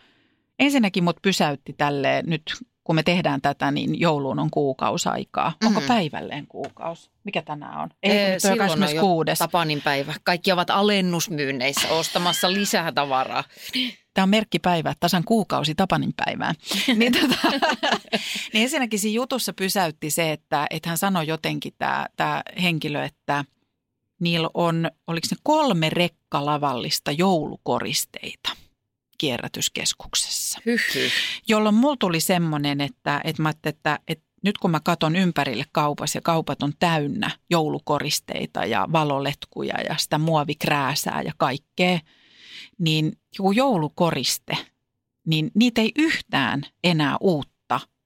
ensinnäkin 0.58 1.04
mut 1.04 1.16
pysäytti 1.22 1.72
tälle 1.72 2.22
nyt 2.26 2.42
kun 2.88 2.94
me 2.94 3.02
tehdään 3.02 3.40
tätä, 3.40 3.70
niin 3.70 4.00
jouluun 4.00 4.38
on 4.38 4.50
kuukausaikaa. 4.50 5.48
Mm-hmm. 5.50 5.76
Onko 5.76 5.88
päivälleen 5.88 6.46
kuukausi? 6.46 7.10
Mikä 7.24 7.42
tänään 7.42 7.80
on? 7.80 7.90
Ei, 8.02 8.18
ee, 8.18 8.38
silloin 8.38 8.82
on 8.82 8.94
jo 8.94 9.34
Tapanin 9.38 9.82
päivä. 9.82 10.14
Kaikki 10.22 10.52
ovat 10.52 10.70
alennusmyynneissä 10.70 11.88
ostamassa 11.88 12.52
lisää 12.52 12.92
tavaraa. 12.92 13.44
Tämä 14.14 14.22
on 14.22 14.28
merkkipäivä, 14.28 14.94
tasan 15.00 15.24
kuukausi 15.24 15.74
Tapanin 15.74 16.14
päivään. 16.24 16.54
niin, 16.98 17.12
tota, 17.12 17.50
niin 18.52 18.62
ensinnäkin 18.62 18.98
siinä 18.98 19.16
jutussa 19.16 19.52
pysäytti 19.52 20.10
se, 20.10 20.32
että, 20.32 20.66
että 20.70 20.88
hän 20.88 20.98
sanoi 20.98 21.26
jotenkin 21.26 21.72
tämä, 21.78 22.06
tämä 22.16 22.42
henkilö, 22.62 23.04
että 23.04 23.44
niillä 24.20 24.50
on, 24.54 24.90
oliko 25.06 25.26
ne 25.30 25.36
kolme 25.42 25.90
rekkalavallista 25.90 27.12
joulukoristeita– 27.12 28.50
kierrätyskeskuksessa. 29.18 30.58
Hyhy. 30.66 31.10
Jolloin 31.48 31.74
mulla 31.74 31.96
tuli 31.96 32.20
semmoinen, 32.20 32.80
että, 32.80 33.20
että, 33.24 33.42
mä 33.42 33.52
että, 33.64 33.98
että 34.08 34.24
nyt 34.44 34.58
kun 34.58 34.70
mä 34.70 34.80
katon 34.80 35.16
ympärille 35.16 35.64
kaupassa 35.72 36.16
ja 36.16 36.22
kaupat 36.22 36.62
on 36.62 36.72
täynnä 36.78 37.30
joulukoristeita 37.50 38.64
ja 38.64 38.86
valoletkuja 38.92 39.74
ja 39.88 39.96
sitä 39.96 40.18
muovikrääsää 40.18 41.22
ja 41.22 41.32
kaikkea, 41.36 41.98
niin 42.78 43.12
joku 43.38 43.52
joulukoriste, 43.52 44.56
niin 45.26 45.50
niitä 45.54 45.80
ei 45.80 45.92
yhtään 45.96 46.62
enää 46.84 47.16
uutta 47.20 47.57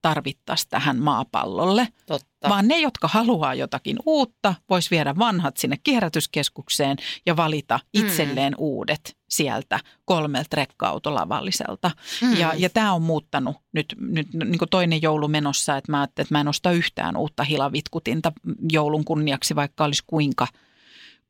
tarvittaisi 0.03 0.67
tähän 0.71 0.99
maapallolle. 0.99 1.89
Totta. 2.07 2.49
Vaan 2.49 2.69
ne, 2.69 2.81
jotka 2.81 3.09
haluaa 3.09 3.55
jotakin 3.55 3.97
uutta, 4.07 4.55
vois 4.71 4.91
viedä 4.91 5.15
vanhat 5.19 5.57
sinne 5.57 5.77
kierrätyskeskukseen 5.85 6.97
ja 7.27 7.37
valita 7.37 7.77
mm. 7.83 8.05
itselleen 8.05 8.53
mm. 8.53 8.57
uudet 8.59 9.17
sieltä 9.29 9.81
kolmelta 10.05 10.57
rekka-autolavalliselta. 10.57 11.91
Mm. 12.23 12.37
Ja, 12.37 12.55
ja 12.57 12.71
tämä 12.71 12.93
on 12.93 13.03
muuttanut 13.03 13.57
nyt, 13.73 13.95
nyt 13.99 14.35
niin 14.35 14.59
kuin 14.59 14.69
toinen 14.69 15.03
joulu 15.03 15.29
menossa, 15.29 15.77
että 15.77 15.93
mä 15.93 16.01
ajattelin, 16.01 16.25
että 16.25 16.35
mä 16.35 16.41
en 16.41 16.49
osta 16.49 16.73
yhtään 16.73 17.17
uutta 17.17 17.45
hilavitkutinta 17.45 18.33
joulun 18.73 19.05
kunniaksi, 19.05 19.57
vaikka 19.57 19.85
olisi 19.85 20.03
kuinka– 20.07 20.47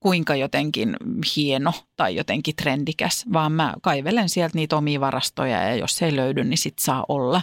kuinka 0.03 0.37
jotenkin 0.37 0.97
hieno 1.37 1.73
tai 1.97 2.17
jotenkin 2.17 2.57
trendikäs, 2.57 3.25
vaan 3.33 3.53
mä 3.53 3.75
kaivelen 3.83 4.29
sieltä 4.29 4.59
niitä 4.59 4.77
omia 4.77 5.01
varastoja 5.01 5.63
ja 5.63 5.75
jos 5.75 6.03
ei 6.03 6.17
löydy, 6.17 6.45
niin 6.45 6.59
sit 6.59 6.79
saa 6.79 7.05
olla. 7.09 7.43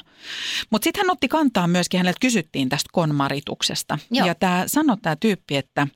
Mutta 0.70 0.84
sitten 0.84 1.04
hän 1.04 1.12
otti 1.12 1.28
kantaa 1.28 1.68
myöskin, 1.68 1.98
häneltä 1.98 2.18
kysyttiin 2.22 2.70
tästä 2.70 2.90
konmarituksesta. 2.94 4.00
Joo. 4.12 4.28
Ja 4.28 4.36
tämä 4.36 4.64
sanoi 4.68 4.98
tämä 4.98 5.16
tyyppi, 5.16 5.56
että 5.56 5.88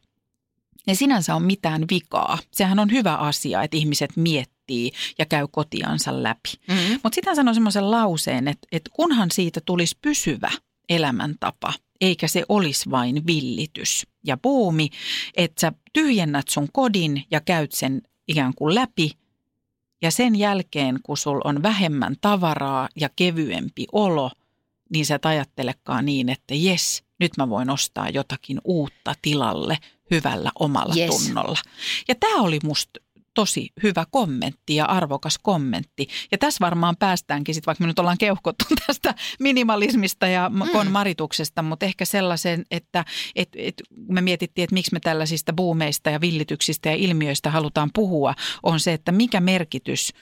ei 0.88 0.96
sinänsä 0.96 1.36
ole 1.36 1.44
mitään 1.44 1.86
vikaa. 1.90 2.38
Sehän 2.52 2.80
on 2.80 2.92
hyvä 2.92 3.16
asia, 3.16 3.64
että 3.64 3.78
ihmiset 3.78 4.12
miettii 4.16 4.92
ja 5.20 5.26
käy 5.26 5.48
kotiansa 5.52 6.24
läpi. 6.24 6.50
Mm-hmm. 6.68 7.00
Mutta 7.04 7.16
sitten 7.16 7.32
hän 7.32 7.36
sanoi 7.36 7.54
semmoisen 7.54 7.92
lauseen, 7.92 8.48
että, 8.48 8.68
että 8.72 8.90
kunhan 8.94 9.32
siitä 9.32 9.62
tulisi 9.66 9.98
pysyvä 10.02 10.52
elämäntapa, 10.90 11.74
eikä 12.04 12.28
se 12.28 12.44
olisi 12.50 12.92
vain 12.92 13.28
villitys 13.28 14.08
ja 14.24 14.38
buumi, 14.38 14.90
että 15.38 15.62
sä 15.62 15.72
tyhjennät 15.94 16.48
sun 16.50 16.68
kodin 16.74 17.24
ja 17.32 17.42
käyt 17.42 17.72
sen 17.72 18.02
ikään 18.28 18.54
kuin 18.56 18.76
läpi 18.76 19.12
ja 20.02 20.12
sen 20.12 20.36
jälkeen, 20.36 21.00
kun 21.04 21.18
sul 21.18 21.42
on 21.44 21.64
vähemmän 21.64 22.16
tavaraa 22.22 22.90
ja 22.96 23.10
kevyempi 23.16 23.86
olo, 23.92 24.32
niin 24.90 25.06
sä 25.06 25.16
et 25.16 25.26
ajattelekaan 25.26 26.06
niin, 26.06 26.30
että 26.30 26.56
jes, 26.56 27.04
nyt 27.20 27.32
mä 27.38 27.50
voin 27.50 27.70
ostaa 27.70 28.10
jotakin 28.10 28.62
uutta 28.64 29.14
tilalle 29.22 29.78
hyvällä 30.12 30.52
omalla 30.60 30.96
yes. 30.98 31.10
tunnolla. 31.10 31.60
Ja 32.08 32.16
tämä 32.16 32.42
oli 32.42 32.60
musta 32.64 33.00
tosi 33.34 33.70
hyvä 33.84 34.06
kommentti 34.12 34.76
ja 34.76 34.86
arvokas 34.86 35.40
kommentti. 35.44 36.08
Ja 36.32 36.38
tässä 36.38 36.58
varmaan 36.62 36.98
päästäänkin 36.98 37.56
sitten, 37.56 37.66
vaikka 37.66 37.84
me 37.84 37.88
nyt 37.88 38.00
ollaan 38.00 38.18
keuhkottu 38.18 38.66
tästä 38.88 39.16
minimalismista 39.40 40.28
ja 40.28 40.50
mm. 40.50 40.70
konmarituksesta, 40.72 41.62
mutta 41.62 41.86
ehkä 41.86 42.06
sellaisen, 42.06 42.66
että 42.72 43.06
et, 43.36 43.50
et, 43.56 43.82
me 44.08 44.22
mietittiin, 44.22 44.64
että 44.64 44.74
miksi 44.74 44.94
me 44.94 45.00
tällaisista 45.00 45.54
buumeista 45.54 46.10
ja 46.10 46.22
villityksistä 46.22 46.90
ja 46.90 46.96
ilmiöistä 46.96 47.52
halutaan 47.52 47.90
puhua, 47.94 48.34
on 48.64 48.80
se, 48.80 48.94
että 48.94 49.12
mikä 49.12 49.40
merkitys 49.40 50.14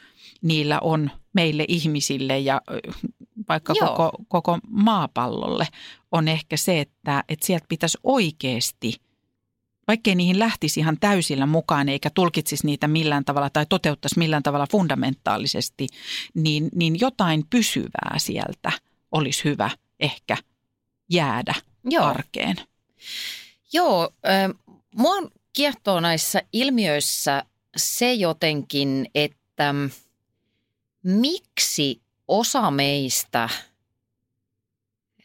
niillä 0.41 0.79
on 0.79 1.11
meille 1.33 1.65
ihmisille 1.67 2.39
ja 2.39 2.61
vaikka 3.49 3.73
koko, 3.73 4.11
koko 4.27 4.59
maapallolle, 4.67 5.67
on 6.11 6.27
ehkä 6.27 6.57
se, 6.57 6.79
että, 6.79 7.23
että 7.29 7.47
sieltä 7.47 7.65
pitäisi 7.69 7.97
oikeasti– 8.03 8.93
vaikkei 9.87 10.15
niihin 10.15 10.39
lähtisi 10.39 10.79
ihan 10.79 10.97
täysillä 10.99 11.45
mukaan 11.45 11.89
eikä 11.89 12.09
tulkitsisi 12.09 12.65
niitä 12.65 12.87
millään 12.87 13.25
tavalla 13.25 13.49
tai 13.49 13.65
toteuttaisi 13.69 14.19
millään 14.19 14.43
tavalla 14.43 14.67
fundamentaalisesti, 14.71 15.87
niin, 16.33 16.69
niin 16.75 16.99
jotain 16.99 17.43
pysyvää 17.49 18.15
sieltä 18.17 18.71
olisi 19.11 19.43
hyvä 19.43 19.69
ehkä 19.99 20.37
jäädä 21.09 21.53
Joo. 21.83 22.05
arkeen. 22.05 22.55
Joo, 23.73 24.09
äh, 24.27 24.51
mua 24.95 25.15
kiehtoo 25.53 25.99
näissä 25.99 26.41
ilmiöissä 26.53 27.45
se 27.77 28.13
jotenkin, 28.13 29.07
että 29.15 29.73
miksi 31.03 32.01
osa 32.27 32.71
meistä– 32.71 33.49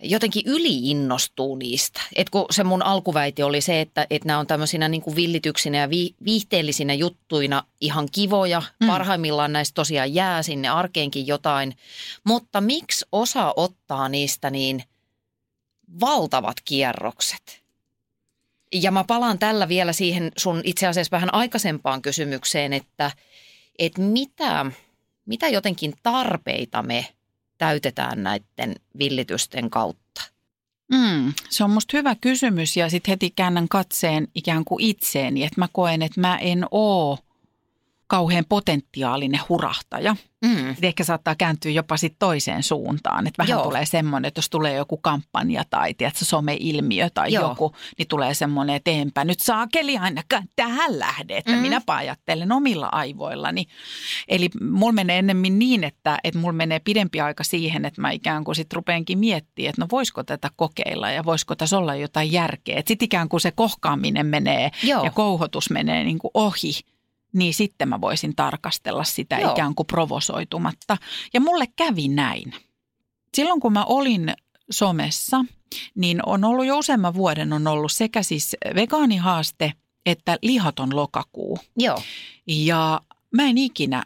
jotenkin 0.00 0.42
yliinnostuu 0.46 1.56
niistä. 1.56 2.00
Et 2.16 2.30
kun 2.30 2.46
se 2.50 2.64
mun 2.64 2.82
alkuväite 2.82 3.44
oli 3.44 3.60
se, 3.60 3.80
että, 3.80 4.06
että 4.10 4.26
nämä 4.26 4.38
on 4.38 4.46
tämmöisinä 4.46 4.88
niin 4.88 5.02
kuin 5.02 5.16
villityksinä 5.16 5.78
ja 5.78 5.90
vi, 5.90 6.14
viihteellisinä 6.24 6.94
juttuina 6.94 7.62
ihan 7.80 8.08
kivoja. 8.12 8.62
Mm. 8.80 8.86
Parhaimmillaan 8.86 9.52
näistä 9.52 9.74
tosiaan 9.74 10.14
jää 10.14 10.42
sinne 10.42 10.68
arkeenkin 10.68 11.26
jotain. 11.26 11.76
Mutta 12.24 12.60
miksi 12.60 13.06
osa 13.12 13.54
ottaa 13.56 14.08
niistä 14.08 14.50
niin 14.50 14.84
valtavat 16.00 16.56
kierrokset? 16.64 17.62
Ja 18.72 18.90
mä 18.90 19.04
palaan 19.04 19.38
tällä 19.38 19.68
vielä 19.68 19.92
siihen 19.92 20.32
sun 20.36 20.60
itse 20.64 20.86
asiassa 20.86 21.16
vähän 21.16 21.34
aikaisempaan 21.34 22.02
kysymykseen, 22.02 22.72
että, 22.72 23.10
että 23.78 24.00
mitä, 24.00 24.66
mitä 25.26 25.48
jotenkin 25.48 25.94
tarpeita 26.02 26.82
me– 26.82 27.06
täytetään 27.58 28.22
näiden 28.22 28.74
villitysten 28.98 29.70
kautta? 29.70 30.22
Mm, 30.92 31.32
se 31.48 31.64
on 31.64 31.70
musta 31.70 31.96
hyvä 31.96 32.14
kysymys 32.14 32.76
ja 32.76 32.90
sitten 32.90 33.12
heti 33.12 33.30
käännän 33.30 33.68
katseen 33.68 34.28
ikään 34.34 34.64
kuin 34.64 34.84
itseeni, 34.84 35.44
että 35.44 35.60
mä 35.60 35.68
koen, 35.72 36.02
että 36.02 36.20
mä 36.20 36.38
en 36.38 36.66
oo 36.70 37.18
kauhean 38.06 38.44
potentiaalinen 38.48 39.40
hurahtaja. 39.48 40.16
Mm. 40.44 40.70
Et 40.70 40.84
ehkä 40.84 41.04
saattaa 41.04 41.34
kääntyä 41.34 41.70
jopa 41.70 41.96
sit 41.96 42.16
toiseen 42.18 42.62
suuntaan. 42.62 43.26
Että 43.26 43.42
vähän 43.42 43.56
Joo. 43.58 43.64
tulee 43.64 43.86
semmoinen, 43.86 44.28
että 44.28 44.38
jos 44.38 44.50
tulee 44.50 44.74
joku 44.74 44.96
kampanja 44.96 45.64
tai 45.70 45.94
tiedätkö, 45.94 46.24
some-ilmiö 46.24 47.10
tai 47.14 47.32
Joo. 47.32 47.48
joku, 47.48 47.72
niin 47.98 48.08
tulee 48.08 48.34
semmoinen, 48.34 48.76
että 48.76 48.90
enpä 48.90 49.24
nyt 49.24 49.40
saakeli 49.40 49.98
ainakaan 49.98 50.44
tähän 50.56 50.98
lähde, 50.98 51.36
että 51.36 51.52
Mm. 51.52 51.58
minäpä 51.58 51.94
ajattelen 51.94 52.52
omilla 52.52 52.88
aivoillani. 52.92 53.64
Eli 54.28 54.50
mulla 54.70 54.92
menee 54.92 55.18
ennemmin 55.18 55.58
niin, 55.58 55.84
että, 55.84 56.18
että 56.24 56.40
mulla 56.40 56.52
menee 56.52 56.78
pidempi 56.78 57.20
aika 57.20 57.44
siihen, 57.44 57.84
että 57.84 58.00
mä 58.00 58.10
ikään 58.10 58.44
kuin 58.44 58.54
sit 58.54 58.72
rupeenkin 58.72 59.18
miettimään, 59.18 59.68
että 59.68 59.82
no 59.82 59.86
voisiko 59.90 60.22
tätä 60.22 60.50
kokeilla 60.56 61.10
ja 61.10 61.24
voisiko 61.24 61.54
tässä 61.56 61.78
olla 61.78 61.94
jotain 61.94 62.32
järkeä. 62.32 62.82
Sitten 62.86 63.06
ikään 63.06 63.28
kuin 63.28 63.40
se 63.40 63.50
kohkaaminen 63.50 64.26
menee 64.26 64.70
Joo. 64.82 65.04
ja 65.04 65.10
kouhotus 65.10 65.70
menee 65.70 66.04
niin 66.04 66.18
kuin 66.18 66.30
ohi, 66.34 66.72
niin 67.32 67.54
sitten 67.54 67.88
mä 67.88 68.00
voisin 68.00 68.36
tarkastella 68.36 69.04
sitä 69.04 69.38
Joo. 69.38 69.52
Ikään 69.52 69.74
kuin 69.74 69.86
provosoitumatta. 69.86 70.96
Ja 71.34 71.40
mulle 71.40 71.66
kävi 71.76 72.08
näin. 72.08 72.52
Silloin 73.34 73.60
kun 73.60 73.72
mä 73.72 73.84
olin 73.84 74.34
somessa, 74.70 75.44
niin 75.94 76.26
on 76.26 76.44
ollut 76.44 76.66
jo 76.66 76.78
useamman 76.78 77.14
vuoden 77.14 77.52
on 77.52 77.66
ollut 77.66 77.92
sekä 77.92 78.22
siis 78.22 78.56
vegaanihaaste 78.74 79.72
että 80.06 80.38
lihaton 80.42 80.96
lokakuu. 80.96 81.58
Joo. 81.76 82.02
Ja 82.46 83.00
mä 83.30 83.42
en 83.42 83.58
ikinä 83.58 84.04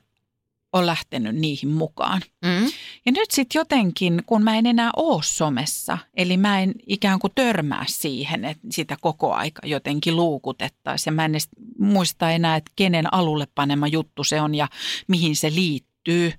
ole 0.73 0.87
lähtenyt 0.87 1.37
niihin 1.37 1.69
mukaan. 1.69 2.23
Mm. 2.45 2.65
Ja 3.07 3.13
nyt 3.13 3.31
sitten 3.31 3.61
jotenkin, 3.61 4.23
kun 4.27 4.43
mä 4.43 4.59
en 4.59 4.67
enää 4.67 4.91
ole 4.97 5.23
somessa, 5.23 5.99
eli 6.15 6.37
mä 6.37 6.61
en 6.61 6.75
ikään 6.87 7.19
kuin 7.19 7.33
törmää 7.35 7.85
siihen, 7.89 8.45
että 8.45 8.67
sitä 8.71 8.97
koko 9.01 9.33
aika 9.33 9.67
jotenkin 9.67 10.17
luukutettaisiin. 10.17 11.13
Ja 11.13 11.15
mä 11.15 11.25
en 11.25 11.31
edes 11.31 11.49
muista 11.79 12.31
enää, 12.31 12.57
että 12.57 12.73
kenen 12.77 13.15
alulle 13.15 13.47
panema 13.55 13.87
juttu 13.87 14.25
se 14.25 14.41
on 14.41 14.55
ja 14.55 14.69
mihin 15.09 15.37
se 15.37 15.51
liittyy. 15.51 16.33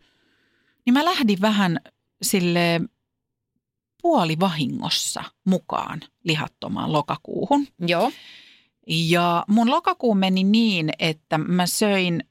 Niin 0.86 0.94
mä 0.94 1.06
lähdin 1.06 1.42
vähän 1.42 1.80
sille 2.22 2.82
puolivahingossa 4.02 5.24
mukaan 5.46 6.02
lihattomaan 6.24 6.94
lokakuuhun. 6.94 7.68
Joo. 7.88 8.12
Ja 8.88 9.46
mun 9.48 9.72
lokakuu 9.72 10.16
meni 10.16 10.44
niin, 10.44 10.90
että 11.00 11.38
mä 11.38 11.66
söin, 11.66 12.24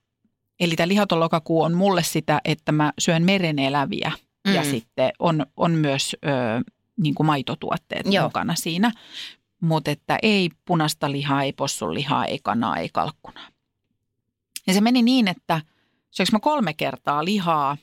eli 0.60 0.76
tämä 0.76 0.88
lihaton 0.88 1.20
lokakuu 1.20 1.62
on 1.62 1.74
mulle 1.74 2.02
sitä, 2.02 2.40
että 2.44 2.72
mä 2.72 2.92
syön 2.98 3.22
mereneläviä 3.22 4.12
mm. 4.46 4.54
ja 4.54 4.64
sitten 4.64 5.12
on, 5.18 5.46
on 5.56 5.72
myös 5.72 6.16
ö, 6.24 6.28
niin 6.96 7.14
kuin 7.14 7.26
maitotuotteet 7.26 8.06
Joo. 8.10 8.24
Mukana 8.24 8.54
siinä. 8.54 8.92
Mutta 9.60 9.90
että 9.90 10.18
ei 10.22 10.50
punaista 10.64 11.12
lihaa, 11.12 11.42
ei 11.42 11.52
possun 11.52 11.94
lihaa, 11.94 12.24
ei 12.24 12.38
kanaa, 12.42 12.76
ei 12.76 12.88
kalkkunaa. 12.92 13.48
Ja 14.66 14.74
se 14.74 14.80
meni 14.80 15.02
niin, 15.02 15.28
että 15.28 15.60
söiks 16.10 16.32
mä 16.32 16.40
kolme 16.40 16.74
kertaa 16.74 17.24
lihaa. 17.24 17.76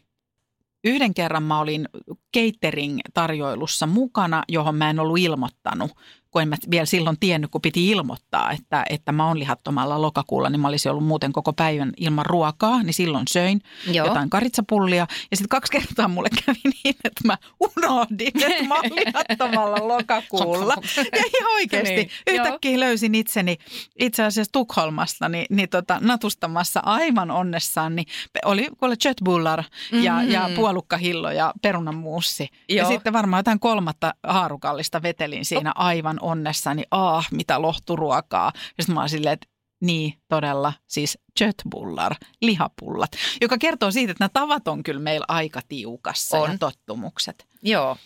Yhden 0.84 1.14
kerran 1.14 1.44
mä 1.44 1.60
olin 1.60 1.90
catering-tarjoilussa 2.38 3.88
mukana, 3.88 4.44
johon 4.50 4.76
mä 4.76 4.90
en 4.90 5.00
ollut 5.00 5.18
ilmoittanut, 5.18 5.92
kun 6.38 6.42
en 6.42 6.50
mä 6.50 6.56
vielä 6.72 6.86
silloin 6.86 7.18
tiennyt, 7.20 7.52
kun 7.52 7.62
piti 7.62 7.90
ilmoittaa, 7.90 8.52
että, 8.52 8.86
että 8.90 9.12
mä 9.12 9.28
oon 9.28 9.40
lihattomalla 9.40 10.02
lokakuulla, 10.02 10.50
niin 10.50 10.60
mä 10.60 10.68
olisin 10.68 10.92
ollut 10.92 11.06
muuten 11.06 11.34
koko 11.34 11.54
päivän 11.54 11.92
ilman 11.98 12.26
ruokaa, 12.26 12.84
niin 12.84 12.94
silloin 12.94 13.26
söin 13.30 13.62
Joo. 13.92 14.08
jotain 14.08 14.30
karitsapullia. 14.30 15.08
Ja 15.32 15.38
sitten 15.38 15.50
kaksi 15.50 15.72
kertaa 15.72 16.08
mulle 16.08 16.30
kävi 16.46 16.60
niin, 16.64 16.96
että 17.04 17.22
mä 17.28 17.38
unohdin, 17.60 18.28
että 18.28 18.64
mä 18.68 18.76
oon 18.76 18.84
lihattomalla 18.96 19.88
lokakuulla. 19.98 20.74
Ja 20.98 21.24
ihan 21.40 21.54
oikeasti 21.56 21.94
Niin, 21.96 22.10
yhtäkkiä 22.28 22.80
löysin 22.80 23.16
itseni 23.16 23.58
itse 24.00 24.24
asiassa 24.24 24.52
Tukholmasta 24.52 25.30
niin, 25.30 25.46
niin 25.50 25.70
tota, 25.70 25.98
natustamassa 26.02 26.80
aivan 26.86 27.32
onnessaan. 27.32 27.96
Niin 27.96 28.08
oli 28.46 28.68
kuule 28.80 28.96
köttbullar 29.04 29.64
ja, 29.92 30.14
Mhm. 30.14 30.20
mm-hmm. 30.22 30.32
ja 30.32 30.50
puolukkahillo 30.56 31.32
ja 31.32 31.54
perunanmuussi. 31.62 32.50
Ja 32.70 32.76
Joo. 32.76 32.88
sitten 32.90 33.14
varmaan 33.14 33.40
jotain 33.40 33.60
kolmatta 33.60 34.14
haarukallista 34.28 35.02
vetelin 35.02 35.46
siinä 35.46 35.72
aivan 35.76 36.18
onnessani. 36.28 36.84
Ah, 36.92 37.28
mitä 37.32 37.62
lohturuokaa. 37.62 38.52
Ja 38.56 38.84
sitten 38.84 38.94
mä 38.94 39.00
oon 39.00 39.10
silleen, 39.10 39.34
että 39.34 39.48
niin, 39.82 40.14
todella, 40.28 40.74
siis 40.88 41.18
köttbullar, 41.40 42.16
lihapullat, 42.42 43.12
joka 43.42 43.58
kertoo 43.58 43.92
siitä, 43.92 44.12
että 44.12 44.24
nämä 44.24 44.30
tavat 44.34 44.68
on 44.68 44.84
kyllä 44.84 45.00
meillä 45.02 45.26
aika 45.28 45.62
tiukassa 45.68 46.40
On. 46.40 46.52
ja 46.52 46.58
tottumukset. 46.58 47.48
Joo. 47.64 47.98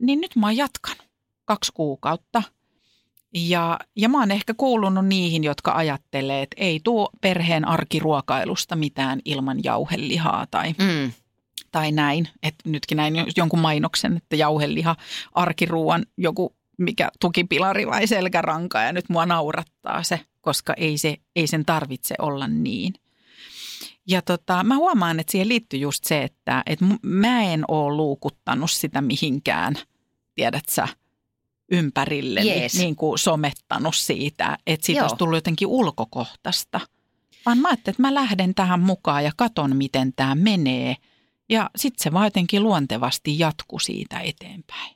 Niin 0.00 0.20
nyt 0.20 0.36
mä 0.36 0.46
oon 0.46 0.56
jatkanut 0.56 1.06
kaksi 1.44 1.72
kuukautta. 1.74 2.42
Ja, 3.34 3.78
ja 3.96 4.08
mä 4.08 4.18
oon 4.18 4.30
ehkä 4.30 4.54
kuulunut 4.54 5.06
niihin, 5.06 5.44
jotka 5.44 5.72
ajattelee, 5.72 6.42
että 6.42 6.56
ei 6.58 6.80
tuo 6.84 7.10
perheen 7.20 7.68
arkiruokailusta 7.68 8.76
mitään 8.76 9.20
ilman 9.24 9.64
jauhelihaa 9.64 10.46
tai, 10.50 10.74
Mm. 10.78 11.12
tai 11.72 11.92
näin. 11.92 12.28
Että 12.42 12.70
nytkin 12.70 12.96
näin 12.96 13.14
jonkun 13.36 13.60
mainoksen, 13.60 14.16
että 14.16 14.36
jauheliha 14.36 14.96
arkiruuan 15.32 16.06
joku 16.16 16.56
mikä 16.78 17.08
tukipilari 17.20 17.86
vai 17.86 18.06
selkäranka 18.06 18.80
ja 18.80 18.92
nyt 18.92 19.08
mua 19.08 19.26
naurattaa 19.26 20.02
se, 20.02 20.20
koska 20.40 20.74
ei, 20.76 20.98
se, 20.98 21.16
ei 21.36 21.46
sen 21.46 21.64
tarvitse 21.64 22.14
olla 22.18 22.48
niin. 22.48 22.94
Ja 24.08 24.22
tota, 24.22 24.64
mä 24.64 24.76
huomaan, 24.76 25.20
että 25.20 25.30
siihen 25.30 25.48
liittyy 25.48 25.80
just 25.80 26.04
se, 26.04 26.22
että, 26.22 26.62
että 26.66 26.84
mä 27.02 27.42
en 27.42 27.64
ole 27.68 27.96
luukuttanut 27.96 28.70
sitä 28.70 29.00
mihinkään, 29.00 29.74
tiedät 30.34 30.68
sä, 30.68 30.88
ympärille, 31.72 32.40
Jees. 32.40 32.78
niin 32.78 32.96
kuin 32.96 33.18
somettanut 33.18 33.96
siitä, 33.96 34.58
että 34.66 34.86
siitä 34.86 34.98
Joo. 34.98 35.04
olisi 35.04 35.16
tullut 35.16 35.36
jotenkin 35.36 35.68
ulkokohtaista. 35.68 36.80
Vaan 37.46 37.58
mä 37.58 37.68
ajattelin, 37.68 37.94
että 37.94 38.02
mä 38.02 38.14
lähden 38.14 38.54
tähän 38.54 38.80
mukaan 38.80 39.24
ja 39.24 39.32
katon, 39.36 39.76
miten 39.76 40.12
tämä 40.16 40.34
menee. 40.34 40.96
Ja 41.48 41.70
sitten 41.76 42.02
se 42.02 42.12
vaan 42.12 42.26
jotenkin 42.26 42.62
luontevasti 42.62 43.38
jatkuu 43.38 43.78
siitä 43.78 44.20
eteenpäin. 44.20 44.95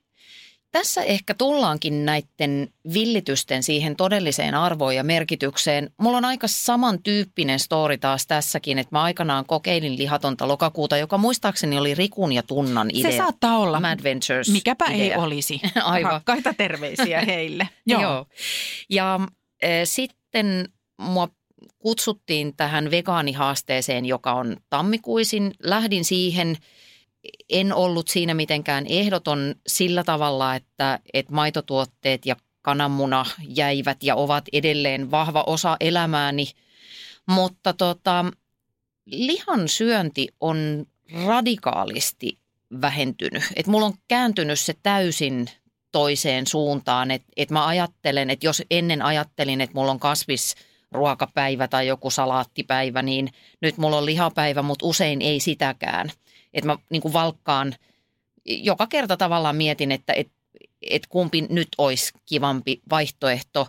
Tässä 0.73 1.03
ehkä 1.03 1.35
tullaankin 1.35 2.05
näiden 2.05 2.69
villitysten 2.95 3.63
siihen 3.63 3.97
todelliseen 3.97 4.55
arvoon 4.55 4.97
ja 4.97 5.05
merkitykseen. 5.05 5.91
Mulla 6.01 6.17
on 6.17 6.25
aika 6.25 6.49
samantyyppinen 6.49 7.59
story 7.59 7.99
taas 7.99 8.27
tässäkin, 8.27 8.79
että 8.79 8.97
mä 8.97 9.03
aikanaan 9.03 9.45
kokeilin 9.47 9.99
lihatonta 9.99 10.49
lokakuuta, 10.49 10.97
joka 10.97 11.19
muistaakseni 11.19 11.79
oli 11.79 11.95
Rikun 11.95 12.33
ja 12.33 12.43
Tunnan 12.43 12.91
idea. 12.95 13.11
Se 13.11 13.17
saattaa 13.17 13.59
olla. 13.59 13.81
Mad 13.81 14.03
Ventures 14.03 14.49
Mikäpä 14.49 14.85
idea. 14.85 14.97
ei 15.05 15.15
olisi. 15.17 15.61
Aivan. 15.85 16.13
Rakkaita 16.13 16.55
terveisiä 16.55 17.21
heille. 17.27 17.69
Joo. 17.87 18.03
Joo. 18.03 18.27
Ja 18.91 19.21
äh, 19.65 19.71
sitten 19.85 20.69
mua 21.01 21.29
kutsuttiin 21.79 22.57
tähän 22.57 22.91
vegaanihaasteeseen, 22.91 24.05
joka 24.07 24.33
on 24.33 24.57
tammikuisin. 24.71 25.55
Lähdin 25.63 26.05
siihen, 26.05 26.57
en 27.49 27.73
ollut 27.73 28.09
siinä 28.09 28.35
mitenkään 28.35 28.87
ehdoton 28.87 29.55
sillä 29.67 30.05
tavalla, 30.05 30.55
että, 30.55 30.99
että 31.15 31.33
maitotuotteet 31.33 32.27
ja 32.27 32.37
kananmuna 32.63 33.25
jäivät 33.49 34.03
ja 34.03 34.17
ovat 34.17 34.45
edelleen 34.53 35.11
vahva 35.11 35.45
osa 35.47 35.77
elämääni. 35.81 36.47
Mutta 37.27 37.73
tota, 37.73 38.25
lihan 39.07 39.69
syönti 39.69 40.29
on 40.41 40.87
radikaalisti 41.27 42.39
vähentynyt. 42.81 43.43
Et 43.57 43.67
mulla 43.67 43.87
on 43.87 43.95
kääntynyt 44.09 44.61
se 44.61 44.75
täysin 44.83 45.51
toiseen 45.93 46.47
suuntaan. 46.47 47.11
Että 47.11 47.29
et 47.37 47.51
mä 47.51 47.67
ajattelen, 47.67 48.31
että 48.31 48.47
jos 48.47 48.63
ennen 48.71 49.03
ajattelin, 49.03 49.61
että 49.61 49.75
mulla 49.75 49.91
on 49.91 50.01
kasvisruokapäivä 50.01 51.69
tai 51.69 51.87
joku 51.87 52.11
salaattipäivä, 52.11 53.03
niin 53.03 53.33
nyt 53.61 53.79
mulla 53.79 53.99
on 53.99 54.07
lihapäivä, 54.07 54.63
mutta 54.63 54.87
usein 54.87 55.23
ei 55.23 55.41
sitäkään. 55.41 56.11
Että 56.55 56.67
mä 56.67 56.77
niin 56.91 57.03
kuin 57.03 57.13
valkkaan, 57.13 57.75
joka 58.45 58.87
kerta 58.87 59.17
tavallaan 59.17 59.57
mietin, 59.57 59.93
että 59.93 60.13
et, 60.13 60.29
et 60.83 61.07
kumpi 61.07 61.41
nyt 61.41 61.69
olisi 61.79 62.13
kivampi 62.27 62.81
vaihtoehto. 62.91 63.67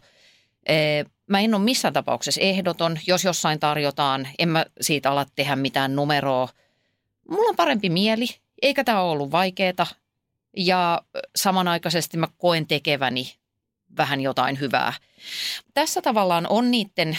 Mä 1.28 1.40
en 1.40 1.56
ole 1.56 1.64
missään 1.64 1.94
tapauksessa 1.94 2.42
ehdoton. 2.42 3.00
Jos 3.08 3.24
jossain 3.24 3.60
tarjotaan, 3.60 4.28
en 4.40 4.50
mä 4.50 4.66
siitä 4.82 5.12
ala 5.12 5.26
tehdä 5.36 5.56
mitään 5.56 5.96
numeroa. 5.96 6.50
Mulla 7.30 7.50
on 7.50 7.56
parempi 7.56 7.90
mieli, 7.90 8.28
eikä 8.62 8.84
tämä 8.84 9.02
ollut 9.02 9.32
vaikeeta. 9.32 9.88
Ja 10.58 11.02
samanaikaisesti 11.36 12.18
mä 12.18 12.28
koen 12.38 12.68
tekeväni 12.68 13.36
vähän 13.98 14.22
jotain 14.22 14.60
hyvää. 14.60 14.94
Tässä 15.74 16.02
tavallaan 16.02 16.48
on 16.48 16.72
niiden 16.72 17.18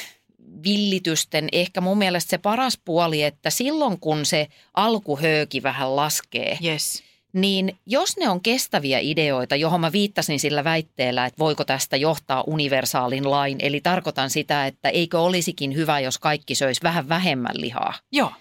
villitysten 0.65 1.49
ehkä 1.53 1.81
mun 1.81 1.99
mielestä 1.99 2.31
se 2.31 2.39
paras 2.39 2.79
puoli, 2.85 3.23
että 3.23 3.51
silloin 3.51 4.01
kun 4.01 4.27
se 4.27 4.47
alkuhöyki 4.75 5.63
vähän 5.63 5.97
laskee, 5.97 6.59
Yes. 6.65 7.03
niin 7.33 7.77
jos 7.87 8.17
ne 8.17 8.29
on 8.29 8.41
kestäviä 8.41 8.99
ideoita, 8.99 9.57
johon 9.57 9.81
mä 9.81 9.93
viittasin 9.93 10.41
sillä 10.41 10.65
väitteellä, 10.65 11.27
että 11.27 11.39
voiko 11.39 11.65
tästä 11.65 11.97
johtaa 11.97 12.45
universaalin 12.47 13.31
lain, 13.31 13.59
eli 13.61 13.81
tarkoitan 13.81 14.31
sitä, 14.31 14.67
että 14.67 14.89
eikö 14.89 15.21
olisikin 15.21 15.75
hyvä, 15.75 16.01
jos 16.01 16.19
kaikki 16.19 16.55
söis 16.55 16.83
vähän 16.83 17.09
vähemmän 17.09 17.55
lihaa, 17.61 17.95
Joo. 18.13 18.33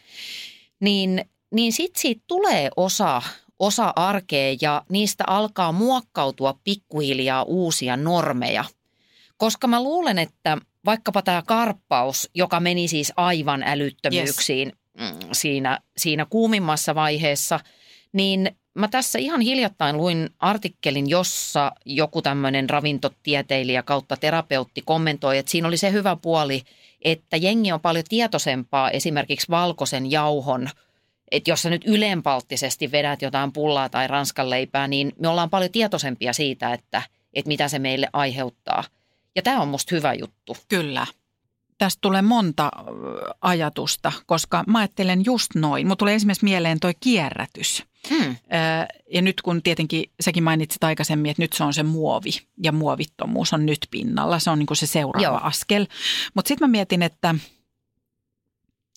niin, 0.80 1.26
niin 1.54 1.74
sitten 1.74 2.02
siitä 2.02 2.22
tulee 2.28 2.70
osa, 2.78 3.22
osa 3.60 3.94
arkea 3.96 4.56
ja 4.62 4.82
niistä 4.90 5.24
alkaa 5.28 5.72
muokkautua 5.72 6.56
pikkuhiljaa 6.64 7.44
uusia 7.44 7.98
normeja. 7.98 8.66
Koska 9.38 9.68
mä 9.68 9.84
luulen, 9.84 10.20
että 10.20 10.58
vaikkapa 10.86 11.22
tämä 11.22 11.44
karppaus, 11.48 12.30
joka 12.36 12.60
meni 12.60 12.88
siis 12.88 13.14
aivan 13.16 13.64
älyttömyyksiin 13.64 14.74
yes. 15.02 15.14
siinä, 15.32 15.80
siinä 15.98 16.26
kuumimmassa 16.30 16.96
vaiheessa, 16.96 17.60
niin 18.14 18.56
mä 18.74 18.88
tässä 18.88 19.20
ihan 19.20 19.42
hiljattain 19.42 19.98
luin 19.98 20.30
artikkelin, 20.40 21.10
jossa 21.10 21.72
joku 21.86 22.22
tämmöinen 22.22 22.70
ravintotieteilijä 22.70 23.84
kautta 23.84 24.18
terapeutti 24.18 24.82
kommentoi, 24.86 25.38
että 25.38 25.52
siinä 25.52 25.68
oli 25.68 25.78
se 25.78 25.92
hyvä 25.92 26.16
puoli, 26.22 26.62
että 27.02 27.38
jengi 27.38 27.72
on 27.72 27.82
paljon 27.82 28.06
tietoisempaa 28.10 28.92
esimerkiksi 28.92 29.50
valkoisen 29.50 30.12
jauhon– 30.12 30.70
että 31.32 31.52
jos 31.52 31.62
sä 31.62 31.70
nyt 31.70 31.82
ylenpalttisesti 31.86 32.92
vedät 32.92 33.22
jotain 33.22 33.54
pullaa 33.54 33.90
tai 33.90 34.08
ranskanleipää, 34.08 34.88
niin 34.88 35.14
me 35.20 35.28
ollaan 35.28 35.50
paljon 35.50 35.72
tietoisempia 35.72 36.34
siitä, 36.34 36.74
että, 36.74 37.02
että 37.34 37.48
mitä 37.48 37.68
se 37.68 37.80
meille 37.80 38.08
aiheuttaa. 38.14 38.84
Ja 39.36 39.42
tämä 39.42 39.62
on 39.62 39.68
musta 39.68 39.96
hyvä 39.96 40.14
juttu. 40.14 40.58
Kyllä. 40.68 41.08
Tästä 41.78 41.98
tulee 42.02 42.22
monta 42.22 42.72
ajatusta, 43.42 44.12
koska 44.26 44.64
mä 44.68 44.80
ajattelen 44.80 45.26
just 45.26 45.56
noin. 45.56 45.88
Mulla 45.88 45.96
tulee 45.96 46.16
esimerkiksi 46.16 46.46
mieleen 46.46 46.80
toi 46.80 46.94
kierrätys. 47.00 47.84
Hmm. 48.10 48.36
Ja 49.14 49.22
nyt 49.22 49.42
kun 49.42 49.64
tietenkin 49.64 50.12
säkin 50.20 50.44
mainitsit 50.44 50.84
aikaisemmin, 50.84 51.32
että 51.32 51.44
nyt 51.44 51.54
se 51.54 51.64
on 51.64 51.74
se 51.74 51.84
muovi 51.84 52.30
ja 52.64 52.72
muovittomuus 52.72 53.54
on 53.54 53.66
nyt 53.66 53.88
pinnalla. 53.92 54.40
Se 54.40 54.50
on 54.50 54.60
niin 54.60 54.68
kuin 54.68 54.78
se 54.78 54.88
seuraava 54.88 55.28
Joo. 55.28 55.40
askel. 55.44 55.88
Mutta 56.34 56.48
sitten 56.48 56.70
mä 56.70 56.72
mietin, 56.72 57.04
että– 57.04 57.36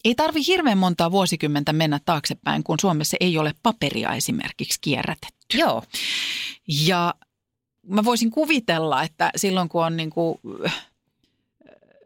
ei 0.05 0.15
tarvi 0.15 0.47
hirveän 0.47 0.79
montaa 0.79 1.11
vuosikymmentä 1.11 1.73
mennä 1.73 2.01
taaksepäin, 2.05 2.65
kun 2.65 2.77
Suomessa 2.81 3.17
ei 3.21 3.39
ole 3.39 3.55
paperia 3.63 4.15
esimerkiksi 4.15 4.79
kierrätetty. 4.81 5.59
Joo. 5.59 5.83
Ja 6.69 7.15
mä 7.89 8.05
voisin 8.05 8.31
kuvitella, 8.31 9.03
että 9.03 9.31
silloin 9.37 9.69
kun 9.69 9.85
on 9.85 9.97
niin 9.97 10.11
kuin 10.11 10.39
äh, 10.67 10.87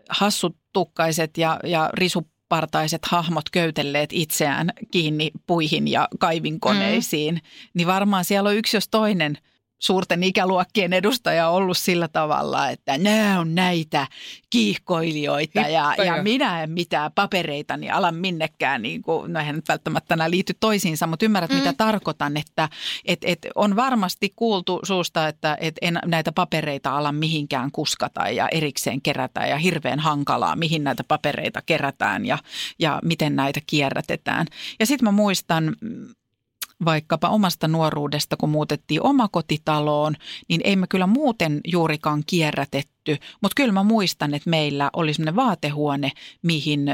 hassut 0.09 0.57
tukkaiset 0.73 1.39
ja, 1.39 1.61
ja 1.65 1.91
risupartaiset 1.93 3.05
hahmot 3.07 3.51
köytelleet 3.51 4.11
itseään 4.13 4.73
kiinni 4.91 5.31
puihin 5.47 5.89
ja 5.89 6.09
kaivinkoneisiin, 6.19 7.35
mm. 7.35 7.41
niin 7.75 7.87
varmaan 7.87 8.25
siellä 8.25 8.49
on 8.49 8.57
yksi 8.57 8.77
jos 8.77 8.89
toinen– 8.89 9.39
suurten 9.79 10.23
ikäluokkien 10.23 10.93
edustaja 10.93 11.49
ollut 11.49 11.79
sillä 11.79 12.09
tavalla, 12.09 12.71
että 12.71 12.99
nämä 12.99 13.41
on 13.41 13.55
näitä 13.55 14.07
kiihkoilijoita 14.51 15.61
ja, 15.61 15.95
ja 16.05 16.23
minä 16.23 16.63
en 16.63 16.71
mitään 16.71 17.13
papereita, 17.15 17.77
niin 17.77 17.93
alan 17.93 18.15
minnekään, 18.15 18.83
niin 18.83 19.03
kuin, 19.03 19.33
no 19.33 19.41
eihän 19.41 19.57
nyt 19.57 19.69
välttämättä 19.69 20.17
nämä 20.17 20.31
liity 20.31 20.55
toisiinsa, 20.61 21.07
mutta 21.07 21.25
ymmärrät 21.25 21.51
mm. 21.51 21.57
mitä 21.57 21.73
tarkoitan, 21.73 22.37
että 22.37 22.69
et, 23.05 23.19
et 23.23 23.47
on 23.55 23.77
varmasti 23.77 24.33
kuultu 24.37 24.81
suusta, 24.83 25.29
että 25.29 25.57
et 25.61 25.75
en 25.83 25.99
näitä 26.05 26.33
papereita 26.33 26.97
ala 26.97 27.13
mihinkään 27.13 27.71
kuskata 27.71 28.29
ja 28.29 28.49
erikseen 28.49 29.03
kerätä 29.03 29.47
ja 29.47 29.59
hirveän 29.59 29.99
hankalaa, 29.99 30.57
mihin 30.57 30.85
näitä 30.85 31.05
papereita 31.05 31.63
kerätään 31.67 32.27
ja, 32.27 32.39
ja 32.79 33.01
miten 33.05 33.37
näitä 33.37 33.61
kierrätetään. 33.67 34.47
Ja 34.81 34.87
sitten 34.87 35.05
mä 35.05 35.13
muistan 35.13 35.77
vaikkapa 36.85 37.29
omasta 37.29 37.69
nuoruudesta, 37.69 38.37
kun 38.37 38.49
muutettiin 38.51 39.03
omakotitaloon, 39.03 40.15
niin 40.49 40.61
ei 40.65 40.77
me 40.77 40.87
kyllä 40.87 41.07
muuten 41.07 41.61
juurikaan 41.67 42.23
kierrätetty. 42.27 43.17
Mutta 43.43 43.55
kyllä 43.57 43.73
mä 43.73 43.83
muistan, 43.83 44.35
että 44.35 44.51
meillä 44.51 44.91
oli 44.93 45.15
sellainen 45.15 45.37
vaatehuone, 45.37 46.13
mihin 46.43 46.87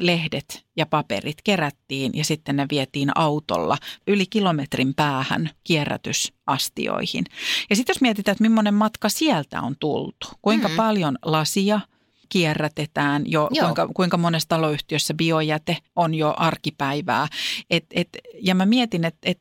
lehdet 0.00 0.64
ja 0.76 0.86
paperit 0.86 1.36
kerättiin 1.44 2.12
ja 2.14 2.24
sitten 2.24 2.56
ne 2.56 2.66
vietiin 2.70 3.10
autolla 3.14 3.78
yli 4.06 4.26
kilometrin 4.26 4.94
päähän 4.94 5.50
kierrätysastioihin. 5.64 7.24
Ja 7.70 7.76
sitten 7.76 7.94
jos 7.94 8.00
mietitään, 8.00 8.32
että 8.32 8.42
millainen 8.42 8.74
matka 8.74 9.08
sieltä 9.08 9.60
on 9.60 9.76
tultu, 9.80 10.26
kuinka 10.42 10.68
mm-hmm. 10.68 10.76
paljon 10.76 11.18
lasia– 11.22 11.80
kierrätetään 12.32 13.22
jo, 13.26 13.48
kuinka, 13.60 13.88
kuinka 13.94 14.16
monessa 14.16 14.48
taloyhtiössä 14.48 15.14
biojäte 15.14 15.76
on 15.96 16.14
jo 16.14 16.34
arkipäivää. 16.36 17.28
Et, 17.70 17.84
et, 17.90 18.08
ja 18.40 18.54
mä 18.54 18.66
mietin, 18.66 19.04
että 19.04 19.30
et 19.30 19.40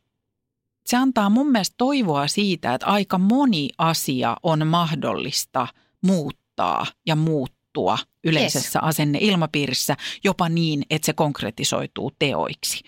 se 0.86 0.98
antaa 0.98 1.30
mun 1.30 1.52
mielestä 1.52 1.74
toivoa 1.78 2.28
siitä, 2.28 2.74
että 2.74 2.88
aika 2.88 3.18
moni 3.18 3.70
asia 3.78 4.38
on 4.44 4.68
mahdollista 4.68 5.68
muuttaa 6.02 6.86
ja 7.06 7.16
muuttua 7.16 7.98
yleisessä 8.24 8.80
yes. 8.80 8.89
asenneilmapiirissä 8.89 9.97
jopa 10.24 10.49
niin, 10.49 10.84
että 10.89 11.05
se 11.05 11.13
konkretisoituu 11.13 12.11
teoiksi. 12.19 12.84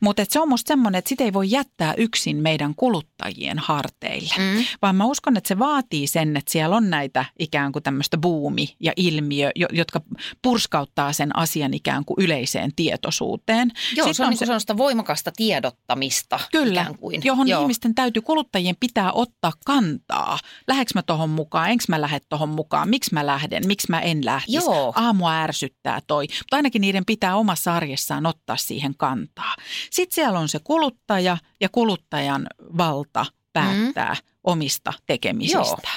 Mutta 0.00 0.24
se 0.28 0.40
on 0.40 0.48
musta 0.48 0.68
semmoinen, 0.68 0.98
että 0.98 1.08
sitä 1.08 1.24
ei 1.24 1.32
voi 1.32 1.50
jättää 1.50 1.94
yksin 1.96 2.36
meidän 2.36 2.74
kuluttajien 2.74 3.58
harteille, 3.58 4.34
mm. 4.38 4.64
vaan 4.82 4.96
mä 4.96 5.04
uskon, 5.04 5.36
että 5.36 5.48
se 5.48 5.58
vaatii 5.58 6.06
sen, 6.06 6.36
että 6.36 6.52
siellä 6.52 6.76
on 6.76 6.90
näitä 6.90 7.24
ikään 7.38 7.72
kuin 7.72 7.82
tämmöistä 7.82 8.18
buumi 8.18 8.76
ja 8.80 8.92
ilmiö, 8.96 9.50
jotka 9.72 10.00
purskauttaa 10.42 11.12
sen 11.12 11.36
asian 11.36 11.74
ikään 11.74 12.04
kuin 12.04 12.24
yleiseen 12.24 12.72
tietoisuuteen. 12.76 13.70
Joo, 13.96 14.06
Sitten 14.06 14.14
se 14.14 14.22
on, 14.22 14.26
on 14.26 14.30
niin 14.30 14.38
se... 14.38 14.46
sellaista 14.46 14.76
voimakasta 14.76 15.32
tiedottamista 15.36 16.40
Kyllä, 16.52 16.80
ikään 16.80 16.98
kuin. 16.98 17.20
johon 17.24 17.48
Joo. 17.48 17.62
ihmisten 17.62 17.94
täytyy, 17.94 18.22
kuluttajien 18.22 18.76
pitää 18.80 19.12
ottaa 19.12 19.52
kantaa. 19.64 20.38
Lähdekö 20.68 20.90
mä 20.94 21.02
tohon 21.02 21.30
mukaan, 21.30 21.70
enkö 21.70 21.84
mä 21.88 22.00
lähde 22.00 22.20
tohon 22.28 22.48
mukaan, 22.48 22.88
miksi 22.88 23.14
mä 23.14 23.26
lähden, 23.26 23.66
miksi 23.66 23.86
mä 23.90 24.00
en 24.00 24.24
lähtisi. 24.24 24.56
Joo. 24.56 24.77
Joo. 24.78 24.92
Aamua 24.96 25.42
ärsyttää 25.42 26.00
toi. 26.06 26.26
Mutta 26.38 26.56
ainakin 26.56 26.80
niiden 26.80 27.04
pitää 27.04 27.36
omassa 27.36 27.74
arjessaan 27.76 28.26
ottaa 28.26 28.56
siihen 28.56 28.94
kantaa. 28.96 29.54
Sitten 29.90 30.14
siellä 30.14 30.38
on 30.38 30.48
se 30.48 30.58
kuluttaja 30.64 31.38
ja 31.60 31.68
kuluttajan 31.68 32.46
valta 32.76 33.26
päättää 33.52 34.14
mm. 34.14 34.20
omista 34.44 34.92
tekemisistä. 35.06 35.88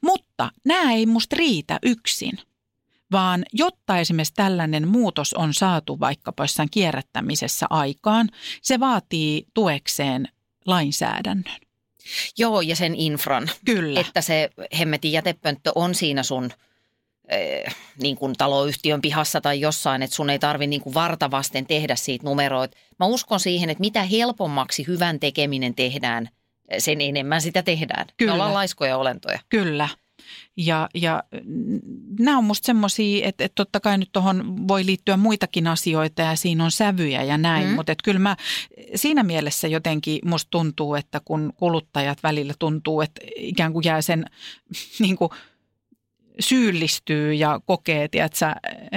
Mutta 0.00 0.50
nämä 0.64 0.92
ei 0.92 1.06
musta 1.06 1.36
riitä 1.36 1.78
yksin 1.82 2.38
vaan 3.12 3.44
jotta 3.52 3.98
esimerkiksi 3.98 4.34
tällainen 4.34 4.88
muutos 4.88 5.34
on 5.34 5.54
saatu 5.54 6.00
vaikkapa 6.00 6.44
jossain 6.44 6.70
kierrättämisessä 6.70 7.66
aikaan, 7.70 8.28
se 8.62 8.80
vaatii 8.80 9.46
tuekseen 9.54 10.28
lainsäädännön. 10.66 11.56
Joo, 12.38 12.60
ja 12.60 12.76
sen 12.76 12.94
infran. 12.94 13.50
Kyllä. 13.64 14.00
Että 14.00 14.20
se 14.20 14.50
hemmetin 14.78 15.12
jätepönttö 15.12 15.72
on 15.74 15.94
siinä 15.94 16.22
sun– 16.22 16.50
niin 18.02 18.16
kuin 18.16 18.34
taloyhtiön 18.38 19.00
pihassa 19.00 19.40
tai 19.40 19.60
jossain, 19.60 20.02
että 20.02 20.16
sun 20.16 20.30
ei 20.30 20.38
tarvi 20.38 20.66
niin 20.66 20.80
kuin 20.80 20.94
vartavasten 20.94 21.66
tehdä 21.66 21.96
siitä 21.96 22.24
numeroita. 22.24 22.76
Mä 22.98 23.06
uskon 23.06 23.40
siihen, 23.40 23.70
että 23.70 23.80
mitä 23.80 24.02
helpommaksi 24.02 24.86
hyvän 24.86 25.20
tekeminen 25.20 25.74
tehdään, 25.74 26.28
sen 26.78 27.00
enemmän 27.00 27.42
sitä 27.42 27.62
tehdään. 27.62 28.06
Kyllä. 28.16 28.30
Me 28.30 28.34
ollaan 28.34 28.54
laiskoja 28.54 28.96
olentoja. 28.96 29.38
Kyllä. 29.48 29.88
Ja, 30.56 30.88
ja 30.94 31.22
nämä 32.18 32.38
on 32.38 32.44
musta 32.44 32.66
semmoisia, 32.66 33.28
että, 33.28 33.44
että 33.44 33.54
totta 33.54 33.80
kai 33.80 33.98
nyt 33.98 34.08
tuohon 34.12 34.68
voi 34.68 34.86
liittyä 34.86 35.16
muitakin 35.16 35.66
asioita 35.66 36.22
ja 36.22 36.36
siinä 36.36 36.64
on 36.64 36.70
sävyjä 36.70 37.22
ja 37.22 37.38
näin, 37.38 37.68
mm. 37.68 37.74
mutta 37.74 37.92
että 37.92 38.04
kyllä 38.04 38.18
mä 38.18 38.36
siinä 38.94 39.22
mielessä 39.22 39.68
jotenkin 39.68 40.18
musta 40.24 40.50
tuntuu, 40.50 40.94
että 40.94 41.20
kun 41.24 41.52
kuluttajat 41.56 42.22
välillä 42.22 42.54
tuntuu, 42.58 43.00
että 43.00 43.20
ikään 43.36 43.72
kuin 43.72 43.84
jää 43.84 44.02
sen 44.02 44.24
niin 45.00 45.16
kuin– 45.16 45.30
syyllistyy 46.40 47.34
ja 47.34 47.60
kokee, 47.66 48.08
tiedätkö, 48.08 48.46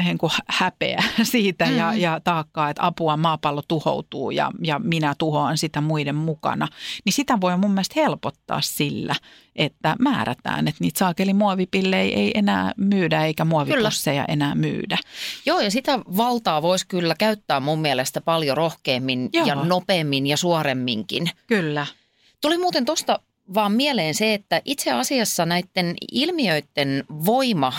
niin 0.04 0.18
kuin 0.18 0.32
häpeä 0.48 1.04
siitä 1.24 1.66
mm. 1.66 1.78
ja, 1.78 1.94
ja 1.94 2.20
taakkaa, 2.24 2.70
että 2.70 2.86
apua 2.86 3.18
maapallo 3.18 3.62
tuhoutuu 3.68 4.32
ja, 4.32 4.52
ja 4.64 4.80
minä 4.80 5.16
tuhoan 5.18 5.58
sitä 5.58 5.82
muiden 5.82 6.16
mukana, 6.16 6.68
niin 7.06 7.14
sitä 7.14 7.42
voi 7.42 7.58
mun 7.58 7.72
mielestä 7.72 8.02
helpottaa 8.02 8.62
sillä, 8.62 9.16
että 9.56 9.96
määrätään, 10.00 10.68
että 10.68 10.84
niitä 10.84 11.00
saakeli 11.00 11.34
muovipillejä 11.34 12.18
ei 12.18 12.32
enää 12.36 12.72
myydä 12.78 13.26
eikä 13.26 13.46
muovipusseja 13.46 14.24
kyllä. 14.24 14.34
enää 14.34 14.56
myydä. 14.56 14.98
Joo 15.46 15.60
ja 15.60 15.72
sitä 15.72 16.00
valtaa 16.18 16.62
voisi 16.62 16.88
kyllä 16.88 17.16
käyttää 17.18 17.60
mun 17.60 17.80
mielestä 17.80 18.22
paljon 18.22 18.58
rohkeammin 18.58 19.30
Joo. 19.34 19.46
ja 19.46 19.56
nopeammin 19.56 20.28
ja 20.28 20.38
suoremminkin. 20.38 21.30
Kyllä. 21.48 21.88
Tuli 22.42 22.58
muuten 22.58 22.86
tuosta 22.86 23.20
vaan 23.54 23.72
mieleen 23.72 24.16
se, 24.16 24.34
että 24.34 24.62
itse 24.66 24.92
asiassa 24.92 25.46
näiden 25.46 25.96
ilmiöiden 26.12 27.04
voima 27.26 27.74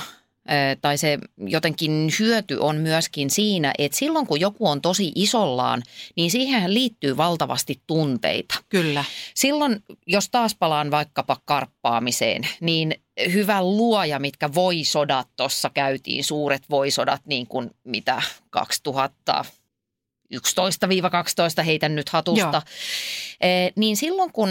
tai 0.83 0.99
se 0.99 1.19
jotenkin 1.47 2.13
hyöty 2.19 2.57
on 2.57 2.77
myöskin 2.77 3.31
siinä, 3.31 3.73
että 3.79 3.99
silloin 3.99 4.27
kun 4.27 4.41
joku 4.41 4.69
on 4.69 4.83
tosi 4.83 5.13
isollaan, 5.15 5.83
niin 6.17 6.31
siihen 6.31 6.75
liittyy 6.75 7.17
valtavasti 7.17 7.81
tunteita. 7.87 8.55
Kyllä. 8.69 9.05
Silloin, 9.35 9.83
jos 10.07 10.29
taas 10.29 10.55
palaan 10.55 10.91
vaikkapa 10.91 11.37
karppaamiseen, 11.45 12.49
niin 12.61 12.95
hyvä 13.33 13.63
luoja, 13.63 14.19
mitkä 14.19 14.55
voisodat 14.55 15.29
tuossa 15.37 15.71
käytiin, 15.75 16.25
suuret 16.25 16.63
voisodat, 16.71 17.21
niin 17.27 17.47
kuin 17.47 17.71
mitä 17.85 18.23
2000 18.51 19.45
11-12 21.61 21.63
heitän 21.63 21.95
nyt 21.95 22.09
hatusta, 22.09 22.63
Joo. 22.63 23.71
niin 23.77 23.97
silloin 23.97 24.33
kun 24.33 24.49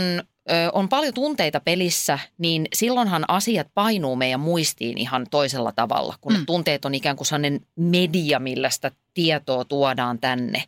on 0.73 0.89
paljon 0.89 1.13
tunteita 1.13 1.59
pelissä, 1.59 2.19
niin 2.37 2.67
silloinhan 2.73 3.25
asiat 3.27 3.67
painuu 3.73 4.15
meidän 4.15 4.39
muistiin 4.39 4.97
ihan 4.97 5.27
toisella 5.31 5.71
tavalla, 5.71 6.15
kun 6.21 6.33
mm. 6.33 6.45
tunteet 6.45 6.85
on 6.85 6.95
ikään 6.95 7.15
kuin 7.15 7.27
sellainen 7.27 7.61
media, 7.75 8.39
millä 8.39 8.69
sitä 8.69 8.91
tietoa 9.13 9.65
tuodaan 9.65 10.19
tänne. 10.19 10.63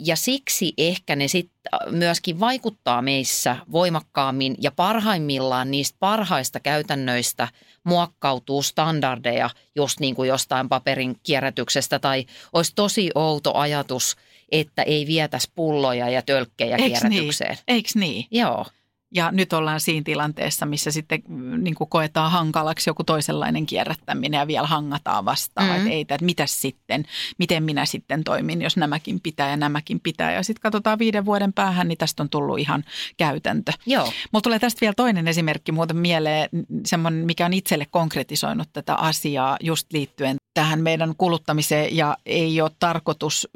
Ja 0.00 0.16
siksi 0.16 0.72
ehkä 0.78 1.16
ne 1.16 1.28
sitten 1.28 1.60
myöskin 1.90 2.40
vaikuttaa 2.40 3.02
meissä 3.02 3.56
voimakkaammin 3.72 4.54
ja 4.60 4.70
parhaimmillaan 4.70 5.70
niistä 5.70 5.96
parhaista 6.00 6.60
käytännöistä 6.60 7.48
muokkautuu 7.84 8.62
standardeja 8.62 9.50
just 9.76 10.00
niin 10.00 10.14
kuin 10.14 10.28
jostain 10.28 10.68
paperin 10.68 11.16
kierrätyksestä 11.22 11.98
tai 11.98 12.26
olisi 12.52 12.72
tosi 12.74 13.10
outo 13.14 13.54
ajatus, 13.54 14.16
että 14.52 14.82
ei 14.82 15.06
vietäisi 15.06 15.50
pulloja 15.54 16.10
ja 16.10 16.22
tölkkejä 16.22 16.76
Eiks 16.76 17.00
kierrätykseen. 17.00 17.50
Niin? 17.50 17.64
Eiks 17.68 17.96
niin? 17.96 18.26
Joo. 18.30 18.66
Ja 19.14 19.32
nyt 19.32 19.52
ollaan 19.52 19.80
siinä 19.80 20.04
tilanteessa, 20.04 20.66
missä 20.66 20.90
sitten 20.90 21.22
mm, 21.28 21.64
niin 21.64 21.74
kuin 21.74 21.90
koetaan 21.90 22.30
hankalaksi 22.30 22.90
joku 22.90 23.04
toisenlainen 23.04 23.66
kierrättäminen 23.66 24.38
ja 24.38 24.46
vielä 24.46 24.66
hangataan 24.66 25.24
vastaan. 25.24 25.68
Mm. 25.68 25.76
Että 25.76 25.90
ei, 25.90 26.00
että 26.00 26.24
mitäs 26.24 26.60
sitten, 26.60 27.04
miten 27.38 27.62
minä 27.62 27.86
sitten 27.86 28.24
toimin, 28.24 28.62
jos 28.62 28.76
nämäkin 28.76 29.20
pitää 29.20 29.50
ja 29.50 29.56
nämäkin 29.56 30.00
pitää. 30.00 30.32
Ja 30.32 30.42
sitten 30.42 30.62
katsotaan 30.62 30.98
viiden 30.98 31.24
vuoden 31.24 31.52
päähän, 31.52 31.88
niin 31.88 31.98
tästä 31.98 32.22
on 32.22 32.28
tullut 32.28 32.58
ihan 32.58 32.84
käytäntö. 33.16 33.72
Joo. 33.86 34.04
Mulla 34.04 34.42
tulee 34.42 34.58
tästä 34.58 34.80
vielä 34.80 34.94
toinen 34.96 35.28
esimerkki 35.28 35.72
muuten 35.72 35.96
mieleen, 35.96 36.48
semmoinen, 36.86 37.26
mikä 37.26 37.46
on 37.46 37.52
itselle 37.52 37.86
konkretisoinut 37.90 38.68
tätä 38.72 38.94
asiaa 38.94 39.56
just 39.60 39.92
liittyen 39.92 40.36
tähän 40.54 40.80
meidän 40.80 41.14
kuluttamiseen 41.18 41.96
ja 41.96 42.16
ei 42.26 42.60
ole 42.60 42.70
tarkoitus 42.78 43.48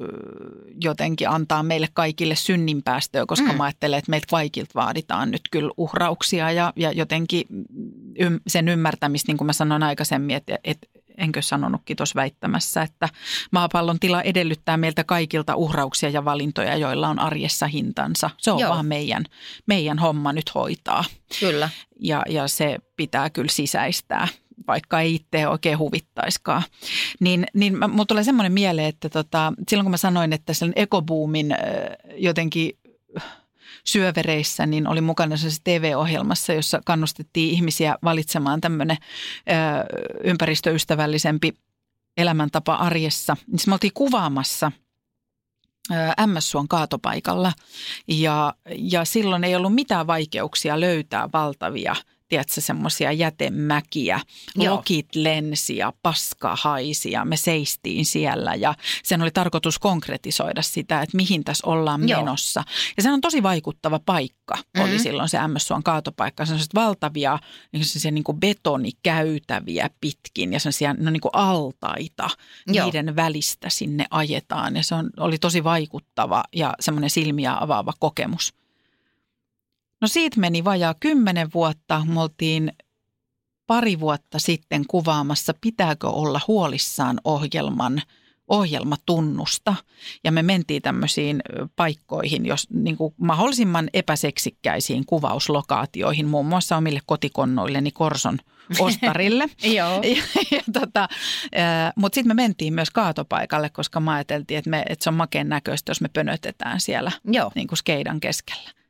jotenkin 0.80 1.28
antaa 1.28 1.62
meille 1.62 1.88
kaikille 1.92 2.34
synninpäästöä, 2.34 3.26
koska 3.26 3.52
mm. 3.52 3.57
mä 3.57 3.64
ajattelen, 3.64 3.98
että 3.98 4.11
meiltä 4.11 4.26
kaikilta 4.30 4.70
vaaditaan 4.74 5.30
nyt 5.30 5.42
kyllä 5.51 5.70
uhrauksia 5.76 6.53
ja, 6.53 6.72
ja 6.76 6.92
jotenkin 6.92 7.47
sen 8.47 8.68
ymmärtämistä, 8.68 9.30
niin 9.30 9.36
kuin 9.36 9.47
mä 9.47 9.53
sanoin 9.53 9.82
aikaisemmin, 9.82 10.36
että, 10.36 10.59
että 10.64 10.86
enkö 11.18 11.42
sanonutkin 11.42 11.97
tuossa 11.97 12.14
väittämässä, 12.14 12.82
että 12.82 13.09
maapallon 13.51 14.01
tila 14.01 14.22
edellyttää 14.22 14.76
meiltä 14.76 15.05
kaikilta 15.05 15.57
uhrauksia 15.57 16.09
ja 16.09 16.24
valintoja, 16.24 16.76
joilla 16.76 17.09
on 17.09 17.18
arjessa 17.18 17.66
hintansa. 17.66 18.30
Se 18.38 18.51
on 18.51 18.59
Joo. 18.59 18.70
vaan 18.70 18.86
meidän, 18.86 19.24
meidän 19.66 19.99
homma 19.99 20.32
nyt 20.32 20.55
hoitaa. 20.55 21.05
Kyllä. 21.40 21.70
Ja, 22.01 22.22
ja 22.28 22.49
se 22.49 22.78
pitää 22.97 23.30
kyllä 23.30 23.51
sisäistää 23.51 24.28
vaikka 24.66 25.01
ei 25.01 25.14
itse 25.14 25.49
oikein 25.49 25.78
huvittaiskaan. 25.78 26.62
Niin, 27.20 27.47
niin 27.55 27.78
mulla 27.90 28.05
tulee 28.05 28.24
semmoinen 28.24 28.53
mieleen, 28.53 28.88
että 28.88 29.09
tota, 29.09 29.53
silloin 29.68 29.84
kun 29.84 29.90
mä 29.90 29.97
sanoin, 29.97 30.32
että 30.32 30.53
sen 30.53 30.72
ekobuumin 30.76 31.57
jotenkin 32.16 32.78
syövereissä, 33.85 34.66
niin 34.66 34.89
oli 34.89 35.01
mukana 35.01 35.37
se 35.37 35.49
TV-ohjelmassa, 35.64 36.53
jossa 36.53 36.80
kannustettiin 36.85 37.55
ihmisiä 37.55 37.99
valitsemaan 38.05 38.61
tämmöinen 38.61 38.97
ympäristöystävällisempi 40.24 41.53
elämäntapa 42.16 42.74
arjessa. 42.74 43.37
Niin 43.47 43.59
me 43.66 43.72
oltiin 43.72 43.93
kuvaamassa 43.95 44.72
MS-suon 46.26 46.68
kaatopaikalla 46.68 47.53
ja, 48.09 48.55
ja 48.76 49.05
silloin 49.05 49.45
ei 49.45 49.57
ollut 49.57 49.74
mitään 49.74 50.07
vaikeuksia 50.07 50.80
löytää 50.80 51.28
valtavia– 51.32 51.97
tiedätkö, 52.35 52.61
semmoisia 52.61 53.12
jätemäkiä. 53.12 54.20
Joo. 54.57 54.74
Lokit 54.74 55.14
lensi 55.14 55.76
ja 55.76 55.93
paska 56.03 56.57
haisi 56.61 57.11
ja 57.11 57.24
me 57.24 57.37
seistiin 57.37 58.05
siellä 58.05 58.55
ja 58.55 58.74
sen 59.03 59.22
oli 59.22 59.30
tarkoitus 59.30 59.78
konkretisoida 59.78 60.62
sitä, 60.62 61.03
että 61.03 61.16
mihin 61.16 61.45
tässä 61.45 61.66
ollaan 61.66 62.09
Joo. 62.09 62.20
menossa. 62.20 62.64
Ja 62.97 63.03
se 63.03 63.11
on 63.11 63.20
tosi 63.20 63.43
vaikuttava 63.43 64.01
paikka, 64.07 64.55
mm-hmm. 64.55 64.91
oli 64.91 64.99
silloin 64.99 65.28
se 65.28 65.39
MS 65.49 65.66
Suon 65.66 65.82
kaatopaikka. 65.82 66.47
Se 66.47 66.55
on 66.55 66.61
valtavia 66.74 67.39
niin 67.72 67.85
niin 68.11 68.24
kuin 68.24 68.41
betonikäytäviä 68.41 69.91
pitkin 70.01 70.53
ja 70.53 70.61
sellaisia 70.61 70.95
no 70.95 71.11
niin 71.11 71.20
kuin 71.20 71.35
altaita. 71.35 72.28
Joo. 72.66 72.85
Niiden 72.85 73.16
välistä 73.16 73.70
sinne 73.70 74.07
ajetaan 74.11 74.76
ja 74.76 74.82
se 74.82 74.95
on, 74.95 75.11
oli 75.16 75.39
tosi 75.39 75.64
vaikuttava 75.64 76.45
ja 76.53 76.74
semmoinen 76.80 77.11
silmiä 77.11 77.57
avaava 77.61 77.93
kokemus. 78.01 78.64
No 80.05 80.09
siitä 80.09 80.40
meni 80.40 80.64
vajaa 80.64 80.94
kymmenen 81.00 81.48
vuotta. 81.55 82.05
Me 82.09 82.20
oltiin 82.20 82.72
pari 83.66 84.00
vuotta 84.00 84.38
sitten 84.38 84.84
kuvaamassa 84.88 85.55
Pitääkö 85.61 86.09
olla 86.09 86.40
huolissaan 86.48 87.20
ohjelman 87.24 88.02
ohjelmatunnusta. 88.48 89.74
Ja 90.24 90.32
me 90.32 90.42
mentiin 90.42 90.82
tämmöisiin 90.82 91.42
paikkoihin, 91.76 92.46
jos 92.46 92.70
niin 92.70 92.96
kuin 92.96 93.14
mahdollisimman 93.16 93.88
epäseksikkäisiin 93.92 95.07
kuvauslokaatioihin, 95.07 96.26
muun 96.26 96.46
muassa 96.46 96.76
omille 96.76 97.00
kotikonnoilleni 97.07 97.90
Korson 97.90 98.38
ostarille. 98.78 99.44
Joo. 99.62 100.02
ja, 100.16 100.22
ja 100.50 100.62
tota, 100.72 101.09
Mutta 101.96 102.14
sitten 102.14 102.36
me 102.36 102.42
mentiin 102.42 102.74
myös 102.74 102.90
kaatopaikalle, 102.90 103.70
koska 103.70 104.00
mä 104.00 104.12
ajateltiin, 104.12 104.59
että, 104.59 104.70
me, 104.70 104.84
että 104.88 105.02
se 105.02 105.11
on 105.11 105.16
makeen 105.16 105.48
näköistä, 105.48 105.90
jos 105.90 106.00
me 106.00 106.09
pönötetään 106.09 106.80
siellä 106.80 107.12
Joo. 107.24 107.52
Niin 107.55 107.68
kuin 107.68 107.78
skeidan 107.78 108.20
keskellä. 108.20 108.84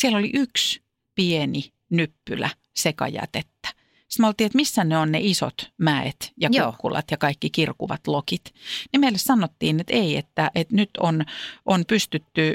Siellä 0.00 0.18
oli 0.18 0.30
yksi 0.34 0.82
pieni 1.14 1.72
nyppylä 1.90 2.50
sekajätettä. 2.76 3.68
Sitten 4.08 4.22
me 4.22 4.26
oltiin, 4.26 4.46
että 4.46 4.56
missä 4.56 4.84
ne 4.84 4.98
on 4.98 5.12
ne 5.12 5.18
isot 5.22 5.70
mäet 5.78 6.32
ja 6.40 6.50
kukkulat 6.64 7.04
ja 7.10 7.16
kaikki 7.16 7.50
kirkuvat 7.50 8.06
lokit. 8.06 8.54
Niin 8.92 9.00
meille 9.00 9.18
sanottiin, 9.18 9.80
että 9.80 9.92
ei, 9.94 10.16
että, 10.16 10.50
että 10.54 10.76
nyt 10.76 10.90
on, 11.00 11.24
on 11.66 11.84
pystytty 11.88 12.54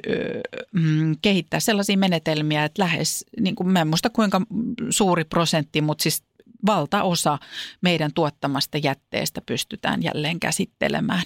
mm, 0.72 1.16
kehittämään 1.22 1.62
sellaisia 1.62 1.98
menetelmiä, 1.98 2.66
että 2.66 2.84
lähes, 2.84 3.26
niin 3.40 3.56
kuin 3.56 3.70
mä 3.70 3.82
en 3.82 3.88
muista 3.88 4.10
kuinka 4.10 4.42
suuri 4.90 5.24
prosentti, 5.24 5.82
mutta 5.82 6.04
siis 6.04 6.24
valtaosa 6.66 7.38
meidän 7.82 8.14
tuottamasta 8.14 8.78
jätteestä 8.78 9.42
pystytään 9.46 10.04
jälleen 10.04 10.40
käsittelemään, 10.40 11.24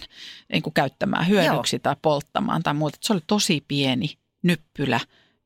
niin 0.52 0.64
kuin 0.64 0.74
käyttämään 0.74 1.28
hyödyksi 1.28 1.76
Joo. 1.76 1.82
tai 1.84 1.96
polttamaan 2.02 2.64
tai 2.64 2.74
muuta. 2.74 2.98
Se 3.02 3.14
oli 3.14 3.22
tosi 3.28 3.64
pieni 3.68 4.18
nyppylä 4.44 5.00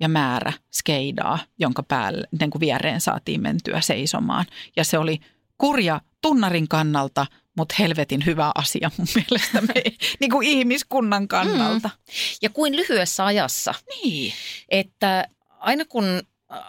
ja 0.04 0.10
määrä 0.10 0.54
skeidaa, 0.72 1.40
jonka 1.60 1.84
päälle, 1.84 2.28
niin 2.40 2.50
kuin 2.50 2.60
viereen 2.60 3.02
saatiin 3.02 3.42
mentyä 3.42 3.82
seisomaan. 3.82 4.46
Ja 4.76 4.84
se 4.84 4.98
oli 4.98 5.20
kurja 5.58 6.02
tunnarin 6.22 6.68
kannalta, 6.68 7.26
mutta 7.58 7.76
helvetin 7.80 8.26
hyvä 8.26 8.52
asia 8.56 8.92
mun 8.98 9.08
mielestä 9.16 9.62
me, 9.62 9.74
niin 10.20 10.32
kuin 10.32 10.48
ihmiskunnan 10.48 11.28
kannalta. 11.28 11.88
Mm. 11.88 12.14
Ja 12.42 12.50
kuin 12.50 12.76
lyhyessä 12.76 13.26
ajassa. 13.26 13.74
Niin. 13.90 14.34
Että 14.70 15.28
aina 15.60 15.86
kun 15.86 16.22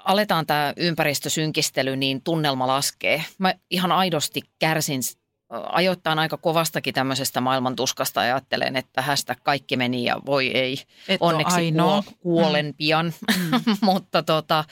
aletaan 0.05 0.47
tämä 0.47 0.72
ympäristösynkistely, 0.76 1.97
niin 1.97 2.22
tunnelma 2.22 2.66
laskee. 2.66 3.24
Mä 3.39 3.55
ihan 3.70 3.93
aidosti 3.93 4.43
kärsin 4.59 5.03
ajoittain 5.51 6.18
aika 6.18 6.36
kovastakin 6.36 6.95
tämmöisestä 6.95 7.40
maailmantuskasta 7.40 8.20
ajattelen, 8.20 8.76
että 8.76 9.03
hästä 9.03 9.36
kaikki 9.42 9.76
meni 9.76 10.05
ja 10.05 10.20
voi 10.26 10.47
ei. 10.47 10.78
Et 11.09 11.22
Onneksi 11.22 11.72
kuolen 12.20 12.66
mm. 12.66 12.74
pian, 12.74 13.14
mm. 13.36 13.61
mutta 13.80 14.22
tota, 14.22 14.64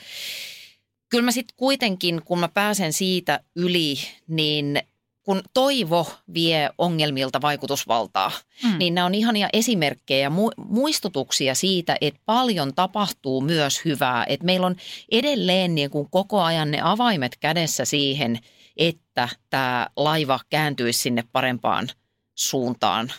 kyllä 1.09 1.23
mä 1.23 1.31
sitten 1.31 1.57
kuitenkin, 1.57 2.21
kun 2.25 2.39
mä 2.39 2.47
pääsen 2.47 2.93
siitä 2.93 3.39
yli, 3.55 3.95
niin 4.27 4.81
kun 5.23 5.41
toivo 5.53 6.07
vie 6.33 6.69
ongelmilta 6.77 7.41
vaikutusvaltaa, 7.41 8.31
mm. 8.63 8.77
niin 8.77 8.95
nämä 8.95 9.05
on 9.05 9.15
ihania 9.15 9.49
esimerkkejä 9.53 10.23
ja 10.23 10.31
muistutuksia 10.57 11.55
siitä, 11.55 11.95
että 12.01 12.19
paljon 12.25 12.75
tapahtuu 12.75 13.41
myös 13.41 13.85
hyvää. 13.85 14.25
Että 14.27 14.45
meillä 14.45 14.67
on 14.67 14.75
edelleen 15.11 15.75
niin 15.75 15.89
kuin 15.89 16.07
koko 16.11 16.41
ajan 16.41 16.71
ne 16.71 16.79
avaimet 16.81 17.37
kädessä 17.39 17.85
siihen– 17.85 18.39
että 18.77 19.29
tämä 19.49 19.87
laiva 19.95 20.39
kääntyisi 20.49 20.99
sinne 20.99 21.23
parempaan 21.31 21.89
suuntaan 22.35 23.11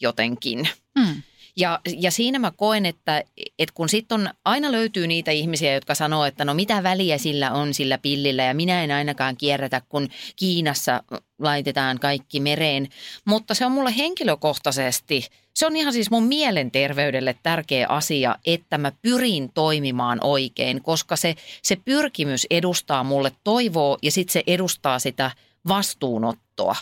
jotenkin. 0.00 0.68
Mm. 0.98 1.22
Ja, 1.56 1.80
ja 1.84 2.10
siinä 2.10 2.38
mä 2.38 2.50
koen, 2.50 2.86
että, 2.86 3.22
että 3.58 3.72
kun 3.74 3.88
sitten 3.88 4.20
on, 4.20 4.30
aina 4.44 4.72
löytyy 4.72 5.06
niitä 5.06 5.30
ihmisiä, 5.30 5.74
jotka 5.74 5.94
sanoo, 5.94 6.24
että 6.24 6.44
no 6.44 6.54
mitä 6.54 6.82
väliä 6.82 7.18
sillä 7.18 7.52
on 7.52 7.74
sillä 7.74 7.98
pillillä 7.98 8.42
ja 8.42 8.54
minä 8.54 8.84
en 8.84 8.90
ainakaan 8.90 9.36
kierrätä, 9.36 9.82
kun 9.88 10.08
Kiinassa 10.36 11.02
laitetaan 11.38 11.98
kaikki 11.98 12.40
mereen. 12.40 12.88
Mutta 13.24 13.54
se 13.54 13.66
on 13.66 13.72
mulle 13.72 13.96
henkilökohtaisesti, 13.96 15.26
se 15.54 15.66
on 15.66 15.76
ihan 15.76 15.92
siis 15.92 16.10
mun 16.10 16.24
mielenterveydelle 16.24 17.36
tärkeä 17.42 17.86
asia, 17.88 18.36
että 18.46 18.78
mä 18.78 18.92
pyrin 19.02 19.52
toimimaan 19.54 20.18
oikein, 20.22 20.82
koska 20.82 21.16
se, 21.16 21.34
se 21.62 21.76
pyrkimys 21.76 22.46
edustaa 22.50 23.04
mulle 23.04 23.32
toivoa 23.44 23.98
ja 24.02 24.10
sitten 24.10 24.32
se 24.32 24.42
edustaa 24.46 24.98
sitä 24.98 25.30
vastuunottoa. 25.68 26.76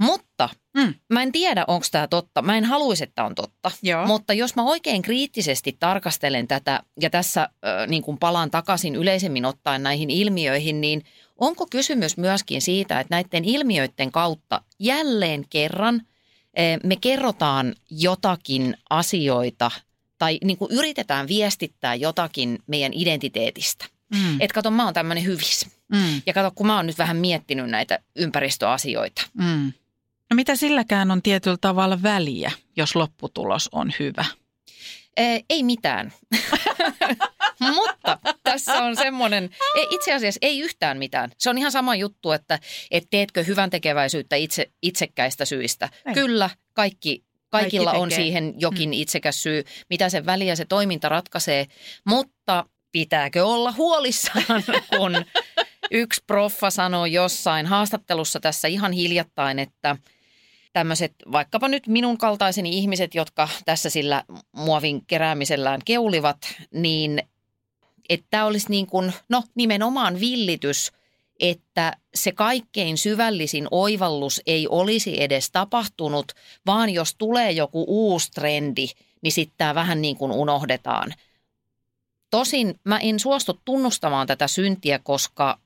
Mutta 0.00 0.48
mm. 0.76 0.94
mä 1.08 1.22
en 1.22 1.32
tiedä, 1.32 1.64
onko 1.68 1.86
tämä 1.90 2.08
totta. 2.08 2.42
Mä 2.42 2.56
en 2.56 2.64
haluaisi, 2.64 3.04
että 3.04 3.24
on 3.24 3.34
totta. 3.34 3.70
Joo. 3.82 4.06
Mutta 4.06 4.32
jos 4.32 4.56
mä 4.56 4.62
oikein 4.62 5.02
kriittisesti 5.02 5.76
tarkastelen 5.80 6.48
tätä 6.48 6.82
ja 7.00 7.10
tässä 7.10 7.42
äh, 7.42 7.86
niin 7.88 8.02
kuin 8.02 8.18
palaan 8.18 8.50
takaisin 8.50 8.96
yleisemmin 8.96 9.44
ottaen 9.44 9.82
näihin 9.82 10.10
ilmiöihin, 10.10 10.80
niin 10.80 11.04
onko 11.38 11.66
kysymys 11.66 12.16
myöskin 12.16 12.62
siitä, 12.62 13.00
että 13.00 13.14
näiden 13.14 13.44
ilmiöiden 13.44 14.12
kautta 14.12 14.62
jälleen 14.78 15.44
kerran 15.50 15.94
äh, 15.94 16.78
me 16.84 16.96
kerrotaan 16.96 17.74
jotakin 17.90 18.76
asioita 18.90 19.70
tai 20.18 20.38
niin 20.44 20.56
kuin 20.58 20.72
yritetään 20.72 21.28
viestittää 21.28 21.94
jotakin 21.94 22.58
meidän 22.66 22.92
identiteetistä. 22.94 23.84
Mm. 24.14 24.40
Että 24.40 24.54
kato, 24.54 24.70
mä 24.70 24.84
oon 24.84 24.94
tämmöinen 24.94 25.24
hyvis. 25.24 25.66
Mm. 25.92 26.22
Ja 26.26 26.32
kato, 26.32 26.50
kun 26.54 26.66
mä 26.66 26.76
oon 26.76 26.86
nyt 26.86 26.98
vähän 26.98 27.16
miettinyt 27.16 27.70
näitä 27.70 27.98
ympäristöasioita. 28.16 29.22
Mm. 29.34 29.72
No 30.32 30.36
mitä 30.36 30.56
silläkään 30.56 31.10
on 31.10 31.22
tietyllä 31.22 31.56
tavalla 31.60 32.02
väliä, 32.02 32.52
jos 32.76 32.96
lopputulos 32.96 33.68
on 33.72 33.92
hyvä? 33.98 34.24
Ei 35.50 35.62
mitään. 35.62 36.12
Mutta 37.74 38.18
tässä 38.42 38.74
on 38.74 38.96
semmoinen, 38.96 39.50
ei, 39.76 39.86
itse 39.90 40.12
asiassa 40.14 40.38
ei 40.42 40.60
yhtään 40.60 40.98
mitään. 40.98 41.30
Se 41.38 41.50
on 41.50 41.58
ihan 41.58 41.72
sama 41.72 41.94
juttu, 41.94 42.32
että 42.32 42.58
et 42.90 43.04
teetkö 43.10 43.44
hyvän 43.44 43.70
tekeväisyyttä 43.70 44.36
itse, 44.36 44.70
itsekkäistä 44.82 45.44
syistä. 45.44 45.88
Ei. 46.06 46.14
Kyllä, 46.14 46.50
kaikki, 46.72 47.24
kaikilla 47.48 47.90
Kaikki 47.90 48.02
on 48.02 48.10
siihen 48.10 48.54
jokin 48.58 48.94
itsekäs 48.94 49.42
syy, 49.42 49.64
mitä 49.90 50.08
se 50.08 50.26
väliä 50.26 50.56
se 50.56 50.64
toiminta 50.64 51.08
ratkaisee. 51.08 51.66
Mutta 52.06 52.64
pitääkö 52.92 53.46
olla 53.46 53.72
huolissaan, 53.72 54.62
kun 54.96 55.24
yksi 55.90 56.22
proffa 56.26 56.70
sanoi 56.70 57.12
jossain 57.12 57.66
haastattelussa 57.66 58.40
tässä 58.40 58.68
ihan 58.68 58.92
hiljattain, 58.92 59.58
että 59.58 59.96
tämmöiset 60.72 61.12
vaikkapa 61.32 61.68
nyt 61.68 61.86
minun 61.86 62.18
kaltaiseni 62.18 62.78
ihmiset, 62.78 63.14
jotka 63.14 63.48
tässä 63.64 63.90
sillä 63.90 64.24
muovin 64.52 65.06
keräämisellään 65.06 65.80
keulivat, 65.84 66.38
niin 66.74 67.22
että 68.08 68.26
tämä 68.30 68.44
olisi 68.44 68.70
niin 68.70 68.86
kuin, 68.86 69.12
no 69.28 69.42
nimenomaan 69.54 70.20
villitys, 70.20 70.92
että 71.40 71.96
se 72.14 72.32
kaikkein 72.32 72.98
syvällisin 72.98 73.68
oivallus 73.70 74.40
ei 74.46 74.68
olisi 74.68 75.22
edes 75.22 75.50
tapahtunut, 75.50 76.32
vaan 76.66 76.90
jos 76.90 77.14
tulee 77.14 77.50
joku 77.50 77.84
uusi 77.88 78.30
trendi, 78.30 78.86
niin 79.22 79.32
sitten 79.32 79.58
tämä 79.58 79.74
vähän 79.74 80.02
niin 80.02 80.16
kuin 80.16 80.32
unohdetaan. 80.32 81.14
Tosin 82.30 82.80
mä 82.84 82.98
en 82.98 83.20
suostu 83.20 83.60
tunnustamaan 83.64 84.26
tätä 84.26 84.48
syntiä, 84.48 84.98
koska 84.98 85.58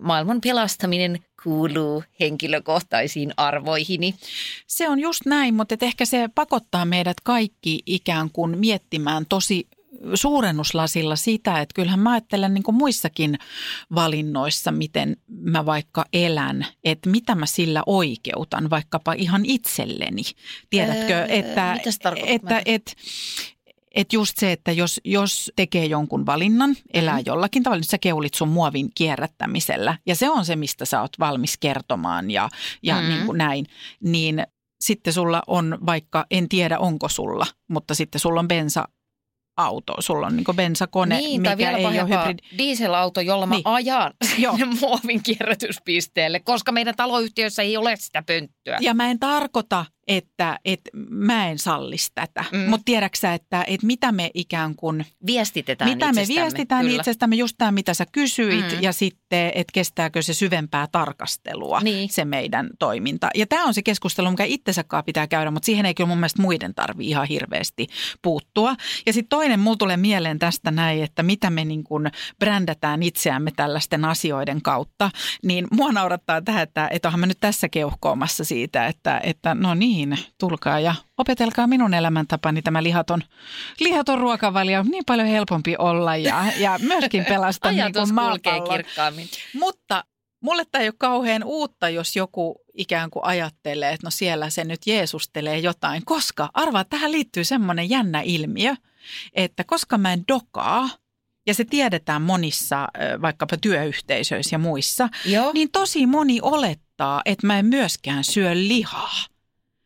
maailman 0.00 0.40
pelastaminen 0.40 1.18
kuuluu 1.42 2.04
henkilökohtaisiin 2.20 3.32
arvoihini. 3.36 4.14
Se 4.66 4.88
on 4.88 5.00
just 5.00 5.20
näin, 5.26 5.54
mutta 5.54 5.74
et 5.74 5.82
ehkä 5.82 6.04
se 6.04 6.28
pakottaa 6.34 6.84
meidät 6.84 7.20
kaikki 7.20 7.82
ikään 7.86 8.30
kuin 8.30 8.58
miettimään 8.58 9.26
tosi 9.28 9.68
suurennuslasilla 10.14 11.16
sitä, 11.16 11.60
että 11.60 11.72
kyllähän 11.74 12.00
mä 12.00 12.12
ajattelen 12.12 12.54
niin 12.54 12.62
kuin 12.62 12.74
muissakin 12.74 13.38
valinnoissa, 13.94 14.72
miten 14.72 15.16
mä 15.28 15.66
vaikka 15.66 16.04
elän, 16.12 16.66
että 16.84 17.10
mitä 17.10 17.34
mä 17.34 17.46
sillä 17.46 17.82
oikeutan 17.86 18.70
vaikkapa 18.70 19.12
ihan 19.12 19.44
itselleni. 19.44 20.22
Tiedätkö, 20.70 21.14
Öö, 21.14 21.26
että, 21.28 21.78
että, 21.86 22.56
en- 22.56 22.62
että 22.66 22.92
että 23.96 24.16
just 24.16 24.38
se, 24.38 24.52
että 24.52 24.72
jos, 24.72 25.00
jos 25.04 25.52
tekee 25.56 25.84
jonkun 25.86 26.26
valinnan, 26.26 26.76
elää 26.94 27.14
Mhm. 27.16 27.22
jollakin 27.26 27.62
tavalla, 27.62 27.80
nyt 27.80 27.88
sä 27.88 27.98
keulit 27.98 28.34
sun 28.34 28.48
muovin 28.48 28.88
kierrättämisellä, 28.94 29.98
ja 30.06 30.14
se 30.16 30.30
on 30.30 30.44
se, 30.44 30.56
mistä 30.56 30.84
sä 30.84 31.00
oot 31.00 31.18
valmis 31.18 31.58
kertomaan 31.58 32.30
ja, 32.30 32.48
ja 32.82 32.94
Mhm. 33.00 33.08
niin 33.08 33.26
kuin 33.26 33.38
näin, 33.38 33.66
niin 34.02 34.42
sitten 34.80 35.12
sulla 35.12 35.42
on 35.46 35.78
vaikka, 35.86 36.26
en 36.30 36.48
tiedä 36.48 36.78
onko 36.78 37.08
sulla, 37.08 37.46
mutta 37.68 37.94
sitten 37.94 38.20
sulla 38.20 38.40
on 38.40 38.48
bensa 38.48 38.84
auto, 39.58 39.94
sulla 39.98 40.26
on 40.26 40.36
niin 40.36 40.56
bensakone, 40.56 41.16
niin, 41.18 41.42
mikä 41.42 41.56
vielä 41.58 41.78
ei 41.78 41.86
ole 41.86 41.96
hybridi. 42.08 42.42
dieselauto, 42.58 43.20
jolla 43.20 43.46
mä 43.46 43.54
Niin. 43.54 43.62
ajan 43.66 44.12
Joo. 44.38 44.56
muovin 44.80 45.22
kierrätyspisteelle, 45.22 46.40
koska 46.40 46.72
meidän 46.72 46.94
taloyhtiössä 46.96 47.62
ei 47.62 47.76
ole 47.76 47.96
sitä 47.96 48.22
pönttöä. 48.26 48.78
Ja 48.80 48.94
mä 48.94 49.10
en 49.10 49.18
tarkoita, 49.18 49.86
että, 50.08 50.58
että 50.64 50.90
mä 51.10 51.48
en 51.48 51.58
sallisi 51.58 52.10
tätä, 52.14 52.44
Mm. 52.52 52.58
mutta 52.70 52.84
tiedäksä, 52.84 53.34
että, 53.34 53.64
että 53.66 53.86
mitä 53.86 54.12
me 54.12 54.30
ikään 54.34 54.74
kuin 54.76 55.06
Viestitetään 55.26 55.90
mitä 55.90 56.12
me 56.12 56.24
viestitään 56.28 56.84
kyllä. 56.86 56.96
itsestämme, 57.00 57.36
just 57.36 57.54
tämä 57.58 57.72
mitä 57.72 57.94
sä 57.94 58.06
kysyit 58.12 58.64
Mm. 58.72 58.82
ja 58.82 58.92
sitten, 58.92 59.52
että 59.54 59.72
kestääkö 59.72 60.22
se 60.22 60.34
syvempää 60.34 60.86
tarkastelua 60.92 61.80
Niin. 61.80 62.08
se 62.08 62.24
meidän 62.24 62.70
toiminta. 62.78 63.30
Ja 63.34 63.46
tämä 63.46 63.64
on 63.64 63.74
se 63.74 63.82
keskustelu, 63.82 64.30
mikä 64.30 64.44
itsensäkaan 64.44 65.04
pitää 65.04 65.26
käydä, 65.26 65.50
mutta 65.50 65.66
siihen 65.66 65.86
ei 65.86 65.94
kyllä 65.94 66.08
mun 66.08 66.18
mielestä 66.18 66.42
muiden 66.42 66.74
tarvi 66.74 67.06
ihan 67.08 67.26
hirveästi 67.26 67.86
puuttua. 68.22 68.76
Ja 69.06 69.12
sitten 69.12 69.28
toinen, 69.28 69.60
mulla 69.60 69.76
tulee 69.76 69.96
mieleen 69.96 70.38
tästä 70.38 70.70
näin, 70.70 71.02
että 71.02 71.22
mitä 71.22 71.50
me 71.50 71.64
niin 71.64 71.84
kuin 71.84 72.06
brändätään 72.38 73.02
itseämme 73.02 73.50
tällaisten 73.56 74.04
asioiden 74.04 74.62
kautta, 74.62 75.10
niin 75.42 75.66
mua 75.72 75.92
naurattaa 75.92 76.42
tähän, 76.42 76.62
että, 76.62 76.88
että 76.90 77.08
onhan 77.08 77.20
mä 77.20 77.26
nyt 77.26 77.40
tässä 77.40 77.68
keuhkoomassa 77.68 78.44
siitä, 78.44 78.86
että, 78.86 79.20
että 79.24 79.54
no 79.54 79.74
niin, 79.74 79.95
tulkaa 80.40 80.80
ja 80.80 80.94
opetelkaa 81.18 81.66
minun 81.66 81.94
elämäntapani 81.94 82.62
tämä 82.62 82.82
lihaton, 82.82 83.22
lihaton 83.80 84.18
ruokavalio. 84.18 84.82
Niin 84.82 85.04
paljon 85.06 85.28
helpompi 85.28 85.74
olla 85.78 86.16
ja, 86.16 86.44
ja 86.58 86.78
myöskin 86.82 87.24
pelastaa 87.24 87.72
niin 87.72 87.92
kuin 87.92 88.08
kulkee 88.14 88.60
kirkkaammin. 88.70 89.28
Mutta 89.54 90.04
mulle 90.40 90.64
tämä 90.70 90.82
ei 90.82 90.88
ole 90.88 90.94
kauhean 90.98 91.44
uutta, 91.44 91.88
jos 91.88 92.16
joku 92.16 92.64
ikään 92.74 93.10
kuin 93.10 93.24
ajattelee, 93.24 93.92
että 93.92 94.06
no 94.06 94.10
siellä 94.10 94.50
se 94.50 94.64
nyt 94.64 94.86
jeesustelee 94.86 95.58
jotain. 95.58 96.02
Koska, 96.04 96.50
arvaa, 96.54 96.84
tähän 96.84 97.12
liittyy 97.12 97.44
semmoinen 97.44 97.90
jännä 97.90 98.20
ilmiö, 98.20 98.74
että 99.32 99.64
koska 99.64 99.98
mä 99.98 100.12
en 100.12 100.24
dokaa, 100.28 100.88
ja 101.46 101.54
se 101.54 101.64
tiedetään 101.64 102.22
monissa 102.22 102.88
vaikkapa 103.22 103.56
työyhteisöissä 103.56 104.54
ja 104.54 104.58
muissa, 104.58 105.08
Joo. 105.24 105.52
niin 105.52 105.70
tosi 105.70 106.06
moni 106.06 106.38
olettaa, 106.42 107.22
että 107.24 107.46
mä 107.46 107.58
en 107.58 107.66
myöskään 107.66 108.24
syö 108.24 108.50
lihaa. 108.54 109.35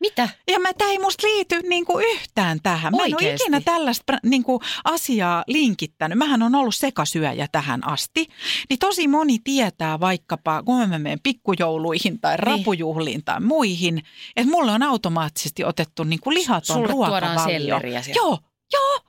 Mitä? 0.00 0.28
Ja 0.50 0.58
mä, 0.58 0.72
tämä 0.72 0.90
ei 0.90 0.98
musta 0.98 1.26
liity 1.26 1.60
niin 1.68 1.84
kuin 1.84 2.04
yhtään 2.08 2.58
tähän. 2.62 2.92
Mä 2.92 2.96
en 2.96 3.02
ole 3.04 3.14
Oikeesti? 3.14 3.42
ikinä 3.44 3.60
tällaista 3.60 4.18
niin 4.22 4.44
kuin 4.44 4.60
asiaa 4.84 5.44
linkittänyt. 5.46 6.18
Mähän 6.18 6.42
on 6.42 6.54
ollut 6.54 6.74
sekasyöjä 6.74 7.48
tähän 7.52 7.86
asti. 7.86 8.26
Niin 8.70 8.78
tosi 8.78 9.08
moni 9.08 9.38
tietää 9.44 10.00
vaikkapa, 10.00 10.62
kun 10.62 10.88
mä 10.88 10.98
menen 10.98 11.20
pikkujouluihin 11.22 12.20
tai 12.20 12.36
Niin. 12.36 12.46
rapujuhliin 12.46 13.24
tai 13.24 13.40
muihin, 13.40 14.02
että 14.36 14.50
mulle 14.50 14.72
on 14.72 14.82
automaattisesti 14.82 15.64
otettu 15.64 16.04
niin 16.04 16.20
kuin 16.20 16.34
lihaton 16.34 16.76
Sulle 16.76 16.88
ruokavalio. 16.88 17.80
Joo, 18.14 18.38
joo, 18.72 19.00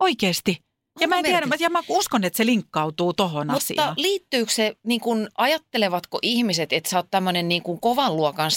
oikeasti. 0.00 0.58
Ja 1.00 1.08
mä 1.08 1.18
en 1.18 1.24
tiedä, 1.24 1.46
ja 1.60 1.70
mä 1.70 1.82
uskon, 1.88 2.24
että 2.24 2.36
se 2.36 2.46
linkkautuu 2.46 3.12
tohon 3.12 3.46
Mutta 3.46 3.56
asiaan. 3.56 3.94
liittyykö 3.96 4.52
se, 4.52 4.76
niin 4.86 5.00
kun, 5.00 5.28
ajattelevatko 5.38 6.18
ihmiset, 6.22 6.72
että 6.72 6.90
sä 6.90 6.96
oot 6.96 7.06
tämmöinen 7.10 7.48
niin 7.48 7.62
kun 7.62 7.80
kovan 7.80 8.16
luokan 8.16 8.50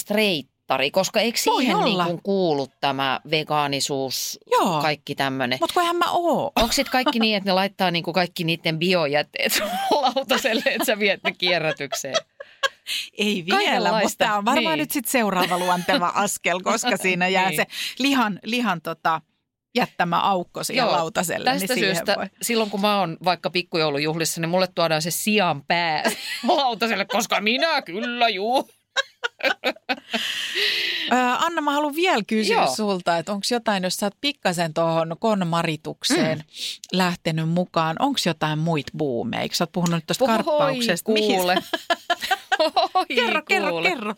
streittari, 0.68 0.90
koska 0.90 1.20
eikö 1.20 1.38
Voi 1.46 1.62
siihen 1.62 1.76
niin 1.76 1.86
olla. 1.94 2.04
kun 2.06 2.20
kuulu 2.22 2.66
tämä 2.80 3.20
vegaanisuus, 3.30 4.38
Joo. 4.50 4.80
kaikki 4.82 5.14
tämmöinen? 5.14 5.58
Mutta 5.60 5.74
kun 5.74 5.82
eihän 5.82 5.96
mä 5.96 6.10
oo. 6.10 6.52
Onko 6.56 6.72
sitten 6.72 6.92
kaikki 6.92 7.18
niin, 7.20 7.36
että 7.36 7.48
ne 7.50 7.52
laittaa 7.52 7.90
niin 7.90 8.04
kuin 8.04 8.14
kaikki 8.14 8.44
niiden 8.44 8.78
biojätteet 8.78 9.60
lautaselle, 10.02 10.62
että 10.66 10.84
sä 10.84 10.98
viet 10.98 11.20
ne 11.24 11.32
kierrätykseen? 11.32 12.14
Ei 13.18 13.44
vielä, 13.46 13.92
mutta 13.92 14.14
tämä 14.18 14.36
on 14.36 14.44
varmaan 14.44 14.64
Niin. 14.64 14.78
nyt 14.78 14.90
sitten 14.90 15.10
seuraava 15.10 15.58
luonteva 15.58 16.12
askel, 16.14 16.60
koska 16.60 16.96
siinä 17.02 17.28
jää 17.28 17.48
Niin. 17.48 17.56
se 17.56 17.66
lihan, 17.98 18.40
lihan 18.44 18.80
tota, 18.80 19.20
jättämä 19.74 20.20
aukko 20.20 20.64
siihen 20.64 20.82
Joo, 20.84 20.92
lautaselle. 20.92 21.50
Tästä 21.50 21.74
niin 21.74 21.84
syystä 21.84 22.14
voi. 22.16 22.26
silloin 22.42 22.70
kun 22.70 22.80
mä 22.80 22.98
oon 23.00 23.16
vaikka 23.24 23.50
pikkujoulujuhlissa, 23.50 24.40
niin 24.40 24.48
mulle 24.48 24.68
tuodaan 24.74 25.02
se 25.02 25.10
sian 25.10 25.62
pää 25.64 26.02
lautaselle, 26.48 27.04
koska 27.04 27.40
minä 27.40 27.82
kyllä 27.82 28.28
juu. 28.28 28.68
Anna, 31.38 31.60
mä 31.60 31.72
haluan 31.72 31.94
vielä 31.94 32.22
kysyä 32.26 32.56
Joo. 32.56 32.74
Sulta, 32.74 33.18
että 33.18 33.32
onko 33.32 33.46
jotain, 33.50 33.84
jos 33.84 33.94
sä 33.94 34.06
oot 34.06 34.14
pikkasen 34.20 34.74
tuohon 34.74 35.16
konmaritukseen 35.18 36.38
mm. 36.38 36.44
lähtenyt 36.92 37.48
mukaan, 37.48 37.96
onko 37.98 38.18
jotain 38.26 38.58
muita 38.58 38.92
buumeja? 38.98 39.42
Eikö 39.42 39.54
sä 39.54 39.64
oot 39.64 39.72
puhunut 39.72 39.94
nyt 39.94 40.06
tuosta 40.06 40.26
karppauksesta? 40.26 41.12
Oi, 41.12 41.20
Mihin- 41.20 41.36
kuule. 41.36 41.54
Oi, 42.94 43.06
Kerro, 43.16 43.42
kerro, 43.42 43.82
kerro. 43.82 44.14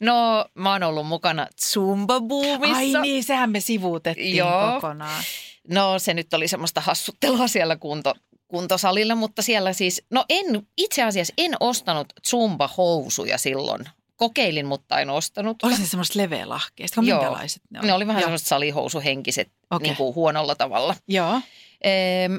No, 0.00 0.46
mä 0.54 0.72
oon 0.72 0.82
ollut 0.82 1.06
mukana 1.06 1.46
Zumba-buumissa. 1.62 2.76
Ai 2.76 3.02
niin, 3.02 3.24
sehän 3.24 3.50
me 3.50 3.60
sivuutettiin 3.60 4.36
Joo. 4.36 4.72
kokonaan. 4.74 5.24
No 5.70 5.98
se 5.98 6.14
nyt 6.14 6.34
oli 6.34 6.48
semmoista 6.48 6.80
hassuttelua 6.80 7.48
siellä 7.48 7.76
kunto, 7.76 8.14
kuntosalilla, 8.48 9.14
mutta 9.14 9.42
siellä 9.42 9.72
siis, 9.72 10.02
no 10.10 10.24
en, 10.28 10.66
itse 10.76 11.02
asiassa 11.02 11.34
en 11.38 11.56
ostanut 11.60 12.12
Zumba-housuja 12.28 13.38
silloin. 13.38 13.84
Kokeilin, 14.18 14.66
mutta 14.66 15.00
en 15.00 15.10
ostanut. 15.10 15.62
Oli 15.62 15.76
se 15.76 15.86
semmoista 15.86 16.18
leveälahkeista? 16.18 17.00
Joo. 17.04 17.20
Minkälaiset 17.20 17.62
ne 17.70 17.78
oli? 17.78 17.86
Ne 17.86 17.92
oli 17.92 18.06
vähän 18.06 18.20
Joo. 18.20 18.26
semmoiset 18.26 18.48
salihousuhenkiset 18.48 19.48
Okei. 19.70 19.88
niin 19.88 19.96
kuin 19.96 20.14
huonolla 20.14 20.54
tavalla. 20.54 20.94
Joo. 21.08 21.40
Ehm, 21.84 22.36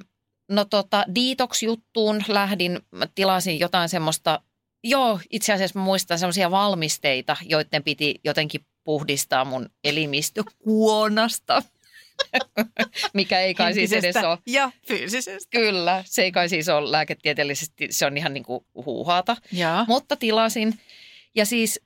no 0.50 0.66
tota, 0.66 1.06
detox-juttuun 1.16 2.24
lähdin, 2.28 2.80
mä 2.92 3.08
tilasin 3.16 3.60
jotain 3.60 3.90
semmoista, 3.90 4.42
joo 4.84 5.20
itse 5.30 5.54
asiassa 5.54 5.80
mä 5.80 5.86
muistan 5.86 6.20
semmoisia 6.20 6.52
valmisteita, 6.52 7.38
joiden 7.46 7.84
piti 7.84 8.20
jotenkin 8.24 8.66
puhdistaa 8.84 9.46
mun 9.46 9.70
elimistö 9.84 10.44
kuonasta. 10.64 11.64
Mikä 13.14 13.40
ei 13.40 13.54
kai 13.54 13.74
siis 13.74 13.94
edes 13.94 14.16
ole. 14.16 14.38
Ja 14.46 14.72
fyysisestä. 14.88 15.50
Kyllä, 15.50 16.04
se 16.06 16.22
ei 16.22 16.32
kai 16.32 16.50
siis 16.50 16.70
ole 16.70 16.92
lääketieteellisesti, 16.92 17.88
se 17.90 18.06
on 18.06 18.18
ihan 18.18 18.34
niin 18.34 18.44
kuin 18.44 18.66
huuhaata. 18.86 19.38
Joo. 19.52 19.86
Mutta 19.88 20.16
tilasin 20.16 20.80
ja 21.36 21.46
siis 21.46 21.80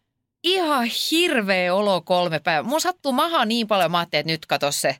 ihan 0.43 0.87
hirveä 1.11 1.75
olo 1.75 2.01
kolme 2.01 2.39
päivää. 2.39 2.69
Mun 2.69 2.81
sattuu 2.81 3.11
maha 3.11 3.45
niin 3.45 3.67
paljon, 3.67 3.91
mä 3.91 3.97
ajattelin, 3.97 4.21
että 4.21 4.31
nyt 4.31 4.45
kato 4.45 4.71
se 4.71 4.95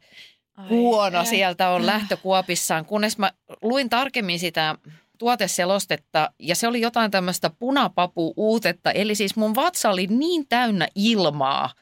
Ai 0.58 0.70
huono 0.70 1.20
ei. 1.20 1.26
sieltä 1.26 1.70
on 1.70 1.86
lähtökuopissaan, 1.86 2.86
kunnes 2.86 3.18
mä 3.18 3.32
luin 3.62 3.90
tarkemmin 3.90 4.40
sitä 4.40 4.76
tuoteselostetta 5.18 6.32
ja 6.40 6.56
se 6.56 6.68
oli 6.68 6.82
jotain 6.82 7.12
tämmöistä 7.12 7.50
punapapu-uutetta. 7.60 8.92
Eli 8.92 9.16
siis 9.16 9.36
mun 9.36 9.56
vatsa 9.56 9.90
oli 9.90 10.08
niin 10.08 10.48
täynnä 10.48 10.88
ilmaa, 10.96 11.74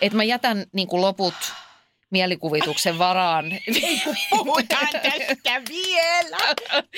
että 0.00 0.16
mä 0.16 0.24
jätän 0.24 0.64
niin 0.72 0.88
kuin 0.88 1.00
loput 1.00 1.34
mielikuvituksen 2.14 2.98
varaan. 2.98 3.44
Puhutaan 4.30 4.88
tästä 4.92 5.62
vielä. 5.68 6.36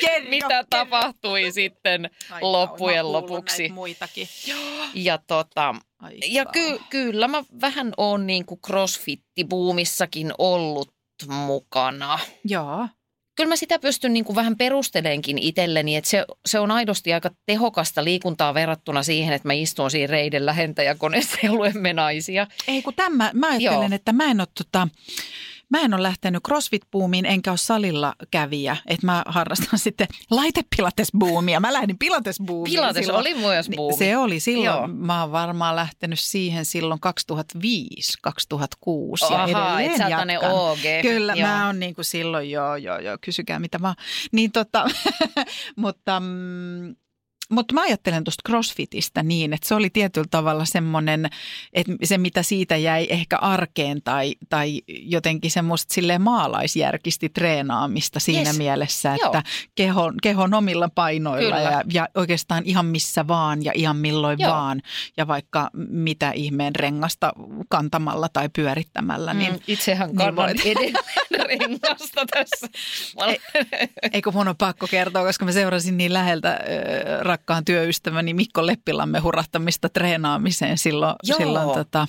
Kerro, 0.01 0.31
Mitä 0.31 0.49
kerro. 0.49 0.65
tapahtui 0.71 1.53
sitten 1.53 2.11
Ai, 2.31 2.43
loppujen 2.43 3.13
lopuksi. 3.13 3.69
Muitakin. 3.69 4.29
Ja, 4.95 5.19
tota, 5.27 5.75
ja 6.27 6.45
ky, 6.47 6.81
kyllä 6.91 7.29
mä 7.29 7.45
vähän 7.61 7.93
oon 7.97 8.27
niin 8.27 8.47
kuin 8.47 8.61
crossfit-buumissakin 8.67 10.35
ollut 10.39 10.93
mukana. 11.27 12.19
Joo. 12.45 12.89
Kyllä 13.37 13.49
mä 13.49 13.57
sitä 13.57 13.79
pystyn 13.79 14.13
niin 14.13 14.25
kuin 14.25 14.37
vähän 14.37 14.57
perustelenkin 14.57 15.39
itselleni, 15.39 15.97
että 15.97 16.11
se, 16.11 16.25
se 16.47 16.59
on 16.59 16.71
aidosti 16.71 17.13
aika 17.13 17.31
tehokasta 17.47 18.05
liikuntaa 18.05 18.55
verrattuna 18.55 19.03
siihen, 19.03 19.35
että 19.35 19.49
mä 19.49 19.53
istun 19.53 19.91
siinä 19.91 20.11
reiden 20.11 20.47
lähentäjäkoneessa 20.47 21.39
ja 21.43 21.53
luemme 21.53 21.93
naisia. 21.93 22.47
Ei 22.69 22.83
kun 22.83 22.95
tämä, 22.95 23.31
mä 23.35 23.49
ajattelen, 23.49 23.91
Joo. 23.91 23.95
että 23.95 24.13
mä 24.13 24.25
en 24.25 24.41
ole 24.41 24.49
tota, 24.59 24.89
Mä 25.71 25.81
en 25.81 25.95
ole 25.95 26.03
lähtenyt 26.03 26.43
CrossFit-buumiin 26.49 27.27
enkä 27.27 27.51
ole 27.51 27.59
salilla 27.59 28.15
kävijä, 28.31 28.77
että 28.87 29.07
mä 29.07 29.23
harrastan 29.27 29.79
sitten 29.87 30.07
laitepilates-buumia. 30.31 31.61
Mä 31.61 31.73
lähdin 31.73 31.97
pilates-buumiin. 31.99 32.73
Pilates 32.73 33.07
silloin. 33.07 33.21
oli 33.21 33.35
myös 33.35 33.71
buumi. 33.77 33.97
Se 33.97 34.17
oli 34.17 34.41
silloin, 34.41 34.65
Joo. 34.65 34.87
Mä 34.87 35.21
oon 35.21 35.33
varmaan 35.33 35.77
lähtenyt 35.77 36.21
siihen 36.21 36.65
silloin 36.65 37.01
2005, 37.01 38.19
2006 38.23 39.25
ja 39.33 39.45
et 39.45 39.51
edelleen 39.51 40.11
tämmönen 40.11 40.35
jatkan. 40.35 40.53
OG. 40.53 41.03
Kyllä, 41.03 41.35
Joo. 41.35 41.49
mä 41.49 41.67
oon 41.67 41.81
niin 41.81 41.95
kuin 41.95 42.05
silloin, 42.05 42.51
joo, 42.51 42.77
joo, 42.77 42.99
joo, 42.99 43.19
kysykää 43.21 43.59
mitä 43.59 43.83
vaan. 43.83 43.95
Niin 44.33 44.53
tota, 44.53 44.87
mutta, 45.77 46.21
mm, 46.21 46.97
mutta 47.49 47.75
mä 47.75 47.83
ajattelen 47.83 48.25
tuosta 48.25 48.43
CrossFitistä 48.49 49.23
niin, 49.23 49.53
että 49.53 49.69
se 49.69 49.75
oli 49.75 49.91
tietyllä 49.91 50.27
tavalla 50.31 50.65
semmoinen, 50.65 51.31
että 51.73 51.93
se 52.05 52.19
mitä 52.19 52.43
siitä 52.43 52.77
jäi 52.77 53.07
ehkä 53.11 53.37
arkeen 53.37 54.03
tai, 54.03 54.35
tai 54.49 54.83
jotenkin 54.89 55.51
semmoista 55.51 55.95
silleen 55.95 56.23
maalaisjärkisti 56.23 57.29
treenaamista 57.29 58.21
siinä 58.21 58.49
Yes. 58.51 58.59
mielessä, 58.59 59.09
Joo. 59.09 59.27
että 59.27 59.43
kehon, 59.75 60.15
kehon 60.23 60.55
omilla 60.55 60.89
painoilla 60.95 61.57
Kyllä. 61.57 61.71
ja, 61.71 61.83
ja 61.93 62.09
oikeastaan 62.15 62.63
ihan 62.67 62.87
missä 62.87 63.27
vaan 63.29 63.65
ja 63.65 63.73
ihan 63.75 63.97
milloin 63.97 64.39
Joo. 64.41 64.51
vaan 64.53 64.83
ja 65.17 65.27
vaikka 65.27 65.71
mitä 65.89 66.31
ihmeen 66.31 66.75
rengasta 66.77 67.33
kantamalla 67.69 68.29
tai 68.33 68.49
pyörittämällä, 68.49 69.35
niin 69.35 69.53
Mm, 69.53 69.59
itsehän 69.67 70.09
niin 70.09 70.17
kannan 70.17 70.37
voit. 70.37 70.61
edelleen 70.67 70.95
rengasta 71.49 72.25
tässä. 72.31 72.69
Mä- 73.21 73.35
Eikö 74.13 74.31
mun 74.33 74.49
on 74.49 74.57
pakko 74.57 74.87
kertoa, 74.91 75.25
koska 75.25 75.45
mä 75.45 75.53
seurasin 75.53 75.97
niin 75.97 76.13
läheltä 76.13 76.51
äh, 76.53 76.59
rakkaan 77.37 77.65
työystäväni 77.65 78.35
Mikko 78.35 78.67
Leppilamme 78.67 79.19
hurahtamista 79.19 79.89
treenaamiseen 79.89 80.79
silloin, 80.79 81.17
Joo. 81.23 81.39
silloin 81.39 81.69
tota, 81.69 82.07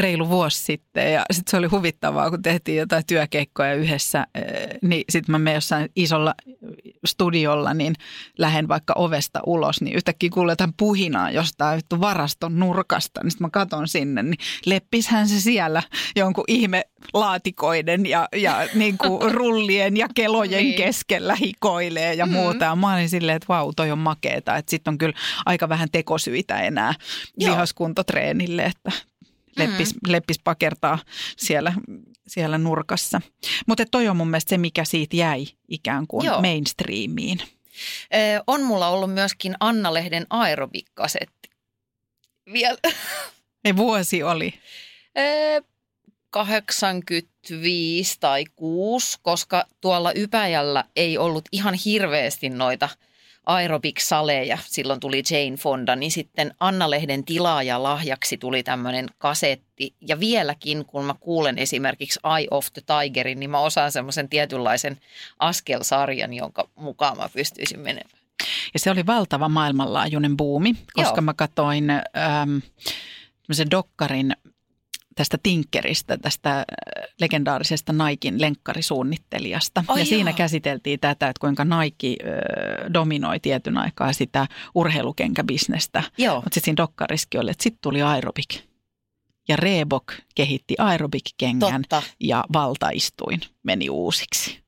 reilu 0.00 0.28
vuosi 0.28 0.62
sitten. 0.62 1.12
Ja 1.12 1.24
sitten 1.32 1.50
se 1.50 1.56
oli 1.56 1.66
huvittavaa, 1.66 2.30
kun 2.30 2.42
tehtiin 2.42 2.78
jotain 2.78 3.06
työkeikkoja 3.06 3.74
yhdessä, 3.74 4.26
niin 4.82 5.04
sitten 5.10 5.32
mä 5.32 5.38
menen 5.38 5.54
jossain 5.54 5.88
isolla 5.96 6.34
studiolla, 7.06 7.74
niin 7.74 7.94
lähden 8.38 8.68
vaikka 8.68 8.92
ovesta 8.96 9.40
ulos, 9.46 9.80
niin 9.80 9.96
yhtäkkiä 9.96 10.30
kuulee 10.34 10.52
jotain 10.52 10.72
puhinaa 10.76 11.30
jostain 11.30 11.76
vittu 11.76 12.00
varaston 12.00 12.58
nurkasta. 12.58 13.22
Niin 13.22 13.30
sitten 13.30 13.44
mä 13.44 13.50
katon 13.50 13.88
sinne, 13.88 14.22
niin 14.22 14.38
leppishän 14.66 15.28
se 15.28 15.40
siellä 15.40 15.82
jonkun 16.16 16.44
ihme 16.48 16.84
laatikoiden 17.14 18.06
ja, 18.06 18.28
ja 18.36 18.68
niin 18.74 18.98
kuin 18.98 19.32
rullien 19.34 19.96
ja 19.96 20.08
kelojen 20.14 20.64
Niin. 20.64 20.76
keskellä 20.76 21.34
hikoilee 21.34 22.14
ja 22.14 22.26
muuta. 22.26 22.64
Ja 22.64 22.76
mä 22.76 22.94
olin 22.94 23.08
silleen, 23.08 23.36
että 23.36 23.48
vau, 23.48 23.72
toi 23.76 23.90
on 23.90 23.98
makeeta. 23.98 24.56
Että 24.56 24.70
sitten 24.70 24.92
on 24.92 24.98
kyllä 24.98 25.14
aika 25.46 25.68
vähän 25.68 25.88
tekosyitä 25.92 26.60
enää 26.60 26.94
Joo. 27.38 27.50
lihaskuntotreenille, 27.52 28.64
että 28.64 28.92
leppis, 29.56 29.94
leppis 30.06 30.38
pakertaa 30.38 30.98
siellä, 31.36 31.72
siellä 32.26 32.58
nurkassa. 32.58 33.20
Mutta 33.66 33.84
toi 33.90 34.08
on 34.08 34.16
mun 34.16 34.28
mielestä 34.30 34.48
se, 34.50 34.58
mikä 34.58 34.84
siitä 34.84 35.16
jäi 35.16 35.46
ikään 35.68 36.06
kuin 36.06 36.26
Joo. 36.26 36.40
mainstreamiin. 36.40 37.38
Ö, 38.14 38.42
On 38.46 38.62
mulla 38.62 38.88
ollut 38.88 39.14
myöskin 39.14 39.54
Anna-lehden 39.60 40.26
aerobikkasetti. 40.30 41.50
Vielä 42.52 42.78
Ne 43.64 43.76
vuosi 43.76 44.22
oli. 44.22 44.54
Ö, 45.18 45.62
85 46.30 48.16
tai 48.20 48.44
6, 48.56 49.18
koska 49.22 49.64
tuolla 49.80 50.12
Ypäjällä 50.16 50.84
ei 50.96 51.18
ollut 51.18 51.44
ihan 51.52 51.74
hirveästi 51.84 52.48
noita 52.48 52.88
aerobic-saleja. 53.46 54.58
Silloin 54.64 55.00
tuli 55.00 55.22
Jane 55.30 55.56
Fonda, 55.56 55.96
niin 55.96 56.10
sitten 56.10 56.54
Anna-lehden 56.60 57.24
tilaaja 57.24 57.82
lahjaksi 57.82 58.36
tuli 58.36 58.62
tämmöinen 58.62 59.06
kasetti. 59.18 59.94
Ja 60.00 60.20
vieläkin, 60.20 60.84
kun 60.84 61.04
mä 61.04 61.14
kuulen 61.20 61.58
esimerkiksi 61.58 62.20
Eye 62.38 62.48
of 62.50 62.66
the 62.72 62.82
Tigerin, 62.86 63.40
niin 63.40 63.50
mä 63.50 63.58
osaan 63.58 63.92
semmoisen 63.92 64.28
tietynlaisen 64.28 64.96
askelsarjan, 65.38 66.34
jonka 66.34 66.68
mukaan 66.74 67.16
mä 67.16 67.28
pystyisin 67.34 67.80
menemään. 67.80 68.18
Ja 68.74 68.78
se 68.78 68.90
oli 68.90 69.06
valtava 69.06 69.48
maailmanlaajuinen 69.48 70.36
buumi, 70.36 70.74
koska 70.94 71.16
Joo. 71.16 71.22
mä 71.22 71.34
katsoin 71.34 71.90
ähm, 71.90 72.58
tämmöisen 73.42 73.70
dokkarin 73.70 74.36
tästä 75.16 75.38
Tinkeristä, 75.42 76.16
tästä 76.18 76.58
äh, 76.58 76.64
legendaarisesta 77.20 77.92
Naikin 77.92 78.40
lenkkarisuunnittelijasta. 78.40 79.84
Ai 79.88 80.00
ja 80.00 80.06
siinä 80.06 80.30
joo. 80.30 80.36
käsiteltiin 80.36 81.00
tätä, 81.00 81.28
että 81.28 81.40
kuinka 81.40 81.64
Nike 81.64 82.08
äh, 82.08 82.92
dominoi 82.92 83.40
tietyn 83.40 83.78
aikaa 83.78 84.12
sitä 84.12 84.46
urheilukenkäbisnestä. 84.74 86.02
Mutta 86.34 86.44
sitten 86.44 86.64
siinä 86.64 86.76
dokkarissakin 86.76 87.40
oli, 87.40 87.50
että 87.50 87.62
sitten 87.62 87.78
tuli 87.82 88.02
aerobik. 88.02 88.48
Ja 89.48 89.56
Reebok 89.56 90.12
kehitti 90.34 90.74
aerobik-kengän 90.78 91.82
Totta. 91.82 92.02
ja 92.20 92.44
valtaistuin 92.52 93.40
meni 93.62 93.90
uusiksi. 93.90 94.66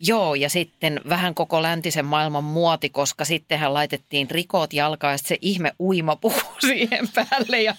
Joo, 0.00 0.34
ja 0.34 0.50
sitten 0.50 1.00
vähän 1.08 1.34
koko 1.34 1.62
läntisen 1.62 2.04
maailman 2.04 2.44
muoti, 2.44 2.90
koska 2.90 3.24
sittenhän 3.24 3.74
laitettiin 3.74 4.30
rikot 4.30 4.72
jalkaan 4.72 5.14
ja 5.14 5.18
se 5.18 5.38
ihme 5.40 5.72
uimapuku 5.80 6.40
siihen 6.66 7.08
päälle 7.14 7.62
ja 7.62 7.76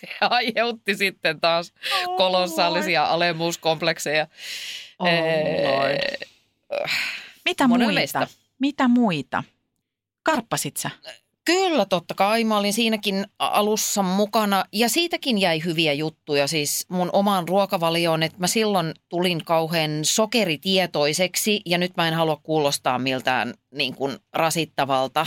se, 0.00 0.06
aiheutti 0.30 0.94
sitten 0.94 1.40
taas 1.40 1.72
kolossaalisia 2.16 3.04
alemuuskomplekseja. 3.04 4.26
Oh, 4.98 5.08
Lord. 5.64 6.26
Mitä 7.44 7.68
Monen 7.68 7.90
muita? 7.94 8.26
Mitä 8.58 8.88
muita? 8.88 9.44
Karppasit 10.22 10.76
sä? 10.76 10.90
Kyllä, 11.44 11.84
totta 11.84 12.14
kai. 12.14 12.44
Mä 12.44 12.58
olin 12.58 12.72
siinäkin 12.72 13.26
alussa 13.38 14.02
mukana 14.02 14.64
ja 14.72 14.88
siitäkin 14.88 15.38
jäi 15.38 15.64
hyviä 15.64 15.92
juttuja 15.92 16.46
siis 16.46 16.86
mun 16.88 17.10
omaan 17.12 17.48
ruokavalioon, 17.48 18.22
että 18.22 18.38
mä 18.38 18.46
silloin 18.46 18.94
tulin 19.08 19.44
kauhean 19.44 19.90
sokeritietoiseksi 20.02 21.60
ja 21.66 21.78
nyt 21.78 21.96
mä 21.96 22.08
en 22.08 22.14
halua 22.14 22.40
kuulostaa 22.42 22.98
miltään 22.98 23.54
niin 23.70 23.94
kuin 23.94 24.18
rasittavalta, 24.32 25.26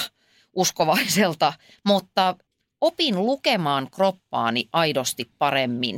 uskovaiselta, 0.53 1.53
mutta 1.85 2.35
opin 2.83 3.15
lukemaan 3.15 3.87
kroppaani 3.91 4.69
aidosti 4.73 5.29
paremmin. 5.37 5.97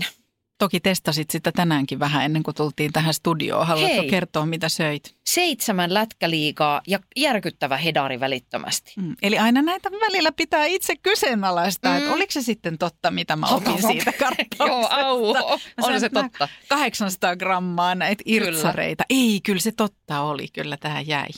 Toki 0.57 0.79
testasit 0.79 1.29
sitä 1.29 1.51
tänäänkin 1.51 1.99
vähän 1.99 2.25
ennen 2.25 2.43
kuin 2.43 2.55
tultiin 2.55 2.91
tähän 2.91 3.13
studioon. 3.13 3.67
Haluatko 3.67 4.01
Hei. 4.01 4.09
kertoa, 4.09 4.45
mitä 4.45 4.69
söit? 4.69 5.15
Seitsemän 5.25 5.93
lätkäliigaa 5.93 6.81
ja 6.87 6.99
järkyttävä 7.15 7.77
hedari 7.77 8.19
välittömästi. 8.19 8.93
Mm. 8.97 9.15
Eli 9.21 9.37
aina 9.37 9.61
näitä 9.61 9.91
välillä 9.91 10.31
pitää 10.31 10.65
itse 10.65 10.95
kyseenalaistaa, 10.95 11.91
mm. 11.91 11.97
Että 11.97 12.13
oliko 12.13 12.31
se 12.31 12.41
sitten 12.41 12.77
totta, 12.77 13.11
mitä 13.11 13.35
mä 13.35 13.47
opin 13.47 13.81
siitä 13.91 14.11
karppauksesta. 14.11 14.65
Joo, 14.65 14.87
au, 14.91 15.29
on 15.29 15.59
sain 15.81 15.99
se 15.99 16.09
totta. 16.09 16.47
800 16.69 17.35
grammaa 17.35 17.95
näitä 17.95 18.23
irtsareita. 18.25 19.03
Ei, 19.09 19.39
kyllä 19.43 19.61
se 19.61 19.71
totta 19.71 20.21
oli. 20.21 20.47
Kyllä 20.53 20.77
tähän 20.77 21.07
jäi. 21.07 21.29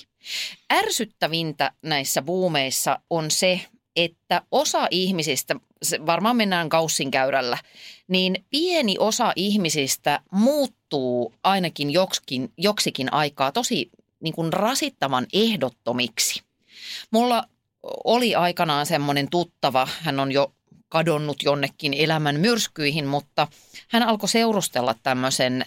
Ärsyttävintä 0.73 1.71
näissä 1.81 2.21
buumeissa 2.21 2.99
on 3.09 3.31
se, 3.31 3.61
että 3.97 4.41
osa 4.51 4.87
ihmisistä, 4.91 5.55
varmaan 6.05 6.35
mennään 6.35 6.69
kaussin 6.69 7.11
käyrällä, 7.11 7.57
niin 8.07 8.45
pieni 8.49 8.95
osa 8.99 9.33
ihmisistä 9.35 10.19
muuttuu 10.31 11.33
ainakin 11.43 11.91
joksikin, 11.91 12.51
joksikin 12.57 13.13
aikaa 13.13 13.51
tosi 13.51 13.89
niin 14.19 14.33
kuin 14.33 14.53
rasittavan 14.53 15.27
ehdottomiksi. 15.33 16.41
Mulla 17.11 17.43
oli 18.03 18.35
aikanaan 18.35 18.85
semmoinen 18.85 19.29
tuttava, 19.29 19.87
hän 20.01 20.19
on 20.19 20.31
jo 20.31 20.53
kadonnut 20.89 21.43
jonnekin 21.43 21.93
elämän 21.93 22.39
myrskyihin, 22.39 23.05
mutta 23.05 23.47
hän 23.87 24.03
alkoi 24.03 24.29
seurustella 24.29 24.95
tämmöisen 25.03 25.65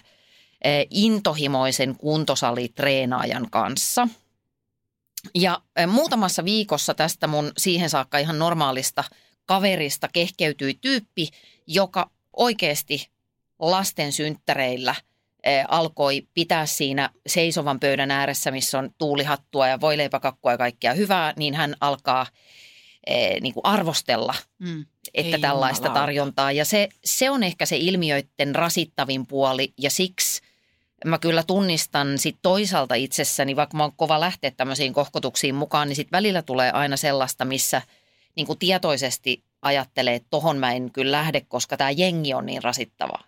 eh, 0.65 0.87
intohimoisen 0.91 1.97
kuntosalitreenaajan 1.97 3.51
kanssa– 3.51 4.09
ja 5.35 5.63
eh, 5.77 5.87
muutamassa 5.87 6.45
viikossa 6.45 6.95
tästä 6.95 7.27
mun 7.27 7.53
siihen 7.59 7.91
saakka 7.91 8.19
ihan 8.19 8.39
normaalista 8.39 9.05
kaverista 9.47 10.09
kehkeytyi 10.13 10.75
tyyppi, 10.81 11.29
joka 11.67 12.11
oikeasti 12.37 13.09
lasten 13.59 14.13
synttäreillä 14.13 14.95
eh, 15.45 15.65
alkoi 15.69 16.27
pitää 16.35 16.67
siinä 16.67 17.11
seisovan 17.27 17.81
pöydän 17.81 18.11
ääressä, 18.11 18.51
missä 18.51 18.79
on 18.79 18.91
tuulihattua 18.99 19.69
ja 19.69 19.81
voileipäkakkua 19.81 20.51
ja 20.53 20.59
kaikkea 20.59 20.95
hyvää, 20.95 21.33
niin 21.37 21.55
hän 21.55 21.75
alkaa 21.81 22.27
eh, 23.07 23.41
niin 23.41 23.55
kuin 23.55 23.65
arvostella 23.67 24.35
Mm. 24.59 24.87
että 25.15 25.37
Ei 25.37 25.41
tällaista 25.41 25.87
jumalauta. 25.87 26.01
tarjontaa. 26.01 26.53
Ja 26.53 26.65
se, 26.65 26.89
se 27.05 27.31
on 27.31 27.43
ehkä 27.43 27.67
se 27.67 27.77
ilmiöiden 27.77 28.55
rasittavin 28.55 29.27
puoli 29.27 29.73
ja 29.79 29.91
siksi 29.91 30.43
mä 31.05 31.19
kyllä 31.19 31.43
tunnistan 31.43 32.19
sit 32.19 32.37
toisaalta 32.43 32.95
itsessäni, 32.95 33.57
vaikka 33.57 33.77
mä 33.77 33.83
oon 33.83 33.93
kova 33.97 34.21
lähteä 34.21 34.51
tämmöisiin 34.51 34.93
kohkotuksiin 34.93 35.55
mukaan, 35.55 35.89
niin 35.89 35.97
sit 35.97 36.13
välillä 36.13 36.43
tulee 36.43 36.71
aina 36.71 36.97
sellaista, 36.97 37.45
missä 37.45 37.83
niin 38.37 38.47
kuin 38.47 38.59
tietoisesti 38.59 39.45
ajattelee, 39.63 40.15
että 40.15 40.31
tohon 40.31 40.57
mä 40.57 40.73
en 40.73 40.93
kyllä 40.93 41.13
lähde, 41.13 41.41
koska 41.41 41.77
tämä 41.77 41.91
jengi 41.91 42.35
on 42.35 42.47
niin 42.47 42.63
rasittavaa. 42.63 43.25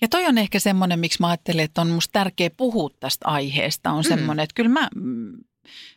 Ja 0.00 0.08
toi 0.08 0.26
on 0.26 0.38
ehkä 0.38 0.58
semmoinen, 0.58 0.98
miksi 0.98 1.18
mä 1.20 1.28
ajattelen, 1.28 1.64
että 1.64 1.80
on 1.80 1.90
musta 1.90 2.12
tärkeä 2.12 2.50
puhua 2.56 2.90
tästä 3.00 3.28
aiheesta, 3.28 3.90
on 3.90 4.04
Mm. 4.04 4.08
semmoinen, 4.08 4.44
että 4.44 4.54
kyllä 4.54 4.70
mä 4.70 4.88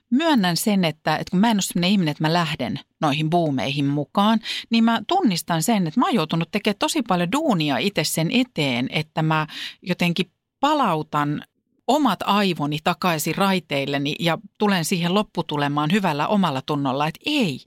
myönnän 0.10 0.58
sen, 0.58 0.86
että, 0.86 1.16
että 1.16 1.32
kun 1.32 1.40
mä 1.40 1.52
en 1.52 1.56
ole 1.58 1.62
semmoinen 1.62 1.92
ihminen, 1.92 2.12
että 2.12 2.24
mä 2.24 2.34
lähden 2.34 2.80
noihin 3.02 3.30
buumeihin 3.30 3.86
mukaan, 3.86 4.40
niin 4.70 4.84
mä 4.84 5.02
tunnistan 5.08 5.64
sen, 5.64 5.88
että 5.88 6.00
mä 6.00 6.06
oon 6.06 6.16
joutunut 6.16 6.52
tekemään 6.52 6.80
tosi 6.80 7.02
paljon 7.02 7.32
duunia 7.32 7.78
itse 7.78 8.04
sen 8.04 8.30
eteen, 8.32 8.88
että 8.92 9.22
mä 9.22 9.48
jotenkin 9.82 10.32
palautan 10.60 11.44
omat 11.88 12.20
aivoni 12.26 12.78
takaisin 12.84 13.36
raiteilleni 13.36 14.16
ja 14.20 14.38
tulen 14.60 14.86
siihen 14.86 15.14
lopputulemaan 15.14 15.92
hyvällä 15.92 16.28
omalla 16.28 16.62
tunnolla, 16.62 17.08
että 17.08 17.20
ei, 17.26 17.62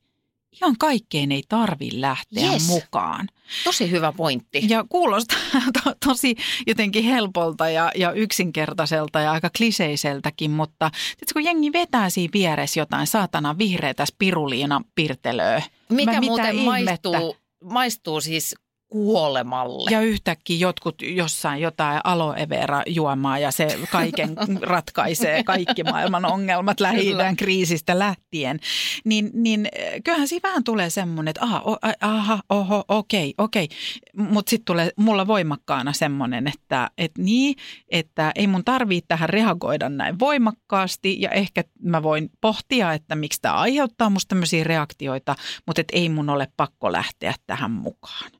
ihan 0.52 0.76
kaikkeen 0.78 1.32
ei 1.32 1.42
tarvi 1.48 1.88
lähteä 1.92 2.52
Yes. 2.52 2.66
mukaan. 2.66 3.28
Tosi 3.64 3.90
hyvä 3.90 4.12
pointti. 4.16 4.60
Ja 4.68 4.84
kuulostaa 4.88 5.38
to, 5.84 5.94
tosi 6.06 6.34
jotenkin 6.66 7.04
helpolta 7.04 7.68
ja, 7.70 7.92
ja 7.96 8.12
yksinkertaiselta 8.12 9.20
ja 9.20 9.32
aika 9.32 9.50
kliseiseltäkin, 9.56 10.50
mutta 10.50 10.90
tiedätkö, 10.90 11.32
kun 11.32 11.44
jengi 11.44 11.72
vetää 11.72 12.10
siinä 12.10 12.30
vieressä 12.32 12.80
jotain 12.80 13.06
saatana 13.06 13.58
vihreätä 13.58 14.06
spiruliina 14.06 14.80
pirtelöä. 14.94 15.62
Mikä 15.88 16.12
Mä- 16.12 16.20
muuten 16.20 16.54
ihmettä? 16.58 16.70
maistuu, 17.10 17.36
maistuu 17.64 18.20
siis 18.20 18.54
kuolemalle. 18.90 19.90
Ja 19.90 20.00
yhtäkkiä 20.00 20.56
jotkut 20.56 21.02
jossain 21.02 21.62
jotain 21.62 22.00
aloe 22.04 22.48
vera 22.48 22.82
juomaa 22.86 23.38
ja 23.38 23.50
se 23.50 23.78
kaiken 23.92 24.36
ratkaisee 24.62 25.44
kaikki 25.44 25.84
maailman 25.84 26.24
ongelmat 26.24 26.80
lähi 26.80 27.14
kriisistä 27.36 27.98
lähtien. 27.98 28.60
Niin, 29.04 29.30
niin 29.34 29.68
eh, 29.72 30.02
kyllähän 30.04 30.28
siinä 30.28 30.48
vähän 30.48 30.64
tulee 30.64 30.90
semmoinen, 30.90 31.30
että 31.30 31.44
aha, 31.44 31.62
o, 31.64 31.76
aha 32.00 32.40
oho, 32.48 32.84
okei, 32.88 33.34
okei. 33.38 33.68
Mutta 34.16 34.50
sitten 34.50 34.64
tulee 34.64 34.90
mulla 34.96 35.26
voimakkaana 35.26 35.92
semmoinen, 35.92 36.48
että 36.48 36.90
et 36.98 37.12
niin, 37.18 37.56
että 37.88 38.32
ei 38.34 38.46
mun 38.46 38.64
tarvitse 38.64 39.08
tähän 39.08 39.28
reagoida 39.28 39.88
näin 39.88 40.18
voimakkaasti 40.18 41.20
ja 41.20 41.30
ehkä 41.30 41.64
mä 41.82 42.02
voin 42.02 42.30
pohtia, 42.40 42.92
että 42.92 43.14
miksi 43.14 43.40
tämä 43.42 43.54
aiheuttaa 43.54 44.10
musta 44.10 44.28
tämmöisiä 44.28 44.64
reaktioita, 44.64 45.36
mutta 45.66 45.80
et 45.80 45.88
ei 45.92 46.08
mun 46.08 46.30
ole 46.30 46.48
pakko 46.56 46.92
lähteä 46.92 47.34
tähän 47.46 47.70
mukaan. 47.70 48.39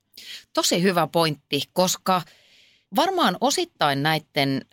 Tosi 0.52 0.82
hyvä 0.82 1.06
pointti, 1.06 1.62
koska 1.72 2.22
varmaan 2.96 3.36
osittain 3.40 4.02
näiden 4.02 4.64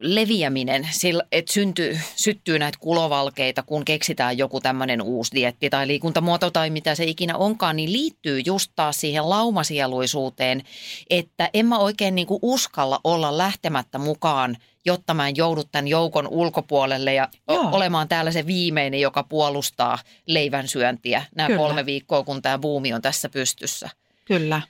leviäminen, 0.00 0.88
että 1.32 1.52
syntyy, 1.52 1.98
syttyy 2.16 2.58
näitä 2.58 2.78
kulovalkeita, 2.80 3.62
kun 3.62 3.84
keksitään 3.84 4.38
joku 4.38 4.60
tämmöinen 4.60 5.02
uusi 5.02 5.34
dietti 5.34 5.70
tai 5.70 5.86
liikuntamuoto 5.86 6.50
tai 6.50 6.70
mitä 6.70 6.94
se 6.94 7.04
ikinä 7.04 7.36
onkaan, 7.36 7.76
niin 7.76 7.92
liittyy 7.92 8.42
just 8.46 8.72
taas 8.76 9.00
siihen 9.00 9.30
laumasieluisuuteen, 9.30 10.62
että 11.10 11.50
en 11.54 11.66
mä 11.66 11.78
oikein 11.78 12.14
niinku 12.14 12.38
uskalla 12.42 13.00
olla 13.04 13.38
lähtemättä 13.38 13.98
mukaan, 13.98 14.56
jotta 14.84 15.14
mä 15.14 15.28
en 15.28 15.36
joudu 15.36 15.64
tämän 15.64 15.88
joukon 15.88 16.28
ulkopuolelle 16.28 17.14
ja 17.14 17.28
Joo. 17.48 17.68
olemaan 17.72 18.08
täällä 18.08 18.30
se 18.30 18.46
viimeinen, 18.46 19.00
joka 19.00 19.22
puolustaa 19.22 19.98
leivän 20.26 20.68
syöntiä 20.68 21.24
nämä 21.34 21.46
Kyllä. 21.46 21.58
kolme 21.58 21.86
viikkoa, 21.86 22.22
kun 22.22 22.42
tämä 22.42 22.58
buumi 22.58 22.92
on 22.92 23.02
tässä 23.02 23.28
pystyssä. 23.28 23.90
Kyllä. 24.24 24.62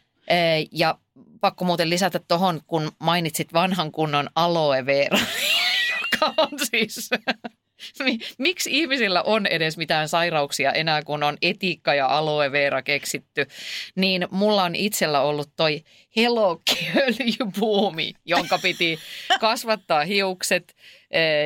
Ja 0.73 0.99
pakko 1.41 1.65
muuten 1.65 1.91
lisätä 1.91 2.21
tuohon, 2.29 2.61
kun 2.67 2.93
mainitsit 2.99 3.53
vanhan 3.53 3.93
kunnon 3.93 4.31
aloe 4.35 4.87
vera, 4.87 5.19
joka 6.01 6.35
on 6.37 6.49
siis... 6.71 7.11
Mi- 8.05 8.19
Miksi 8.39 8.71
ihmisillä 8.73 9.23
on 9.23 9.47
edes 9.47 9.77
mitään 9.77 10.09
sairauksia 10.09 10.73
enää, 10.73 11.03
kun 11.03 11.23
on 11.23 11.37
etiikka 11.43 11.95
ja 11.95 12.07
aloe 12.07 12.53
vera 12.53 12.83
keksitty, 12.83 13.47
niin 13.95 14.29
mulla 14.31 14.63
on 14.63 14.75
itsellä 14.75 15.21
ollut 15.21 15.51
toi 15.57 15.83
helokiöljybuumi, 16.17 18.13
jonka 18.25 18.59
piti 18.59 18.99
kasvattaa 19.41 20.05
hiukset, 20.05 20.75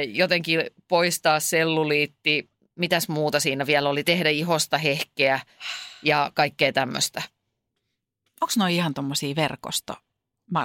jotenkin 0.07 0.65
poistaa 0.89 1.41
selluliitti, 1.41 2.51
mitäs 2.75 3.09
muuta 3.09 3.41
siinä 3.41 3.67
vielä 3.67 3.89
oli, 3.89 4.05
tehdä 4.05 4.31
ihosta 4.31 4.79
hehkeä 4.79 5.41
ja 6.03 6.31
kaikkea 6.35 6.73
tämmöistä. 6.73 7.23
Onko 8.41 8.53
ne 8.67 8.73
ihan 8.73 8.95
tuommoisia 8.95 9.37
verkosto? 9.37 9.95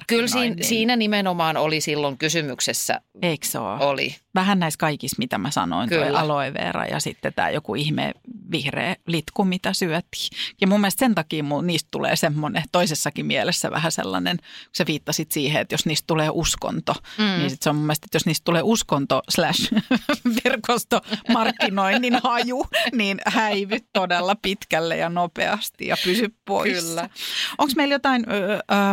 Kyllä 0.08 0.28
siinä, 0.28 0.56
siinä 0.62 0.96
nimenomaan 0.96 1.58
oli 1.58 1.82
silloin 1.82 2.18
kysymyksessä, 2.18 3.02
Eikö 3.22 3.46
se 3.48 3.60
ole? 3.60 3.86
oli. 3.86 4.16
Vähän 4.36 4.60
näissä 4.60 4.78
kaikissa, 4.78 5.16
mitä 5.20 5.38
mä 5.38 5.52
sanoin, 5.52 5.90
Kyllä. 5.90 6.06
Toi 6.06 6.16
aloe 6.16 6.54
vera 6.54 6.86
ja 6.86 7.00
sitten 7.00 7.34
tämä 7.34 7.50
joku 7.50 7.76
ihme 7.76 8.14
vihreä 8.52 8.96
litku, 9.08 9.46
mitä 9.46 9.74
syötiin. 9.74 10.30
Ja 10.62 10.68
mun 10.68 10.82
mielestä 10.82 11.00
sen 11.00 11.16
takia 11.16 11.44
mun, 11.44 11.68
niistä 11.68 11.88
tulee 11.92 12.16
semmoinen 12.16 12.64
toisessakin 12.72 13.26
mielessä 13.26 13.72
vähän 13.72 13.92
sellainen, 13.92 14.38
kun 14.38 14.48
sä 14.78 14.86
viittasit 14.88 15.32
siihen, 15.32 15.62
että 15.62 15.74
jos 15.74 15.86
niistä 15.86 16.08
tulee 16.08 16.30
uskonto, 16.32 16.94
mm. 17.18 17.24
niin 17.24 17.50
sit 17.50 17.62
se 17.62 17.70
on 17.70 17.76
mun 17.76 17.86
mielestä, 17.86 18.06
että 18.06 18.16
jos 18.16 18.26
niistä 18.26 18.46
tulee 18.46 18.62
uskonto 18.64 19.22
slash 19.30 19.74
verkosto 20.44 21.02
markkinoinnin 21.30 22.20
haju, 22.24 22.66
niin 22.94 23.22
häivy 23.26 23.78
todella 23.94 24.36
pitkälle 24.36 24.98
ja 24.98 25.10
nopeasti 25.10 25.88
ja 25.88 25.96
pysy 26.04 26.36
poissa. 26.46 26.88
Kyllä. 26.88 27.10
Onko 27.58 27.74
meillä 27.76 27.96
jotain, 27.96 28.26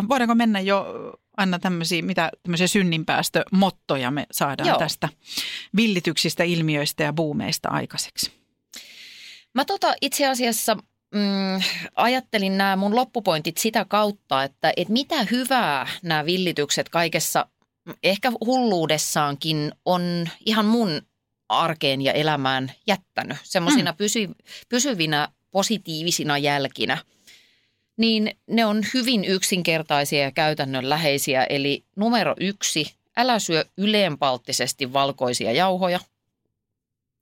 voidaanko 0.09 0.34
mennä 0.34 0.61
jo 0.61 0.86
Anna 1.41 1.59
tämmöisiä, 1.59 2.03
mitä 2.03 2.30
tämmöisiä 2.43 2.66
synninpäästömottoja 2.66 4.11
me 4.11 4.26
saadaan 4.32 4.68
Joo. 4.68 4.78
Tästä 4.78 5.09
villityksistä, 5.76 6.45
ilmiöistä 6.45 7.03
ja 7.03 7.12
buumeista 7.12 7.68
aikaiseksi? 7.68 8.32
Mä 9.55 9.64
tota 9.64 9.95
itse 10.01 10.26
asiassa 10.26 10.74
mm, 11.14 11.62
ajattelin 11.97 12.59
nämä 12.59 12.76
mun 12.76 12.97
loppupointit 12.97 13.57
sitä 13.57 13.84
kautta, 13.84 14.45
että, 14.45 14.72
että 14.76 14.93
mitä 14.93 15.16
hyvää 15.30 15.88
nämä 16.03 16.24
villitykset 16.24 16.88
kaikessa, 16.88 17.47
ehkä 18.03 18.32
hulluudessaankin 18.47 19.72
on 19.84 20.28
ihan 20.47 20.64
mun 20.64 21.03
arkeen 21.49 22.03
ja 22.03 22.12
elämään 22.12 22.72
jättänyt. 22.86 23.36
Semmoisina 23.43 23.93
pysy, 23.93 24.28
pysyvinä 24.68 25.28
positiivisina 25.51 26.38
jälkinä. 26.38 26.99
Niin 28.01 28.36
ne 28.46 28.64
on 28.64 28.82
hyvin 28.94 29.24
yksinkertaisia 29.24 30.22
ja 30.22 30.30
käytännönläheisiä. 30.30 31.44
Eli 31.44 31.84
numero 31.96 32.34
yksi, 32.40 32.94
älä 33.16 33.38
syö 33.38 33.64
yleenpalttisesti 33.76 34.92
valkoisia 34.92 35.53
jauhoja. 35.53 36.01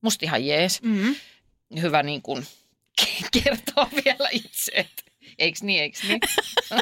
Musta 0.00 0.24
ihan 0.24 0.46
jees 0.46 0.82
Mm. 0.82 1.14
hyvä 1.80 2.02
niin 2.02 2.22
kuin 2.22 2.46
kertoa 3.44 3.88
vielä 4.04 4.28
itse, 4.32 4.72
että 4.74 5.02
eiks 5.38 5.62
niin, 5.62 5.82
eiks 5.82 6.02
niin. 6.04 6.20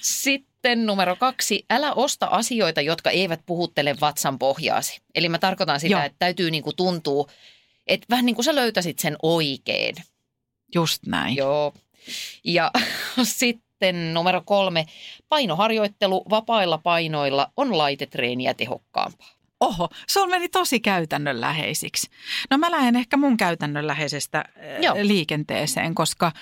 Sitten 0.00 0.86
numero 0.86 1.16
kaksi, 1.16 1.64
älä 1.70 1.92
osta 1.92 2.26
asioita, 2.26 2.80
jotka 2.80 3.10
eivät 3.10 3.40
puhuttele 3.46 3.96
vatsan 4.00 4.38
pohjaasi. 4.38 5.00
Eli 5.14 5.28
mä 5.28 5.38
tarkoitan 5.38 5.80
sitä, 5.80 5.92
Joo. 5.92 6.02
Että 6.02 6.16
täytyy 6.18 6.50
niin 6.50 6.62
kuin 6.64 6.76
tuntua, 6.76 7.30
että 7.86 8.06
vähän 8.10 8.26
niin 8.26 8.34
kuin 8.36 8.44
sä 8.44 8.54
löytäisit 8.54 8.98
sen 8.98 9.16
oikein. 9.22 9.94
Just 10.74 11.06
näin. 11.06 11.36
Joo. 11.36 11.74
Ja 12.44 12.70
sitten 13.22 14.14
numero 14.14 14.42
kolme, 14.44 14.86
painoharjoittelu 15.28 16.24
vapailla 16.30 16.78
painoilla 16.78 17.52
on 17.56 17.78
laitetreeniä 17.78 18.54
tehokkaampaa. 18.54 19.28
Oho, 19.60 19.88
sulla 20.08 20.26
meni 20.26 20.48
tosi 20.48 20.80
käytännönläheisiksi. 20.80 22.10
No 22.50 22.58
mä 22.58 22.70
lähden 22.70 22.96
ehkä 22.96 23.16
mun 23.16 23.36
käytännönläheisestä 23.36 24.38
äh, 24.38 24.82
Joo. 24.82 24.94
liikenteeseen, 25.02 25.94
koska 25.94 26.32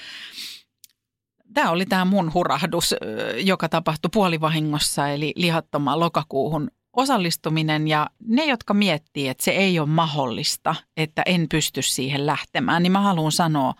tämä 1.54 1.70
oli 1.70 1.86
tämä 1.86 2.04
mun 2.04 2.34
hurahdus, 2.34 2.92
äh, 2.92 2.98
joka 3.44 3.68
tapahtui 3.68 4.08
puolivahingossa, 4.12 5.08
eli 5.08 5.32
lihattomaan 5.36 6.00
lokakuuhun 6.00 6.70
osallistuminen 6.96 7.88
ja 7.88 8.10
ne, 8.26 8.44
jotka 8.44 8.74
miettii, 8.74 9.28
että 9.28 9.44
se 9.44 9.50
ei 9.50 9.78
ole 9.78 9.88
mahdollista, 9.88 10.74
että 10.96 11.22
en 11.26 11.46
pysty 11.48 11.82
siihen 11.82 12.26
lähtemään, 12.26 12.82
niin 12.82 12.92
mä 12.92 13.00
haluan 13.00 13.32
sanoa 13.32 13.74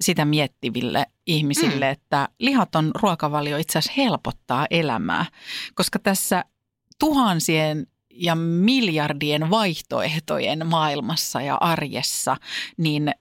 sitä 0.00 0.24
miettiville 0.24 1.06
ihmisille, 1.26 1.86
mm. 1.86 1.92
että 1.92 2.28
lihaton 2.38 2.90
ruokavalio 3.02 3.56
itse 3.56 3.78
asiassa 3.78 4.02
helpottaa 4.02 4.66
elämää, 4.70 5.26
koska 5.74 5.98
tässä 5.98 6.44
tuhansien 6.98 7.86
ja 8.10 8.34
miljardien 8.34 9.50
vaihtoehtojen 9.50 10.66
maailmassa 10.66 11.40
ja 11.40 11.54
arjessa, 11.54 12.36
niin 12.76 13.12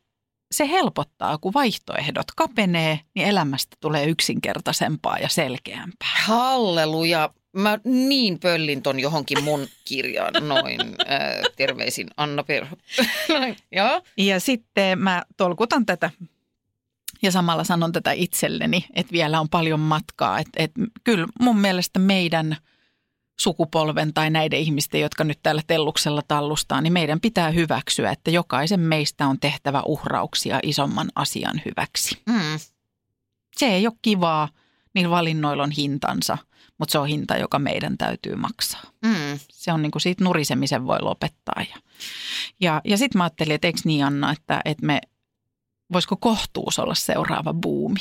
se 0.51 0.69
helpottaa, 0.69 1.37
kun 1.37 1.53
vaihtoehdot 1.53 2.25
kapenee, 2.35 2.99
niin 3.15 3.27
elämästä 3.27 3.77
tulee 3.79 4.05
yksinkertaisempaa 4.05 5.17
ja 5.17 5.29
selkeämpää. 5.29 6.21
Halleluja. 6.23 7.29
mä 7.57 7.79
niin 7.83 8.39
pöllin 8.39 8.81
ton 8.81 8.99
johonkin 8.99 9.43
mun 9.43 9.67
kirjaan, 9.85 10.33
noin 10.47 10.81
äh, 10.81 11.53
terveisin 11.55 12.07
Anna 12.17 12.43
Perho. 12.43 12.75
Joo. 13.71 14.01
Ja 14.17 14.39
sitten 14.39 14.99
mä 14.99 15.23
tolkutan 15.37 15.85
tätä 15.85 16.11
ja 17.25 17.31
samalla 17.31 17.63
sanon 17.63 17.91
tätä 17.91 18.11
itselleni, 18.11 18.85
että 18.93 19.11
vielä 19.11 19.39
on 19.39 19.49
paljon 19.49 19.79
matkaa. 19.79 20.39
Että, 20.39 20.63
että 20.63 20.81
kyllä 21.03 21.27
mun 21.39 21.57
mielestä 21.57 21.99
meidän 21.99 22.57
sukupolven 23.39 24.13
tai 24.13 24.29
näiden 24.29 24.59
ihmisten, 24.59 25.01
jotka 25.01 25.23
nyt 25.23 25.39
täällä 25.43 25.61
telluksella 25.67 26.21
tallustaa, 26.27 26.81
niin 26.81 26.93
meidän 26.93 27.19
pitää 27.19 27.49
hyväksyä, 27.49 28.11
että 28.11 28.31
jokaisen 28.31 28.79
meistä 28.79 29.27
on 29.27 29.39
tehtävä 29.39 29.81
uhrauksia 29.85 30.59
isomman 30.63 31.09
asian 31.15 31.61
hyväksi. 31.65 32.17
Mm. 32.29 32.59
Se 33.57 33.65
ei 33.65 33.87
ole 33.87 33.95
kivaa, 34.01 34.49
niillä 34.93 35.11
valinnoilla 35.11 35.63
on 35.63 35.71
hintansa, 35.71 36.37
mutta 36.77 36.91
se 36.91 36.99
on 36.99 37.07
hinta, 37.07 37.37
joka 37.37 37.59
meidän 37.59 37.97
täytyy 37.97 38.35
maksaa. 38.35 38.81
Mm. 39.05 39.39
Se 39.51 39.71
on 39.71 39.81
niin 39.81 39.91
kuin 39.91 40.01
siitä 40.01 40.23
nurisemisen 40.23 40.87
voi 40.87 41.01
lopettaa. 41.01 41.63
Ja, 41.69 41.77
ja, 42.59 42.81
ja 42.83 42.97
sitten 42.97 43.19
mä 43.19 43.23
ajattelin, 43.23 43.55
että 43.55 43.67
eikö 43.67 43.79
niin 43.85 44.05
Anna, 44.05 44.31
että, 44.31 44.61
että 44.65 44.85
me 44.85 45.01
voisiko 45.93 46.17
kohtuus 46.19 46.79
olla 46.79 46.95
seuraava 46.95 47.53
buumi? 47.53 47.99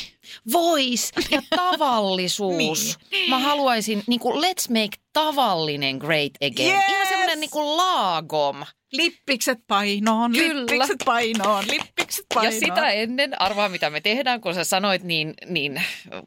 Vois 0.52 1.12
ja 1.30 1.42
tavallisuus. 1.56 2.98
Niin. 3.10 3.30
Mä 3.30 3.38
haluaisin, 3.38 4.02
niin 4.06 4.20
kuin, 4.20 4.44
let's 4.44 4.68
make 4.68 4.96
tavallinen 5.12 5.96
great 5.96 6.32
again. 6.36 6.74
Yes! 6.74 6.88
Ihan 6.88 7.06
semmoinen 7.06 7.40
niin 7.40 7.50
kuin 7.50 7.76
laagom. 7.76 8.64
Lippikset 8.92 9.58
painoon, 9.66 10.32
Kyllä. 10.32 10.60
lippikset 10.60 10.96
painoon, 11.04 11.64
lippikset 11.70 12.26
painoon. 12.34 12.54
Ja 12.54 12.60
sitä 12.60 12.90
ennen, 12.90 13.42
arvaa 13.42 13.68
mitä 13.68 13.90
me 13.90 14.00
tehdään, 14.00 14.40
kun 14.40 14.54
sä 14.54 14.64
sanoit 14.64 15.02
niin, 15.02 15.34
niin 15.46 15.82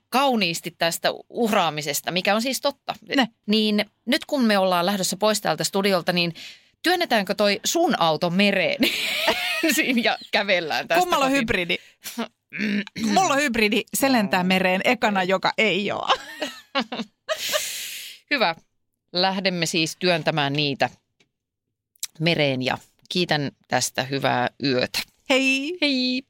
kauniisti 0.09 0.75
tästä 0.77 1.09
uhraamisesta, 1.29 2.11
mikä 2.11 2.35
on 2.35 2.41
siis 2.41 2.61
totta. 2.61 2.95
Ne. 3.15 3.27
Niin 3.45 3.85
nyt 4.05 4.25
kun 4.25 4.43
me 4.43 4.57
ollaan 4.57 4.85
lähdössä 4.85 5.17
pois 5.17 5.41
täältä 5.41 5.63
studiolta, 5.63 6.13
niin 6.13 6.33
työnnetäänkö 6.83 7.35
toi 7.35 7.59
sun 7.65 8.01
auto 8.01 8.29
mereen 8.29 8.79
ja 10.03 10.17
kävellään 10.31 10.87
tästä. 10.87 10.99
Kummalla 11.01 11.25
on 11.25 11.31
kotiin? 11.31 11.41
hybridi? 11.41 11.77
Mulla 13.13 13.33
on 13.33 13.41
hybridi, 13.41 13.81
se 13.93 14.11
lentää 14.11 14.43
mereen 14.43 14.81
ekana, 14.83 15.23
joka 15.23 15.53
ei 15.57 15.91
ole. 15.91 16.19
Hyvä. 18.31 18.55
Lähdemme 19.13 19.65
siis 19.65 19.95
työntämään 19.99 20.53
niitä 20.53 20.89
mereen 22.19 22.61
ja 22.61 22.77
kiitän 23.09 23.51
tästä 23.67 24.03
hyvää 24.03 24.49
yötä. 24.63 24.99
Hei! 25.29 25.77
Hei! 25.81 26.23